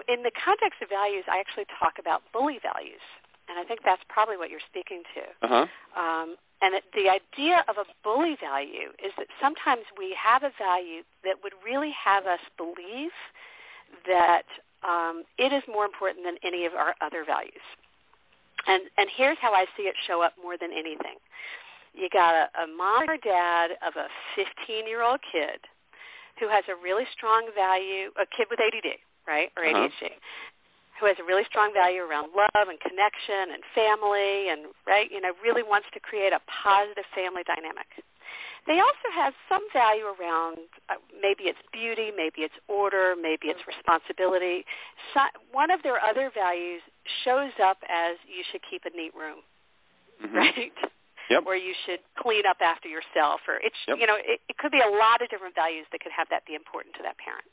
in 0.08 0.23
the 0.23 0.31
context 0.31 0.79
of 0.81 0.88
values, 0.88 1.25
I 1.27 1.43
actually 1.43 1.67
talk 1.77 1.99
about 1.99 2.23
bully 2.31 2.60
values, 2.63 3.03
and 3.49 3.60
I 3.60 3.67
think 3.67 3.81
that's 3.84 4.03
probably 4.08 4.38
what 4.38 4.49
you're 4.49 4.63
speaking 4.71 5.03
to. 5.12 5.23
Uh-huh. 5.43 5.65
Um, 5.99 6.39
and 6.63 6.71
it, 6.79 6.88
the 6.95 7.12
idea 7.12 7.67
of 7.67 7.75
a 7.75 7.88
bully 7.99 8.38
value 8.39 8.95
is 9.03 9.12
that 9.17 9.27
sometimes 9.43 9.84
we 9.99 10.15
have 10.15 10.43
a 10.43 10.55
value 10.55 11.03
that 11.27 11.43
would 11.43 11.53
really 11.67 11.91
have 11.91 12.25
us 12.25 12.39
believe 12.55 13.12
that 14.08 14.45
um, 14.87 15.23
it 15.37 15.51
is 15.51 15.63
more 15.67 15.85
important 15.85 16.25
than 16.25 16.37
any 16.43 16.65
of 16.65 16.73
our 16.73 16.95
other 17.01 17.25
values. 17.25 17.65
And, 18.67 18.83
and 18.97 19.09
here's 19.15 19.37
how 19.41 19.53
I 19.53 19.65
see 19.77 19.83
it 19.83 19.95
show 20.07 20.21
up 20.21 20.33
more 20.41 20.57
than 20.57 20.71
anything. 20.71 21.17
You 21.93 22.09
got 22.11 22.33
a, 22.33 22.63
a 22.63 22.67
mom 22.67 23.09
or 23.09 23.17
dad 23.17 23.71
of 23.85 23.93
a 23.95 24.07
15-year-old 24.35 25.19
kid 25.31 25.59
who 26.39 26.49
has 26.49 26.63
a 26.67 26.75
really 26.75 27.05
strong 27.15 27.47
value, 27.55 28.11
a 28.19 28.25
kid 28.35 28.47
with 28.49 28.59
ADD, 28.59 28.99
right, 29.27 29.49
or 29.55 29.63
ADHD, 29.63 30.11
uh-huh. 30.11 30.99
who 30.99 31.05
has 31.07 31.15
a 31.21 31.23
really 31.23 31.47
strong 31.47 31.71
value 31.71 32.03
around 32.03 32.35
love 32.35 32.67
and 32.67 32.79
connection 32.83 33.55
and 33.55 33.63
family 33.71 34.51
and, 34.51 34.73
right, 34.85 35.07
you 35.11 35.21
know, 35.21 35.31
really 35.39 35.63
wants 35.63 35.87
to 35.93 35.99
create 35.99 36.33
a 36.33 36.41
positive 36.51 37.07
family 37.15 37.43
dynamic. 37.47 37.87
They 38.67 38.82
also 38.82 39.10
have 39.13 39.34
some 39.47 39.62
value 39.73 40.06
around 40.06 40.58
uh, 40.89 40.97
maybe 41.21 41.45
it's 41.45 41.62
beauty, 41.71 42.10
maybe 42.15 42.41
it's 42.41 42.58
order, 42.67 43.13
maybe 43.13 43.54
it's 43.54 43.62
responsibility. 43.69 44.65
So, 45.13 45.21
one 45.51 45.69
of 45.69 45.84
their 45.84 46.01
other 46.01 46.32
values 46.34 46.82
shows 47.23 47.54
up 47.62 47.78
as 47.86 48.17
you 48.25 48.41
should 48.51 48.62
keep 48.65 48.82
a 48.86 48.93
neat 48.95 49.13
room, 49.13 49.45
mm-hmm. 50.17 50.36
right? 50.36 50.73
Yep. 51.30 51.43
Or 51.45 51.56
you 51.56 51.73
should 51.86 52.01
clean 52.17 52.45
up 52.45 52.58
after 52.62 52.88
yourself, 52.89 53.41
or 53.47 53.58
it's 53.62 53.78
yep. 53.88 53.97
you 53.97 54.06
know 54.06 54.17
it, 54.17 54.41
it 54.49 54.58
could 54.58 54.71
be 54.71 54.82
a 54.82 54.89
lot 54.89 55.21
of 55.21 55.30
different 55.30 55.54
values 55.54 55.86
that 55.91 56.01
could 56.01 56.13
have 56.13 56.30
that 56.30 56.45
be 56.45 56.54
important 56.54 56.93
to 56.97 57.04
that 57.04 57.17
parent. 57.17 57.45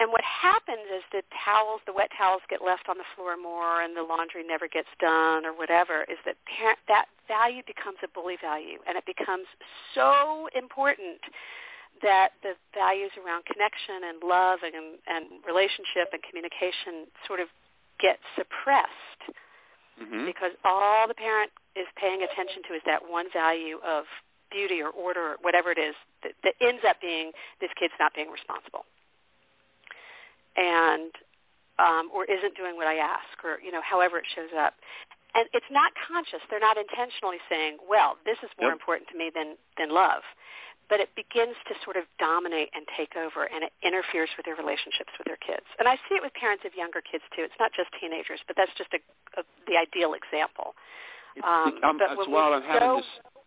And 0.00 0.14
what 0.14 0.22
happens 0.22 0.86
is 0.94 1.02
the 1.10 1.26
towels, 1.42 1.82
the 1.82 1.92
wet 1.92 2.10
towels 2.14 2.42
get 2.46 2.62
left 2.62 2.86
on 2.86 2.98
the 3.02 3.08
floor 3.16 3.34
more 3.34 3.82
and 3.82 3.96
the 3.96 4.06
laundry 4.06 4.46
never 4.46 4.68
gets 4.70 4.88
done 5.02 5.42
or 5.42 5.50
whatever, 5.50 6.06
is 6.06 6.18
that 6.22 6.38
parent, 6.46 6.78
that 6.86 7.10
value 7.26 7.66
becomes 7.66 7.98
a 8.06 8.08
bully 8.14 8.38
value. 8.38 8.78
And 8.86 8.94
it 8.94 9.02
becomes 9.10 9.50
so 9.94 10.46
important 10.54 11.18
that 12.02 12.38
the 12.46 12.54
values 12.78 13.10
around 13.18 13.42
connection 13.50 14.06
and 14.06 14.22
love 14.22 14.62
and, 14.62 15.02
and 15.10 15.42
relationship 15.42 16.14
and 16.14 16.22
communication 16.22 17.10
sort 17.26 17.42
of 17.42 17.50
get 17.98 18.22
suppressed 18.38 19.34
mm-hmm. 19.98 20.30
because 20.30 20.54
all 20.62 21.10
the 21.10 21.18
parent 21.18 21.50
is 21.74 21.90
paying 21.98 22.22
attention 22.22 22.62
to 22.70 22.78
is 22.78 22.82
that 22.86 23.02
one 23.02 23.26
value 23.34 23.82
of 23.82 24.06
beauty 24.50 24.78
or 24.78 24.94
order 24.94 25.34
or 25.34 25.36
whatever 25.42 25.74
it 25.74 25.78
is 25.78 25.98
that, 26.22 26.38
that 26.46 26.54
ends 26.62 26.86
up 26.86 27.02
being 27.02 27.34
this 27.60 27.70
kid's 27.74 27.94
not 27.98 28.14
being 28.14 28.30
responsible 28.30 28.86
and 30.58 31.14
um, 31.78 32.10
or 32.10 32.26
isn't 32.26 32.58
doing 32.58 32.74
what 32.74 32.90
I 32.90 32.98
ask, 32.98 33.38
or 33.46 33.62
you 33.62 33.70
know, 33.70 33.80
however 33.80 34.18
it 34.18 34.26
shows 34.34 34.50
up. 34.58 34.74
And 35.36 35.46
it's 35.54 35.70
not 35.70 35.92
conscious. 35.94 36.42
They're 36.50 36.58
not 36.58 36.76
intentionally 36.76 37.38
saying, 37.46 37.78
"Well, 37.86 38.18
this 38.26 38.36
is 38.42 38.50
more 38.58 38.74
yep. 38.74 38.82
important 38.82 39.08
to 39.14 39.16
me 39.16 39.30
than 39.30 39.54
than 39.78 39.94
love," 39.94 40.26
but 40.90 40.98
it 40.98 41.14
begins 41.14 41.54
to 41.70 41.78
sort 41.84 41.94
of 41.94 42.04
dominate 42.18 42.74
and 42.74 42.82
take 42.98 43.14
over, 43.14 43.46
and 43.46 43.62
it 43.62 43.70
interferes 43.86 44.32
with 44.34 44.50
their 44.50 44.58
relationships 44.58 45.14
with 45.14 45.30
their 45.30 45.38
kids. 45.38 45.68
And 45.78 45.86
I 45.86 45.94
see 46.10 46.18
it 46.18 46.22
with 46.24 46.34
parents 46.34 46.66
of 46.66 46.74
younger 46.74 47.04
kids 47.04 47.22
too. 47.36 47.46
It's 47.46 47.60
not 47.60 47.70
just 47.76 47.94
teenagers, 48.00 48.42
but 48.50 48.58
that's 48.58 48.74
just 48.74 48.90
a, 48.96 49.00
a 49.38 49.46
the 49.70 49.78
ideal 49.78 50.18
example. 50.18 50.74
Um, 51.46 51.78
um, 51.86 52.02
but 52.02 52.10
that's 52.10 52.18
when 52.18 52.34
we 52.34 52.40
I'm 52.40 52.66
having 52.66 52.88
go, 52.88 52.96
this 52.98 53.37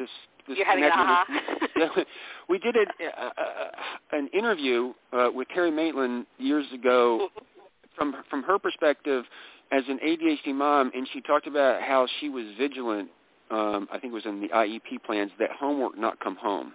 this 0.00 0.08
this 0.48 0.56
You're 0.58 0.66
having 0.66 0.84
connection. 0.84 2.04
we 2.48 2.58
did 2.58 2.76
a, 2.76 2.80
uh, 2.80 3.70
an 4.12 4.28
interview 4.28 4.92
uh, 5.12 5.28
with 5.32 5.48
Terry 5.54 5.70
Matlen 5.70 6.26
years 6.38 6.66
ago 6.74 7.28
from 7.96 8.16
from 8.28 8.42
her 8.42 8.58
perspective 8.58 9.24
as 9.70 9.84
an 9.88 9.98
ADHD 10.04 10.54
mom, 10.54 10.90
and 10.94 11.06
she 11.12 11.20
talked 11.20 11.46
about 11.46 11.82
how 11.82 12.06
she 12.18 12.28
was 12.28 12.44
vigilant. 12.58 13.08
Um, 13.50 13.88
I 13.92 13.98
think 13.98 14.12
it 14.12 14.14
was 14.14 14.26
in 14.26 14.40
the 14.40 14.48
IEP 14.48 15.02
plans 15.04 15.30
that 15.38 15.50
homework 15.58 15.98
not 15.98 16.18
come 16.20 16.36
home. 16.36 16.72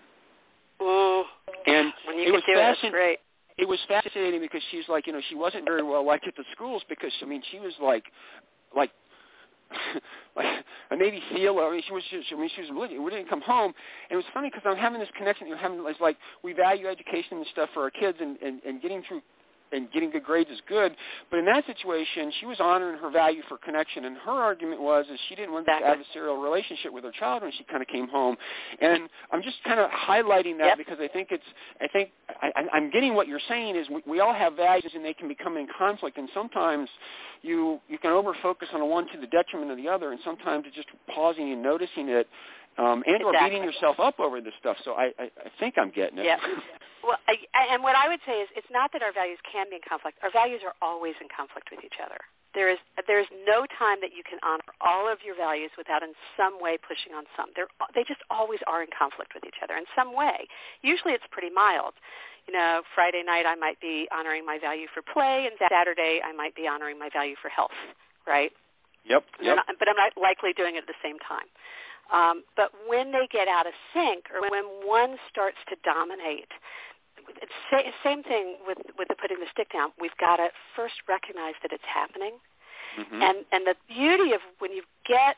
Mm. 0.81 1.23
And 1.67 1.93
when 2.05 2.19
you 2.19 2.27
it 2.27 2.31
was 2.31 2.43
do 2.45 2.53
it, 2.53 2.55
fascinating. 2.55 2.91
great. 2.91 3.19
It 3.57 3.67
was 3.67 3.79
fascinating 3.87 4.41
because 4.41 4.61
she's 4.71 4.83
like, 4.89 5.07
you 5.07 5.13
know, 5.13 5.21
she 5.29 5.35
wasn't 5.35 5.63
very 5.65 5.81
well 5.81 6.05
liked 6.05 6.27
at 6.27 6.35
the 6.35 6.43
schools 6.51 6.83
because 6.89 7.11
I 7.21 7.25
mean, 7.25 7.41
she 7.51 7.59
was 7.59 7.73
like, 7.81 8.03
like 8.75 8.91
like 10.35 10.45
a 10.91 10.95
Navy 10.95 11.21
SEAL. 11.33 11.57
I 11.59 11.71
mean, 11.71 11.81
she 11.85 11.93
was. 11.93 12.03
She, 12.09 12.21
I 12.35 12.39
mean, 12.39 12.49
she 12.55 12.71
was. 12.71 12.89
We 12.89 13.11
didn't 13.11 13.29
come 13.29 13.41
home, 13.41 13.73
and 14.09 14.11
it 14.11 14.15
was 14.15 14.25
funny 14.33 14.49
because 14.49 14.63
I'm 14.65 14.77
having 14.77 14.99
this 14.99 15.09
connection. 15.17 15.47
You're 15.47 15.57
having 15.57 15.83
it's 15.87 15.99
like 15.99 16.17
we 16.43 16.53
value 16.53 16.87
education 16.87 17.37
and 17.37 17.45
stuff 17.51 17.69
for 17.73 17.83
our 17.83 17.91
kids, 17.91 18.17
and 18.21 18.37
and, 18.41 18.61
and 18.63 18.81
getting 18.81 19.03
through 19.07 19.21
and 19.71 19.91
getting 19.91 20.11
good 20.11 20.23
grades 20.23 20.49
is 20.49 20.59
good. 20.67 20.95
But 21.29 21.39
in 21.39 21.45
that 21.45 21.65
situation, 21.65 22.31
she 22.39 22.45
was 22.45 22.57
honoring 22.59 22.97
her 22.97 23.09
value 23.09 23.41
for 23.47 23.57
connection, 23.57 24.05
and 24.05 24.17
her 24.17 24.31
argument 24.31 24.81
was 24.81 25.05
is 25.11 25.19
she 25.29 25.35
didn't 25.35 25.53
want 25.53 25.65
this 25.65 25.75
adversarial 25.81 26.41
relationship 26.41 26.93
with 26.93 27.03
her 27.03 27.11
child 27.11 27.43
when 27.43 27.51
she 27.57 27.63
kind 27.65 27.81
of 27.81 27.87
came 27.87 28.07
home. 28.07 28.35
And 28.81 29.09
I'm 29.31 29.41
just 29.41 29.57
kind 29.63 29.79
of 29.79 29.89
highlighting 29.89 30.57
that 30.59 30.67
yep. 30.67 30.77
because 30.77 30.97
I 30.99 31.07
think 31.07 31.29
it's 31.31 31.43
I 31.81 31.87
think 31.87 32.11
I, 32.41 32.51
I'm 32.73 32.91
getting 32.91 33.15
what 33.15 33.27
you're 33.27 33.39
saying 33.47 33.75
is 33.75 33.87
we, 33.89 34.01
we 34.05 34.19
all 34.19 34.33
have 34.33 34.55
values 34.55 34.91
and 34.93 35.03
they 35.03 35.13
can 35.13 35.27
become 35.27 35.57
in 35.57 35.67
conflict, 35.77 36.17
and 36.17 36.29
sometimes 36.33 36.89
you 37.41 37.79
you 37.87 37.97
can 37.97 38.11
over 38.11 38.33
focus 38.41 38.69
on 38.73 38.87
one 38.89 39.07
to 39.13 39.19
the 39.19 39.27
detriment 39.27 39.71
of 39.71 39.77
the 39.77 39.87
other, 39.87 40.11
and 40.11 40.19
sometimes 40.23 40.65
it's 40.67 40.75
just 40.75 40.89
pausing 41.13 41.51
and 41.51 41.61
noticing 41.61 42.09
it 42.09 42.27
um, 42.77 43.03
and 43.07 43.21
exactly. 43.21 43.25
or 43.25 43.33
beating 43.39 43.63
yourself 43.63 43.99
up 43.99 44.19
over 44.19 44.41
this 44.41 44.53
stuff. 44.59 44.77
So 44.83 44.93
I, 44.93 45.11
I, 45.19 45.31
I 45.31 45.49
think 45.59 45.77
I'm 45.77 45.91
getting 45.91 46.19
it. 46.19 46.25
Yeah. 46.25 46.37
well, 47.03 47.17
I, 47.27 47.37
and 47.71 47.83
what 47.83 47.95
I 47.95 48.09
would 48.09 48.19
say 48.25 48.43
is, 48.43 48.49
it's 48.55 48.67
not 48.71 48.91
that 48.93 49.01
our 49.01 49.13
values 49.13 49.39
can 49.47 49.67
be 49.69 49.77
in 49.77 49.85
conflict. 49.87 50.19
Our 50.23 50.31
values 50.31 50.61
are 50.65 50.75
always 50.81 51.15
in 51.21 51.27
conflict 51.31 51.69
with 51.71 51.83
each 51.85 51.99
other. 52.03 52.19
There 52.55 52.71
is 52.71 52.79
there 53.07 53.19
is 53.19 53.27
no 53.43 53.67
time 53.67 53.99
that 53.99 54.15
you 54.15 54.23
can 54.23 54.39
honor 54.39 54.63
all 54.79 55.11
of 55.11 55.19
your 55.23 55.35
values 55.35 55.71
without 55.77 56.03
in 56.03 56.15
some 56.39 56.55
way 56.59 56.79
pushing 56.79 57.11
on 57.11 57.27
some. 57.35 57.51
They're, 57.51 57.67
they 57.93 58.07
just 58.07 58.23
always 58.31 58.59
are 58.63 58.79
in 58.79 58.87
conflict 58.95 59.35
with 59.35 59.43
each 59.43 59.59
other 59.59 59.75
in 59.75 59.83
some 59.91 60.15
way. 60.15 60.47
Usually 60.81 61.11
it's 61.11 61.27
pretty 61.31 61.51
mild. 61.51 61.99
You 62.47 62.55
know, 62.55 62.83
Friday 62.95 63.23
night 63.27 63.43
I 63.43 63.55
might 63.55 63.81
be 63.81 64.07
honoring 64.07 64.45
my 64.45 64.57
value 64.59 64.87
for 64.87 65.03
play, 65.03 65.51
and 65.51 65.59
Saturday 65.59 66.21
I 66.23 66.31
might 66.31 66.55
be 66.55 66.63
honoring 66.63 66.97
my 66.97 67.09
value 67.11 67.35
for 67.41 67.49
health. 67.49 67.75
Right? 68.25 68.55
Yep. 69.03 69.23
yep. 69.41 69.55
Not, 69.57 69.65
but 69.77 69.87
I'm 69.87 69.99
not 69.99 70.13
likely 70.15 70.53
doing 70.53 70.75
it 70.75 70.87
at 70.87 70.87
the 70.87 70.97
same 71.03 71.19
time. 71.19 71.45
Um, 72.13 72.43
but 72.55 72.71
when 72.87 73.11
they 73.11 73.27
get 73.31 73.47
out 73.47 73.65
of 73.65 73.73
sync 73.93 74.25
or 74.33 74.41
when 74.49 74.65
one 74.85 75.17
starts 75.29 75.57
to 75.69 75.75
dominate, 75.83 76.51
it's 77.41 77.97
same 78.03 78.21
thing 78.21 78.57
with, 78.67 78.77
with 78.97 79.07
the 79.07 79.15
putting 79.15 79.39
the 79.39 79.49
stick 79.51 79.73
down. 79.73 79.89
We've 79.99 80.15
got 80.19 80.37
to 80.37 80.49
first 80.75 81.01
recognize 81.09 81.57
that 81.63 81.71
it's 81.73 81.87
happening. 81.87 82.37
Mm-hmm. 82.99 83.21
And, 83.21 83.37
and 83.51 83.65
the 83.65 83.75
beauty 83.89 84.33
of 84.33 84.41
when 84.59 84.71
you 84.71 84.83
get 85.07 85.37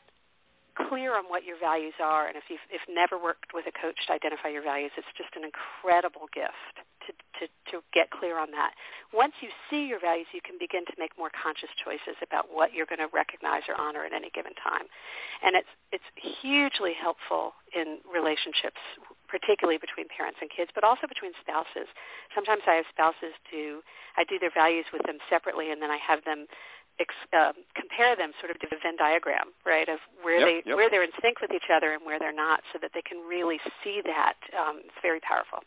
clear 0.76 1.16
on 1.16 1.24
what 1.26 1.44
your 1.44 1.58
values 1.58 1.94
are, 1.98 2.28
and 2.28 2.36
if 2.36 2.44
you've 2.48 2.62
if 2.70 2.82
never 2.86 3.16
worked 3.18 3.50
with 3.54 3.66
a 3.66 3.74
coach 3.74 3.98
to 4.06 4.12
identify 4.12 4.48
your 4.48 4.62
values, 4.62 4.92
it's 4.96 5.10
just 5.16 5.34
an 5.34 5.42
incredible 5.42 6.28
gift 6.30 6.84
to, 7.08 7.12
to, 7.40 7.44
to 7.72 7.74
get 7.96 8.12
clear 8.12 8.36
on 8.36 8.52
that. 8.52 8.76
Once 9.16 9.32
you 9.40 9.48
see 9.72 9.88
your 9.88 9.98
values, 9.98 10.28
you 10.36 10.44
can 10.44 10.60
begin 10.60 10.84
to 10.84 10.94
make 11.00 11.16
more 11.16 11.32
conscious 11.32 11.72
choices 11.80 12.20
about 12.20 12.52
what 12.52 12.76
you're 12.76 12.88
going 12.88 13.00
to 13.00 13.08
recognize 13.08 13.64
or 13.64 13.74
honor 13.80 14.04
at 14.04 14.12
any 14.12 14.28
given 14.36 14.52
time. 14.60 14.84
And 15.40 15.56
it's, 15.56 15.72
it's 15.90 16.08
hugely 16.44 16.92
helpful 16.92 17.56
in 17.72 18.04
relationships, 18.04 18.78
particularly 19.32 19.80
between 19.80 20.06
parents 20.12 20.38
and 20.44 20.52
kids, 20.52 20.68
but 20.76 20.84
also 20.84 21.08
between 21.08 21.32
spouses. 21.40 21.88
Sometimes 22.36 22.62
I 22.68 22.76
have 22.76 22.88
spouses 22.92 23.32
do, 23.48 23.80
I 24.20 24.28
do 24.28 24.36
their 24.36 24.52
values 24.52 24.84
with 24.92 25.02
them 25.08 25.16
separately, 25.32 25.72
and 25.72 25.80
then 25.80 25.90
I 25.90 25.98
have 25.98 26.20
them 26.28 26.44
ex, 27.00 27.14
uh, 27.32 27.52
compare 27.74 28.16
them 28.16 28.32
sort 28.40 28.50
of 28.50 28.60
to 28.60 28.66
a 28.68 28.78
Venn 28.82 28.96
diagram, 28.98 29.54
right, 29.64 29.88
of 29.88 29.98
where 30.22 30.38
yep, 30.38 30.46
they 30.46 30.56
yep. 30.68 30.76
where 30.76 30.90
they're 30.90 31.04
in 31.04 31.14
sync 31.22 31.40
with 31.40 31.52
each 31.54 31.70
other 31.72 31.92
and 31.94 32.04
where 32.04 32.18
they're 32.18 32.34
not, 32.34 32.60
so 32.72 32.78
that 32.82 32.90
they 32.94 33.02
can 33.02 33.18
really 33.28 33.58
see 33.82 34.02
that. 34.04 34.36
Um, 34.52 34.82
it's 34.84 35.00
very 35.02 35.20
powerful. 35.20 35.64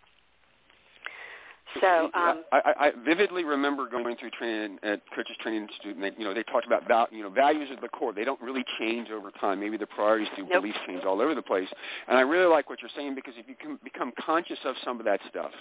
So 1.79 2.09
um, 2.13 2.43
I, 2.51 2.73
I 2.77 2.91
vividly 3.05 3.43
remember 3.43 3.87
going 3.87 4.15
through 4.17 4.31
training 4.31 4.77
at 4.83 5.01
Coaches 5.15 5.35
Training 5.41 5.63
Institute, 5.63 5.95
and 5.95 6.03
they, 6.03 6.11
you 6.17 6.25
know, 6.25 6.33
they 6.33 6.43
talked 6.43 6.65
about 6.65 6.87
val- 6.87 7.07
you 7.11 7.23
know 7.23 7.29
values 7.29 7.69
at 7.71 7.81
the 7.81 7.87
core. 7.87 8.13
They 8.13 8.25
don't 8.25 8.41
really 8.41 8.65
change 8.77 9.09
over 9.09 9.31
time. 9.31 9.59
Maybe 9.59 9.77
the 9.77 9.85
priorities 9.87 10.27
do, 10.35 10.43
nope. 10.43 10.61
beliefs 10.61 10.77
change 10.85 11.03
all 11.05 11.21
over 11.21 11.33
the 11.33 11.41
place. 11.41 11.69
And 12.07 12.17
I 12.17 12.21
really 12.21 12.47
like 12.47 12.69
what 12.69 12.81
you're 12.81 12.91
saying 12.95 13.15
because 13.15 13.33
if 13.37 13.47
you 13.47 13.55
can 13.55 13.79
become 13.83 14.11
conscious 14.19 14.59
of 14.65 14.75
some 14.83 14.99
of 14.99 15.05
that 15.05 15.21
stuff, 15.29 15.51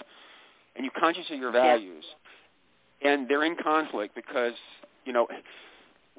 and 0.75 0.83
you're 0.83 0.93
conscious 0.99 1.25
of 1.31 1.39
your 1.39 1.51
values, 1.51 2.03
yeah. 3.01 3.13
and 3.13 3.29
they're 3.29 3.45
in 3.45 3.55
conflict 3.55 4.13
because 4.13 4.53
you 5.05 5.13
know 5.13 5.27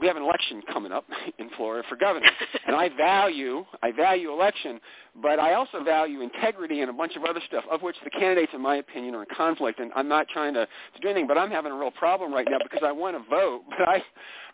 we 0.03 0.09
have 0.09 0.17
an 0.17 0.23
election 0.25 0.61
coming 0.71 0.93
up 0.93 1.05
in 1.39 1.49
Florida 1.57 1.87
for 1.89 1.97
governor, 1.97 2.29
and 2.67 2.77
I 2.77 2.91
value 2.91 3.65
I 3.83 3.93
value 3.93 4.33
election, 4.33 4.81
but 5.21 5.39
I 5.39 5.55
also 5.55 5.83
value 5.83 6.23
integrity 6.23 6.81
and 6.81 6.91
a 6.91 6.93
bunch 6.93 7.17
of 7.17 7.25
other 7.25 7.41
stuff, 7.47 7.65
of 7.71 7.83
which 7.83 7.97
the 8.03 8.11
candidates, 8.11 8.53
in 8.55 8.61
my 8.61 8.77
opinion, 8.77 9.15
are 9.15 9.23
in 9.23 9.29
conflict. 9.37 9.79
And 9.79 9.93
I'm 9.95 10.09
not 10.09 10.27
trying 10.29 10.55
to, 10.55 10.67
to 10.67 11.01
do 11.01 11.09
anything, 11.09 11.27
but 11.27 11.39
I'm 11.39 11.51
having 11.51 11.71
a 11.71 11.77
real 11.77 11.91
problem 11.91 12.33
right 12.33 12.47
now 12.51 12.59
because 12.63 12.83
I 12.85 12.93
want 12.93 13.17
to 13.17 13.31
vote, 13.31 13.63
but 13.69 13.89
I, 13.89 14.03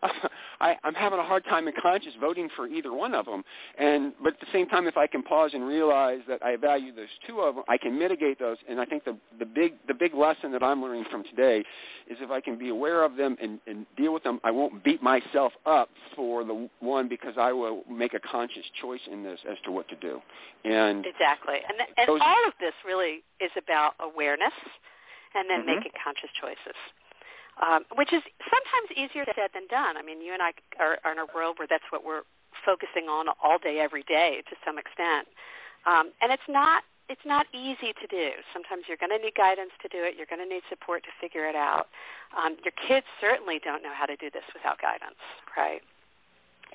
I 0.60 0.76
I'm 0.84 0.94
having 0.94 1.18
a 1.18 1.24
hard 1.24 1.44
time 1.44 1.68
in 1.68 1.74
conscience 1.80 2.14
voting 2.20 2.48
for 2.56 2.66
either 2.66 2.92
one 2.92 3.14
of 3.14 3.24
them. 3.24 3.42
And 3.78 4.12
but 4.22 4.34
at 4.34 4.40
the 4.40 4.46
same 4.52 4.66
time, 4.68 4.86
if 4.86 4.96
I 4.96 5.06
can 5.06 5.22
pause 5.22 5.52
and 5.54 5.66
realize 5.66 6.20
that 6.28 6.42
I 6.42 6.56
value 6.56 6.94
those 6.94 7.08
two 7.26 7.40
of 7.40 7.54
them, 7.54 7.64
I 7.68 7.78
can 7.78 7.98
mitigate 7.98 8.38
those. 8.38 8.56
And 8.68 8.80
I 8.80 8.84
think 8.84 9.04
the 9.04 9.16
the 9.38 9.46
big 9.46 9.74
the 9.86 9.94
big 9.94 10.14
lesson 10.14 10.52
that 10.52 10.62
I'm 10.62 10.82
learning 10.82 11.04
from 11.10 11.24
today 11.24 11.60
is 12.08 12.18
if 12.20 12.30
I 12.30 12.40
can 12.40 12.58
be 12.58 12.68
aware 12.70 13.04
of 13.04 13.16
them 13.16 13.36
and, 13.40 13.60
and 13.66 13.86
deal 13.96 14.12
with 14.12 14.24
them, 14.24 14.40
I 14.42 14.50
won't 14.50 14.82
beat 14.82 15.02
myself 15.02 15.37
up 15.66 15.88
for 16.16 16.44
the 16.44 16.68
one 16.80 17.08
because 17.08 17.34
I 17.38 17.52
will 17.52 17.82
make 17.90 18.14
a 18.14 18.20
conscious 18.20 18.64
choice 18.80 19.00
in 19.10 19.22
this 19.22 19.38
as 19.48 19.56
to 19.64 19.72
what 19.72 19.88
to 19.88 19.96
do. 19.96 20.20
And 20.64 21.06
exactly, 21.06 21.56
and 21.68 21.78
and 21.96 22.08
those, 22.08 22.20
all 22.22 22.46
of 22.46 22.54
this 22.60 22.74
really 22.84 23.22
is 23.40 23.50
about 23.56 23.94
awareness, 24.00 24.54
and 25.34 25.48
then 25.48 25.60
mm-hmm. 25.60 25.76
making 25.76 25.92
conscious 26.02 26.30
choices. 26.40 26.78
Um, 27.58 27.82
which 27.96 28.12
is 28.12 28.22
sometimes 28.38 28.88
easier 28.94 29.24
said 29.34 29.50
than 29.52 29.66
done. 29.66 29.96
I 29.96 30.02
mean, 30.02 30.22
you 30.22 30.32
and 30.32 30.40
I 30.40 30.52
are, 30.78 30.98
are 31.04 31.10
in 31.10 31.18
a 31.18 31.26
world 31.34 31.58
where 31.58 31.66
that's 31.66 31.90
what 31.90 32.04
we're 32.04 32.22
focusing 32.64 33.10
on 33.10 33.26
all 33.42 33.58
day, 33.58 33.80
every 33.80 34.04
day, 34.04 34.42
to 34.48 34.54
some 34.64 34.78
extent, 34.78 35.26
um, 35.86 36.12
and 36.22 36.30
it's 36.30 36.48
not 36.48 36.84
it's 37.08 37.24
not 37.24 37.46
easy 37.52 37.96
to 37.96 38.06
do. 38.06 38.36
Sometimes 38.52 38.84
you're 38.86 39.00
going 39.00 39.12
to 39.12 39.18
need 39.18 39.34
guidance 39.34 39.72
to 39.80 39.88
do 39.88 40.04
it. 40.04 40.14
You're 40.16 40.28
going 40.28 40.44
to 40.44 40.48
need 40.48 40.62
support 40.68 41.02
to 41.04 41.12
figure 41.20 41.48
it 41.48 41.56
out. 41.56 41.88
Um, 42.36 42.56
your 42.64 42.76
kids 42.76 43.06
certainly 43.20 43.60
don't 43.64 43.82
know 43.82 43.92
how 43.96 44.04
to 44.04 44.16
do 44.16 44.30
this 44.30 44.44
without 44.52 44.80
guidance, 44.80 45.20
right? 45.56 45.80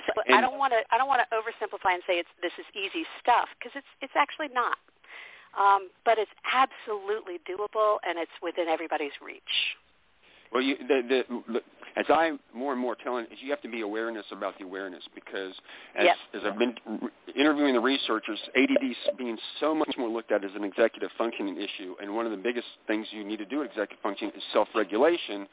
So 0.09 0.13
and, 0.25 0.35
I 0.35 0.41
don't 0.41 0.57
want 0.57 0.73
to 0.73 0.81
I 0.89 0.97
don't 0.97 1.07
want 1.07 1.21
to 1.21 1.29
oversimplify 1.29 1.93
and 1.93 2.03
say 2.09 2.17
it's 2.17 2.33
this 2.41 2.51
is 2.57 2.65
easy 2.73 3.05
stuff 3.21 3.47
because 3.57 3.77
it's 3.77 3.91
it's 4.01 4.17
actually 4.17 4.49
not. 4.49 4.81
Um, 5.53 5.93
but 6.03 6.17
it's 6.17 6.33
absolutely 6.49 7.37
doable 7.45 8.01
and 8.01 8.17
it's 8.17 8.33
within 8.41 8.67
everybody's 8.67 9.13
reach. 9.21 9.77
Well, 10.51 10.63
you, 10.63 10.77
the, 10.77 11.01
the, 11.05 11.43
the, 11.53 11.61
as 11.95 12.05
I'm 12.09 12.39
more 12.53 12.71
and 12.71 12.81
more 12.81 12.95
telling, 12.95 13.25
is 13.25 13.37
you 13.41 13.49
have 13.51 13.61
to 13.61 13.69
be 13.69 13.81
awareness 13.81 14.25
about 14.31 14.57
the 14.57 14.65
awareness 14.65 15.03
because 15.13 15.53
as, 15.95 16.05
yep. 16.05 16.15
as 16.33 16.41
I've 16.45 16.57
been 16.57 16.75
interviewing 17.35 17.73
the 17.73 17.79
researchers, 17.79 18.39
ADD 18.55 18.83
is 18.83 18.97
being 19.17 19.37
so 19.59 19.75
much 19.75 19.93
more 19.97 20.09
looked 20.09 20.31
at 20.31 20.43
as 20.43 20.51
an 20.55 20.63
executive 20.63 21.09
functioning 21.17 21.57
issue, 21.57 21.95
and 22.01 22.15
one 22.15 22.25
of 22.25 22.31
the 22.31 22.37
biggest 22.37 22.67
things 22.87 23.07
you 23.11 23.23
need 23.23 23.37
to 23.37 23.45
do 23.45 23.61
at 23.61 23.69
executive 23.69 24.01
functioning 24.01 24.33
is 24.35 24.43
self-regulation, 24.53 25.47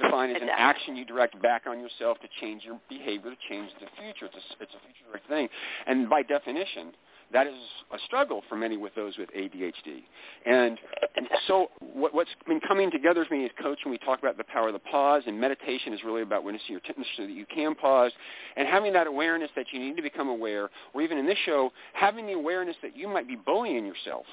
defined 0.00 0.34
as 0.34 0.42
an 0.42 0.48
action 0.50 0.96
you 0.96 1.04
direct 1.04 1.40
back 1.42 1.64
on 1.66 1.78
yourself 1.78 2.18
to 2.20 2.28
change 2.40 2.64
your 2.64 2.80
behavior, 2.88 3.30
to 3.30 3.36
change 3.48 3.70
the 3.80 3.86
future. 4.02 4.26
It's 4.26 4.36
a, 4.36 4.62
it's 4.62 4.72
a 4.74 4.80
future 5.12 5.28
thing, 5.28 5.48
and 5.86 6.08
by 6.08 6.22
definition, 6.22 6.92
that 7.32 7.46
is 7.46 7.54
a 7.92 7.98
struggle 8.06 8.42
for 8.48 8.56
many 8.56 8.76
with 8.76 8.94
those 8.94 9.16
with 9.18 9.30
ADHD. 9.30 10.02
And, 10.46 10.78
and 11.16 11.28
so 11.46 11.68
what, 11.80 12.14
what's 12.14 12.30
been 12.46 12.60
coming 12.60 12.90
together 12.90 13.24
for 13.24 13.34
me 13.34 13.44
as 13.44 13.50
coaching, 13.60 13.90
we 13.90 13.98
talk 13.98 14.18
about 14.18 14.36
the 14.36 14.44
power 14.44 14.68
of 14.68 14.74
the 14.74 14.78
pause, 14.78 15.22
and 15.26 15.40
meditation 15.40 15.92
is 15.92 16.00
really 16.04 16.22
about 16.22 16.44
witnessing 16.44 16.70
your 16.70 16.80
tendency 16.80 17.10
so 17.16 17.22
that 17.24 17.32
you 17.32 17.46
can 17.46 17.74
pause, 17.74 18.12
and 18.56 18.68
having 18.68 18.92
that 18.92 19.06
awareness 19.06 19.50
that 19.56 19.66
you 19.72 19.78
need 19.78 19.96
to 19.96 20.02
become 20.02 20.28
aware, 20.28 20.70
or 20.94 21.02
even 21.02 21.18
in 21.18 21.26
this 21.26 21.38
show, 21.44 21.70
having 21.94 22.26
the 22.26 22.32
awareness 22.32 22.76
that 22.82 22.96
you 22.96 23.08
might 23.08 23.28
be 23.28 23.36
bullying 23.36 23.86
yourself, 23.86 24.26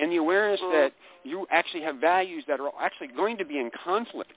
and 0.00 0.10
the 0.10 0.16
awareness 0.16 0.60
mm. 0.60 0.72
that 0.72 0.92
you 1.24 1.46
actually 1.50 1.82
have 1.82 1.96
values 1.96 2.44
that 2.48 2.60
are 2.60 2.70
actually 2.80 3.08
going 3.08 3.36
to 3.38 3.44
be 3.44 3.58
in 3.58 3.70
conflict 3.84 4.32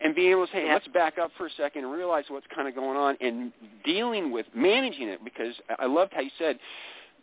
and 0.00 0.14
being 0.14 0.30
able 0.30 0.46
to 0.46 0.52
say, 0.52 0.68
let's 0.70 0.86
back 0.88 1.18
up 1.18 1.30
for 1.38 1.46
a 1.46 1.50
second 1.56 1.84
and 1.84 1.92
realize 1.92 2.24
what's 2.28 2.46
kind 2.54 2.68
of 2.68 2.74
going 2.74 2.96
on 2.96 3.16
and 3.20 3.52
dealing 3.84 4.30
with 4.30 4.46
managing 4.54 5.08
it 5.08 5.24
because 5.24 5.54
I 5.78 5.86
loved 5.86 6.12
how 6.14 6.20
you 6.20 6.30
said 6.38 6.58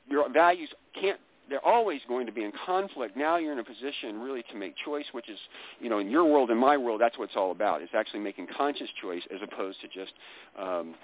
your 0.09 0.29
values 0.29 0.69
can't 0.99 1.19
they're 1.49 1.65
always 1.65 1.99
going 2.07 2.25
to 2.25 2.31
be 2.31 2.43
in 2.43 2.51
conflict. 2.65 3.17
Now 3.17 3.37
you're 3.37 3.51
in 3.51 3.59
a 3.59 3.63
position 3.63 4.21
really 4.21 4.43
to 4.51 4.55
make 4.55 4.75
choice, 4.83 5.05
which 5.11 5.29
is, 5.29 5.37
you 5.79 5.89
know, 5.89 5.99
in 5.99 6.09
your 6.09 6.25
world, 6.25 6.49
in 6.49 6.57
my 6.57 6.77
world, 6.77 7.01
that's 7.01 7.17
what 7.17 7.25
it's 7.25 7.35
all 7.35 7.51
about. 7.51 7.81
It's 7.81 7.93
actually 7.93 8.21
making 8.21 8.47
conscious 8.55 8.87
choice 9.01 9.23
as 9.33 9.41
opposed 9.43 9.81
to 9.81 9.87
just 9.87 10.13
um, 10.57 10.95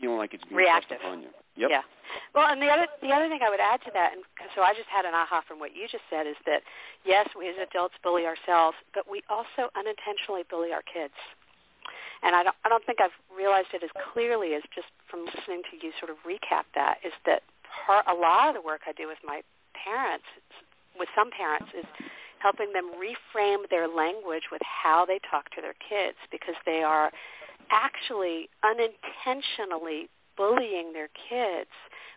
feeling 0.00 0.18
like 0.18 0.34
it's 0.34 0.44
being 0.44 0.56
reactive 0.56 0.98
on 1.06 1.22
you. 1.22 1.28
Yep. 1.56 1.70
Yeah. 1.70 1.82
Well, 2.34 2.48
and 2.50 2.60
the 2.60 2.68
other 2.68 2.86
the 3.00 3.08
other 3.08 3.28
thing 3.28 3.40
I 3.40 3.48
would 3.48 3.60
add 3.60 3.80
to 3.84 3.90
that, 3.94 4.12
and 4.12 4.22
so 4.54 4.62
I 4.62 4.74
just 4.74 4.88
had 4.88 5.04
an 5.04 5.14
aha 5.14 5.42
from 5.46 5.58
what 5.58 5.74
you 5.74 5.88
just 5.88 6.04
said, 6.10 6.26
is 6.26 6.36
that 6.44 6.62
yes, 7.04 7.28
we 7.38 7.48
as 7.48 7.56
adults 7.56 7.94
bully 8.02 8.26
ourselves, 8.26 8.76
but 8.94 9.08
we 9.08 9.22
also 9.28 9.72
unintentionally 9.72 10.44
bully 10.48 10.72
our 10.72 10.82
kids. 10.82 11.16
And 12.22 12.36
I 12.36 12.42
don't 12.42 12.56
I 12.64 12.68
don't 12.68 12.84
think 12.84 13.00
I've 13.00 13.16
realized 13.32 13.72
it 13.72 13.82
as 13.82 13.90
clearly 14.12 14.54
as 14.54 14.62
just 14.74 14.88
from 15.08 15.24
listening 15.24 15.62
to 15.72 15.74
you 15.80 15.92
sort 15.98 16.10
of 16.10 16.16
recap 16.28 16.68
that 16.74 16.98
is 17.04 17.12
that 17.24 17.42
part, 17.84 18.04
a 18.08 18.14
lot 18.14 18.48
of 18.48 18.54
the 18.54 18.62
work 18.62 18.82
I 18.86 18.92
do 18.92 19.06
with 19.08 19.18
my 19.24 19.42
parents, 19.76 20.24
with 20.98 21.08
some 21.16 21.30
parents, 21.30 21.68
is 21.76 21.84
helping 22.38 22.72
them 22.72 22.92
reframe 22.96 23.68
their 23.70 23.88
language 23.88 24.44
with 24.52 24.62
how 24.62 25.04
they 25.04 25.18
talk 25.30 25.50
to 25.50 25.60
their 25.60 25.76
kids 25.76 26.16
because 26.30 26.54
they 26.64 26.82
are 26.82 27.10
actually 27.70 28.48
unintentionally 28.62 30.08
bullying 30.36 30.92
their 30.92 31.08
kids 31.28 31.72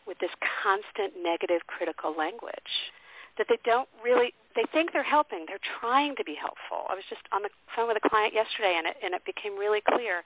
with 0.05 0.20
this 0.20 0.32
constant 0.64 1.14
negative 1.22 1.62
critical 1.68 2.14
language 2.18 2.91
that 3.38 3.47
they 3.47 3.57
don't 3.64 3.88
really 4.03 4.34
they 4.55 4.66
think 4.74 4.91
they're 4.91 5.07
helping. 5.07 5.45
They're 5.47 5.64
trying 5.80 6.16
to 6.18 6.26
be 6.26 6.36
helpful. 6.36 6.89
I 6.89 6.93
was 6.93 7.05
just 7.07 7.22
on 7.32 7.43
the 7.43 7.49
phone 7.76 7.88
with 7.88 7.95
a 7.95 8.10
client 8.10 8.34
yesterday, 8.34 8.76
and 8.76 8.86
it 8.88 8.97
and 9.01 9.14
it 9.16 9.24
became 9.24 9.57
really 9.57 9.82
clear. 9.82 10.24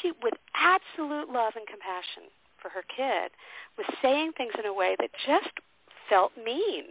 She, 0.00 0.12
with 0.22 0.34
absolute 0.56 1.28
love 1.28 1.52
and 1.56 1.66
compassion 1.66 2.32
for 2.66 2.70
her 2.70 2.84
kid, 2.90 3.30
was 3.78 3.86
saying 4.02 4.32
things 4.36 4.52
in 4.58 4.66
a 4.66 4.74
way 4.74 4.96
that 4.98 5.10
just 5.24 5.54
felt 6.08 6.32
mean. 6.36 6.84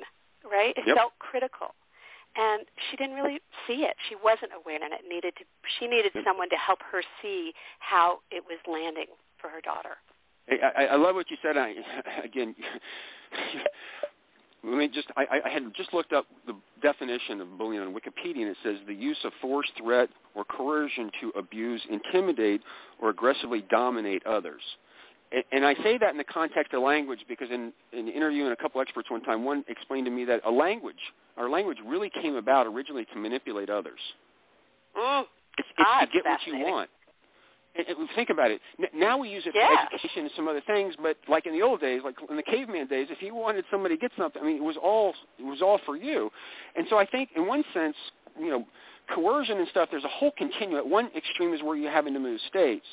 Right? 0.49 0.77
It 0.77 0.85
Yep. 0.85 0.95
felt 0.95 1.13
critical, 1.17 1.73
and 2.35 2.67
she 2.77 2.97
didn't 2.97 3.15
really 3.15 3.41
see 3.65 3.83
it. 3.83 3.95
She 4.07 4.15
wasn't 4.15 4.51
aware, 4.53 4.77
and 4.81 4.93
it 4.93 5.01
needed 5.09 5.35
to. 5.37 5.43
She 5.79 5.87
needed 5.87 6.13
someone 6.23 6.49
to 6.49 6.55
help 6.55 6.83
her 6.83 7.01
see 7.19 7.51
how 7.79 8.19
it 8.29 8.43
was 8.45 8.59
landing 8.67 9.07
for 9.39 9.49
her 9.49 9.59
daughter. 9.59 9.97
I, 10.47 10.83
I, 10.83 10.85
I 10.85 10.95
love 10.97 11.15
what 11.15 11.31
you 11.31 11.37
said. 11.41 11.57
I, 11.57 11.73
again, 12.23 12.53
let 14.63 14.77
me 14.77 14.87
just. 14.87 15.07
I, 15.17 15.41
I 15.43 15.49
had 15.49 15.63
just 15.75 15.91
looked 15.95 16.13
up 16.13 16.27
the 16.45 16.55
definition 16.83 17.41
of 17.41 17.57
bullying 17.57 17.81
on 17.81 17.91
Wikipedia, 17.91 18.41
and 18.41 18.49
it 18.49 18.57
says 18.61 18.75
the 18.85 18.93
use 18.93 19.17
of 19.23 19.33
force, 19.41 19.67
threat, 19.81 20.09
or 20.35 20.43
coercion 20.45 21.09
to 21.21 21.29
abuse, 21.31 21.81
intimidate, 21.89 22.61
or 23.01 23.09
aggressively 23.09 23.63
dominate 23.71 24.23
others. 24.27 24.61
And, 25.35 25.43
and 25.51 25.65
I 25.65 25.75
say 25.83 25.97
that 25.97 26.11
in 26.11 26.17
the 26.17 26.23
context 26.23 26.73
of 26.73 26.81
language 26.81 27.19
because 27.27 27.49
in, 27.51 27.73
in 27.93 28.07
interviewing 28.07 28.51
a 28.51 28.55
couple 28.55 28.81
experts 28.81 29.11
one 29.11 29.21
time, 29.21 29.43
one 29.43 29.65
explained 29.67 30.05
to 30.05 30.11
me 30.11 30.25
that 30.25 30.41
a 30.45 30.51
language, 30.51 30.95
our 31.37 31.49
language, 31.49 31.77
really 31.85 32.09
came 32.21 32.35
about 32.35 32.65
originally 32.67 33.05
to 33.13 33.19
manipulate 33.19 33.69
others. 33.69 33.99
Mm. 34.97 35.23
It's, 35.57 35.67
it's 35.77 35.89
Ah, 35.91 36.01
to 36.01 36.07
get 36.07 36.25
what 36.25 36.39
you 36.47 36.59
want. 36.59 36.89
And, 37.77 37.85
and 37.87 38.09
think 38.15 38.29
about 38.29 38.51
it. 38.51 38.61
N- 38.79 38.99
now 38.99 39.17
we 39.17 39.29
use 39.29 39.43
it 39.45 39.53
Yeah. 39.53 39.67
for 39.67 39.93
education 39.93 40.23
and 40.23 40.31
some 40.37 40.47
other 40.47 40.61
things, 40.65 40.95
but 41.01 41.17
like 41.27 41.45
in 41.45 41.53
the 41.53 41.61
old 41.61 41.81
days, 41.81 42.01
like 42.05 42.15
in 42.29 42.37
the 42.37 42.43
caveman 42.43 42.87
days, 42.87 43.07
if 43.11 43.21
you 43.21 43.35
wanted 43.35 43.65
somebody 43.69 43.97
to 43.97 44.01
get 44.01 44.11
something, 44.17 44.41
I 44.41 44.45
mean, 44.45 44.57
it 44.57 44.63
was 44.63 44.77
all 44.81 45.13
it 45.37 45.43
was 45.43 45.61
all 45.61 45.79
for 45.85 45.97
you. 45.97 46.31
And 46.77 46.87
so 46.89 46.97
I 46.97 47.05
think, 47.05 47.29
in 47.35 47.45
one 47.45 47.63
sense, 47.73 47.95
you 48.39 48.49
know, 48.49 48.65
coercion 49.13 49.57
and 49.57 49.67
stuff. 49.69 49.89
There's 49.91 50.03
a 50.03 50.09
whole 50.09 50.31
continuum. 50.37 50.77
At 50.77 50.87
one 50.87 51.09
extreme 51.15 51.53
is 51.53 51.61
where 51.61 51.75
you're 51.75 51.91
having 51.91 52.13
to 52.13 52.19
move 52.19 52.39
states. 52.49 52.85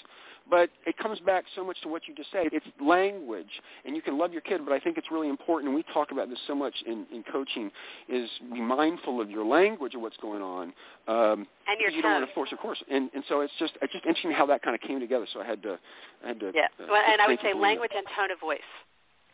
But 0.52 0.68
it 0.84 0.98
comes 0.98 1.18
back 1.18 1.44
so 1.56 1.64
much 1.64 1.80
to 1.80 1.88
what 1.88 2.02
you 2.06 2.14
just 2.14 2.30
said. 2.30 2.48
It's 2.52 2.66
language, 2.78 3.48
and 3.86 3.96
you 3.96 4.02
can 4.02 4.18
love 4.18 4.34
your 4.34 4.42
kid, 4.42 4.60
but 4.66 4.74
I 4.74 4.78
think 4.78 4.98
it's 4.98 5.10
really 5.10 5.30
important, 5.30 5.68
and 5.68 5.74
we 5.74 5.82
talk 5.94 6.12
about 6.12 6.28
this 6.28 6.38
so 6.46 6.54
much 6.54 6.74
in, 6.84 7.06
in 7.10 7.24
coaching, 7.24 7.70
is 8.06 8.28
be 8.52 8.60
mindful 8.60 9.18
of 9.22 9.30
your 9.30 9.46
language 9.46 9.94
of 9.94 10.02
what's 10.02 10.18
going 10.18 10.42
on. 10.42 10.74
Um, 11.08 11.48
And 11.66 11.80
your 11.80 11.88
you 11.88 12.02
don't 12.02 12.20
want 12.20 12.28
to 12.28 12.34
force, 12.34 12.52
of 12.52 12.58
course. 12.58 12.84
And 12.90 13.08
and 13.14 13.24
so 13.30 13.40
it's 13.40 13.54
just 13.58 13.72
it's 13.80 13.94
just 13.94 14.04
interesting 14.04 14.32
how 14.32 14.44
that 14.52 14.60
kind 14.60 14.74
of 14.74 14.82
came 14.82 15.00
together. 15.00 15.26
So 15.32 15.40
I 15.40 15.46
had 15.46 15.62
to 15.62 15.78
I 16.22 16.28
had 16.28 16.40
to. 16.40 16.52
Yeah, 16.54 16.68
uh, 16.78 16.84
well, 16.90 17.02
and 17.02 17.22
I 17.22 17.28
would 17.28 17.40
say 17.40 17.54
language 17.54 17.92
and 17.96 18.04
tone 18.14 18.30
of 18.30 18.38
voice. 18.38 18.60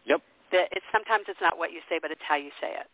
Yep, 0.07 0.23
That 0.53 0.69
it's 0.71 0.87
sometimes 0.93 1.25
it's 1.27 1.41
not 1.43 1.59
what 1.59 1.73
you 1.73 1.81
say, 1.89 1.99
but 2.01 2.13
it's 2.13 2.23
how 2.23 2.37
you 2.37 2.51
say 2.61 2.71
it. 2.79 2.87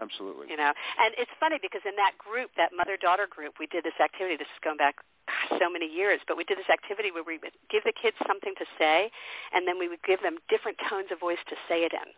Absolutely. 0.00 0.46
You 0.50 0.56
know, 0.56 0.72
and 1.00 1.14
it's 1.18 1.30
funny 1.40 1.58
because 1.60 1.82
in 1.84 1.96
that 1.96 2.16
group, 2.18 2.50
that 2.56 2.72
mother-daughter 2.76 3.26
group, 3.30 3.56
we 3.58 3.66
did 3.66 3.84
this 3.84 3.96
activity. 4.02 4.36
This 4.36 4.50
is 4.50 4.60
going 4.62 4.76
back 4.76 4.96
gosh, 5.26 5.58
so 5.60 5.70
many 5.70 5.86
years, 5.86 6.20
but 6.28 6.36
we 6.36 6.44
did 6.44 6.58
this 6.58 6.70
activity 6.70 7.10
where 7.10 7.24
we 7.24 7.38
would 7.42 7.54
give 7.70 7.84
the 7.84 7.92
kids 7.92 8.16
something 8.26 8.54
to 8.58 8.66
say, 8.78 9.10
and 9.54 9.66
then 9.66 9.78
we 9.78 9.88
would 9.88 10.02
give 10.04 10.22
them 10.22 10.38
different 10.48 10.78
tones 10.88 11.08
of 11.10 11.18
voice 11.20 11.40
to 11.48 11.56
say 11.68 11.82
it 11.84 11.92
in. 11.92 12.08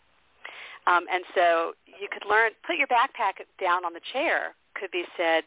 Um, 0.87 1.05
and 1.13 1.25
so 1.35 1.75
you 1.87 2.09
could 2.11 2.25
learn. 2.29 2.53
Put 2.67 2.77
your 2.77 2.89
backpack 2.89 3.45
down 3.61 3.85
on 3.85 3.93
the 3.93 4.01
chair. 4.13 4.55
Could 4.75 4.91
be 4.91 5.05
said, 5.17 5.45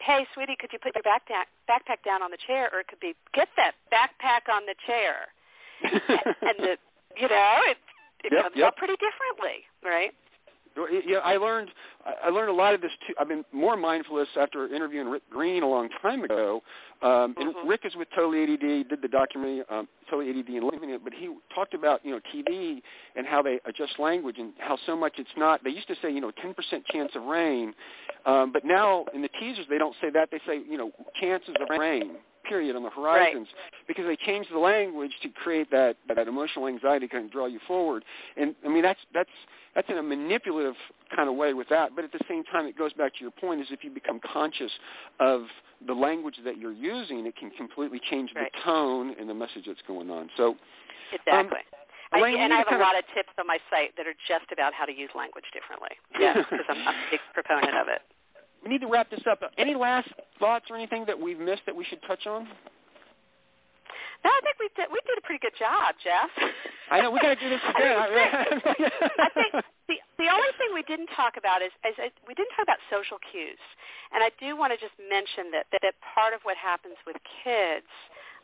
"Hey, 0.00 0.26
sweetie, 0.34 0.56
could 0.58 0.72
you 0.72 0.78
put 0.78 0.94
your 0.94 1.02
backpack 1.02 1.50
backpack 1.68 2.04
down 2.04 2.22
on 2.22 2.30
the 2.30 2.38
chair?" 2.38 2.70
Or 2.72 2.80
it 2.80 2.86
could 2.86 3.00
be, 3.00 3.16
"Get 3.34 3.48
that 3.56 3.74
backpack 3.90 4.46
on 4.52 4.66
the 4.66 4.74
chair." 4.86 5.28
and 5.82 6.56
the 6.58 6.78
you 7.16 7.28
know 7.28 7.56
it 7.66 7.78
it 8.24 8.32
Yep, 8.32 8.42
comes 8.42 8.56
yep. 8.56 8.66
out 8.66 8.76
pretty 8.76 8.96
differently, 8.96 9.64
right? 9.82 10.14
Yeah, 11.06 11.18
I 11.18 11.36
learned 11.36 11.70
I 12.24 12.30
learned 12.30 12.50
a 12.50 12.54
lot 12.54 12.74
of 12.74 12.80
this 12.80 12.92
too. 13.06 13.14
I've 13.20 13.28
been 13.28 13.44
more 13.52 13.76
mindful 13.76 14.18
of 14.18 14.26
this 14.26 14.36
after 14.40 14.66
interviewing 14.72 15.08
Rick 15.08 15.28
Green 15.30 15.62
a 15.62 15.68
long 15.68 15.88
time 16.02 16.24
ago. 16.24 16.62
Um, 17.02 17.34
and 17.38 17.54
Mhm. 17.54 17.68
Rick 17.68 17.84
is 17.84 17.94
with 17.94 18.08
Totally 18.10 18.42
ADD, 18.42 18.88
did 18.88 19.02
the 19.02 19.08
documentary 19.08 19.64
um, 19.68 19.86
Totally 20.10 20.30
ADD 20.30 20.56
and 20.56 20.64
Loving 20.64 20.90
It, 20.90 21.04
but 21.04 21.12
he 21.12 21.30
talked 21.54 21.74
about 21.74 22.04
you 22.04 22.12
know 22.12 22.20
TV 22.32 22.82
and 23.14 23.26
how 23.26 23.42
they 23.42 23.60
adjust 23.66 23.98
language 23.98 24.38
and 24.38 24.52
how 24.58 24.76
so 24.76 24.96
much 24.96 25.18
it's 25.18 25.36
not. 25.36 25.62
They 25.62 25.70
used 25.70 25.88
to 25.88 25.96
say 25.96 26.10
you 26.10 26.20
know 26.20 26.32
10% 26.32 26.84
chance 26.86 27.14
of 27.14 27.24
rain, 27.24 27.74
um, 28.26 28.52
but 28.52 28.64
now 28.64 29.04
in 29.14 29.22
the 29.22 29.28
teasers 29.28 29.66
they 29.68 29.78
don't 29.78 29.96
say 30.00 30.10
that. 30.10 30.30
They 30.30 30.40
say 30.46 30.60
you 30.68 30.78
know 30.78 30.92
chances 31.20 31.54
of 31.60 31.68
rain. 31.78 32.16
Period 32.44 32.76
on 32.76 32.82
the 32.82 32.90
horizons 32.90 33.48
because 33.86 34.04
they 34.06 34.16
changed 34.16 34.50
the 34.52 34.58
language 34.58 35.12
to 35.22 35.28
create 35.28 35.70
that 35.70 35.96
that 36.14 36.28
emotional 36.28 36.66
anxiety 36.66 37.08
kind 37.08 37.26
of 37.26 37.32
draw 37.32 37.46
you 37.46 37.60
forward. 37.66 38.04
And 38.36 38.54
I 38.64 38.68
mean 38.68 38.82
that's 38.82 39.00
that's 39.12 39.30
that's 39.74 39.88
in 39.90 39.98
a 39.98 40.02
manipulative 40.02 40.74
kind 41.14 41.28
of 41.28 41.36
way 41.36 41.54
with 41.54 41.68
that. 41.68 41.94
But 41.94 42.04
at 42.04 42.12
the 42.12 42.20
same 42.28 42.44
time, 42.44 42.66
it 42.66 42.76
goes 42.76 42.92
back 42.94 43.14
to 43.14 43.20
your 43.20 43.30
point: 43.30 43.60
is 43.60 43.68
if 43.70 43.84
you 43.84 43.90
become 43.90 44.20
conscious 44.32 44.72
of 45.20 45.42
the 45.86 45.92
language 45.92 46.36
that 46.44 46.58
you're 46.58 46.72
using, 46.72 47.26
it 47.26 47.36
can 47.36 47.50
completely 47.50 48.00
change 48.10 48.30
Right. 48.34 48.50
the 48.52 48.60
tone 48.64 49.14
and 49.18 49.28
the 49.28 49.34
message 49.34 49.64
that's 49.66 49.82
going 49.86 50.10
on. 50.10 50.30
So, 50.36 50.50
um, 50.50 50.58
Exactly. 51.12 51.60
I, 52.10 52.18
Elaine, 52.18 52.40
and 52.40 52.52
I 52.52 52.58
have 52.58 52.72
a 52.72 52.82
lot 52.82 52.96
of 52.96 53.04
tips 53.14 53.28
on 53.38 53.46
my 53.46 53.58
site 53.70 53.94
that 53.96 54.06
are 54.06 54.16
just 54.26 54.50
about 54.50 54.72
how 54.72 54.86
to 54.86 54.92
use 54.92 55.10
language 55.14 55.44
differently. 55.52 55.90
Yeah, 56.18 56.34
because 56.34 56.64
I'm, 56.68 56.88
I'm 56.88 56.94
a 56.94 57.10
big 57.10 57.20
proponent 57.34 57.76
of 57.76 57.88
it. 57.88 58.02
We 58.68 58.76
need 58.76 58.84
to 58.84 58.92
wrap 58.92 59.08
this 59.08 59.24
up. 59.24 59.40
Any 59.56 59.74
last 59.74 60.12
thoughts 60.36 60.66
or 60.68 60.76
anything 60.76 61.08
that 61.08 61.16
we've 61.16 61.40
missed 61.40 61.64
that 61.64 61.74
we 61.74 61.88
should 61.88 62.04
touch 62.04 62.28
on? 62.28 62.44
No, 62.44 64.28
I 64.28 64.40
think 64.44 64.60
we 64.60 64.68
did. 64.76 64.92
We 64.92 65.00
did 65.08 65.16
a 65.16 65.24
pretty 65.24 65.40
good 65.40 65.56
job, 65.56 65.94
Jeff. 66.04 66.28
I 66.90 67.00
know 67.00 67.08
we 67.08 67.16
got 67.16 67.32
to 67.32 67.40
do 67.40 67.48
this 67.48 67.64
again. 67.72 67.96
I 67.96 69.30
think 69.32 69.56
the 69.88 69.96
the 70.20 70.28
only 70.28 70.52
thing 70.60 70.68
we 70.76 70.84
didn't 70.84 71.08
talk 71.16 71.40
about 71.40 71.62
is, 71.62 71.72
is 71.86 71.96
we 72.28 72.34
didn't 72.36 72.52
talk 72.60 72.68
about 72.68 72.82
social 72.92 73.16
cues, 73.32 73.62
and 74.12 74.20
I 74.20 74.28
do 74.36 74.52
want 74.52 74.74
to 74.74 74.76
just 74.76 74.98
mention 75.00 75.48
that 75.56 75.70
that, 75.72 75.80
that 75.80 75.96
part 76.04 76.36
of 76.36 76.44
what 76.44 76.60
happens 76.60 77.00
with 77.08 77.16
kids 77.40 77.88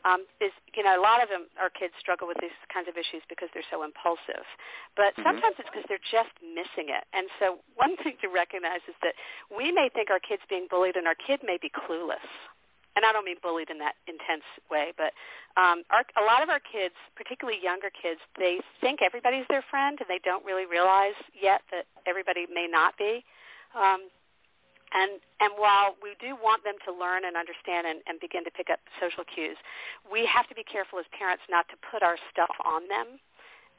um, 0.04 0.24
is 0.40 0.52
you 0.76 0.84
know 0.84 0.98
a 0.98 1.02
lot 1.02 1.22
of 1.22 1.28
them 1.28 1.48
our 1.58 1.70
kids 1.70 1.94
struggle 1.98 2.28
with 2.28 2.36
these 2.40 2.54
kinds 2.72 2.88
of 2.88 2.96
issues 2.96 3.24
because 3.28 3.48
they're 3.52 3.66
so 3.70 3.82
impulsive, 3.82 4.44
but 4.96 5.16
Mhm. 5.16 5.24
sometimes 5.24 5.56
it's 5.58 5.68
because 5.70 5.84
they're 5.88 5.98
just 6.10 6.32
missing 6.42 6.88
it. 6.92 7.04
And 7.12 7.28
so 7.38 7.60
one 7.74 7.96
thing 8.04 8.16
to 8.20 8.28
recognize 8.28 8.82
is 8.88 8.94
that 9.02 9.14
we 9.50 9.72
may 9.72 9.88
think 9.88 10.10
our 10.10 10.20
kid's 10.20 10.44
being 10.48 10.66
bullied, 10.68 10.96
and 10.96 11.06
our 11.06 11.16
kid 11.16 11.42
may 11.42 11.56
be 11.56 11.70
clueless. 11.70 12.24
And 12.96 13.04
I 13.04 13.10
don't 13.12 13.24
mean 13.24 13.38
bullied 13.42 13.70
in 13.70 13.78
that 13.78 13.96
intense 14.06 14.44
way, 14.70 14.92
but 14.96 15.12
um, 15.56 15.82
our, 15.90 16.06
a 16.16 16.22
lot 16.24 16.44
of 16.44 16.48
our 16.48 16.60
kids, 16.60 16.94
particularly 17.16 17.58
younger 17.60 17.90
kids, 17.90 18.20
they 18.38 18.60
think 18.80 19.02
everybody's 19.02 19.46
their 19.48 19.62
friend, 19.62 19.98
and 19.98 20.08
they 20.08 20.20
don't 20.22 20.44
really 20.44 20.64
realize 20.64 21.18
yet 21.34 21.62
that 21.72 21.86
everybody 22.06 22.46
may 22.46 22.68
not 22.68 22.96
be. 22.96 23.24
Um, 23.74 24.10
and 24.94 25.18
and 25.42 25.52
while 25.58 25.98
we 25.98 26.14
do 26.22 26.38
want 26.38 26.62
them 26.62 26.78
to 26.86 26.90
learn 26.94 27.26
and 27.26 27.36
understand 27.36 27.84
and, 27.84 28.00
and 28.06 28.22
begin 28.22 28.46
to 28.46 28.52
pick 28.54 28.70
up 28.70 28.78
social 29.02 29.26
cues, 29.26 29.58
we 30.06 30.24
have 30.24 30.46
to 30.48 30.54
be 30.54 30.62
careful 30.62 31.02
as 31.02 31.06
parents 31.12 31.42
not 31.50 31.66
to 31.68 31.76
put 31.82 32.00
our 32.00 32.16
stuff 32.30 32.54
on 32.62 32.86
them 32.88 33.18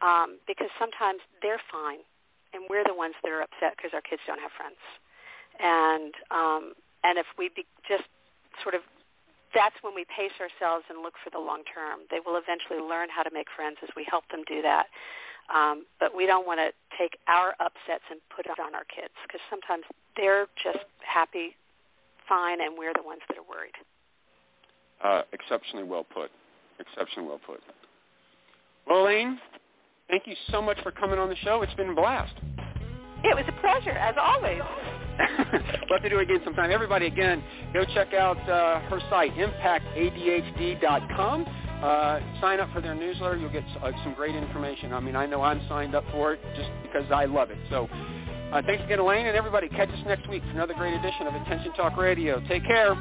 um, 0.03 0.37
because 0.45 0.67
sometimes 0.77 1.23
they're 1.41 1.63
fine, 1.71 2.03
and 2.51 2.67
we're 2.69 2.83
the 2.83 2.93
ones 2.93 3.15
that 3.23 3.31
are 3.31 3.41
upset 3.41 3.79
because 3.79 3.95
our 3.95 4.03
kids 4.03 4.21
don't 4.27 4.43
have 4.43 4.51
friends. 4.53 4.79
And 5.57 6.13
um, 6.29 6.63
and 7.07 7.17
if 7.17 7.25
we 7.39 7.49
be 7.49 7.63
just 7.87 8.05
sort 8.61 8.75
of 8.75 8.83
that's 9.55 9.79
when 9.81 9.95
we 9.95 10.03
pace 10.11 10.35
ourselves 10.43 10.83
and 10.91 10.99
look 10.99 11.15
for 11.23 11.31
the 11.31 11.39
long 11.39 11.63
term. 11.63 12.03
They 12.11 12.19
will 12.19 12.35
eventually 12.35 12.83
learn 12.83 13.07
how 13.07 13.23
to 13.23 13.31
make 13.31 13.47
friends 13.55 13.79
as 13.79 13.89
we 13.95 14.03
help 14.03 14.27
them 14.27 14.43
do 14.43 14.61
that. 14.61 14.91
Um, 15.53 15.85
but 15.99 16.15
we 16.15 16.25
don't 16.25 16.47
want 16.47 16.59
to 16.59 16.71
take 16.97 17.17
our 17.27 17.53
upsets 17.59 18.03
and 18.09 18.19
put 18.35 18.45
it 18.45 18.59
on 18.59 18.73
our 18.73 18.85
kids 18.85 19.13
because 19.23 19.41
sometimes 19.49 19.83
they're 20.17 20.47
just 20.63 20.85
happy, 21.05 21.55
fine, 22.27 22.61
and 22.61 22.75
we're 22.77 22.93
the 22.93 23.03
ones 23.03 23.21
that 23.29 23.37
are 23.37 23.47
worried. 23.47 23.75
Uh, 25.03 25.21
exceptionally 25.33 25.83
well 25.83 26.03
put. 26.03 26.31
Exceptionally 26.79 27.27
well 27.27 27.39
put. 27.45 27.61
Well, 28.87 29.03
Elaine, 29.03 29.39
thank 30.09 30.25
you 30.25 30.35
so 30.49 30.61
much 30.61 30.81
for 30.81 30.91
coming 30.91 31.19
on 31.19 31.29
the 31.29 31.35
show. 31.37 31.61
It's 31.61 31.73
been 31.75 31.89
a 31.89 31.95
blast. 31.95 32.33
It 33.23 33.35
was 33.35 33.45
a 33.47 33.61
pleasure, 33.61 33.97
as 33.97 34.15
always. 34.21 34.61
we'll 35.89 35.97
have 35.97 36.03
to 36.03 36.09
do 36.09 36.19
it 36.19 36.23
again 36.23 36.41
sometime. 36.43 36.71
Everybody, 36.71 37.07
again, 37.07 37.41
go 37.73 37.85
check 37.93 38.13
out 38.13 38.37
uh, 38.49 38.81
her 38.81 38.99
site, 39.09 39.33
impactadhd.com. 39.35 41.45
Uh, 41.81 42.19
sign 42.41 42.59
up 42.59 42.71
for 42.73 42.81
their 42.81 42.95
newsletter. 42.95 43.37
You'll 43.37 43.51
get 43.51 43.63
uh, 43.81 43.91
some 44.03 44.13
great 44.15 44.35
information. 44.35 44.93
I 44.93 44.99
mean, 44.99 45.15
I 45.15 45.25
know 45.25 45.41
I'm 45.41 45.61
signed 45.67 45.93
up 45.93 46.03
for 46.11 46.33
it 46.33 46.39
just 46.55 46.69
because 46.83 47.11
I 47.11 47.25
love 47.25 47.51
it. 47.51 47.57
So 47.69 47.87
uh, 48.51 48.61
thanks 48.65 48.83
again, 48.83 48.99
Elaine, 48.99 49.25
and 49.25 49.35
everybody. 49.35 49.67
Catch 49.69 49.89
us 49.89 49.99
next 50.05 50.29
week 50.29 50.41
for 50.43 50.51
another 50.51 50.73
great 50.73 50.93
edition 50.93 51.27
of 51.27 51.35
Attention 51.35 51.73
Talk 51.73 51.97
Radio. 51.97 52.41
Take 52.47 52.63
care. 52.65 52.95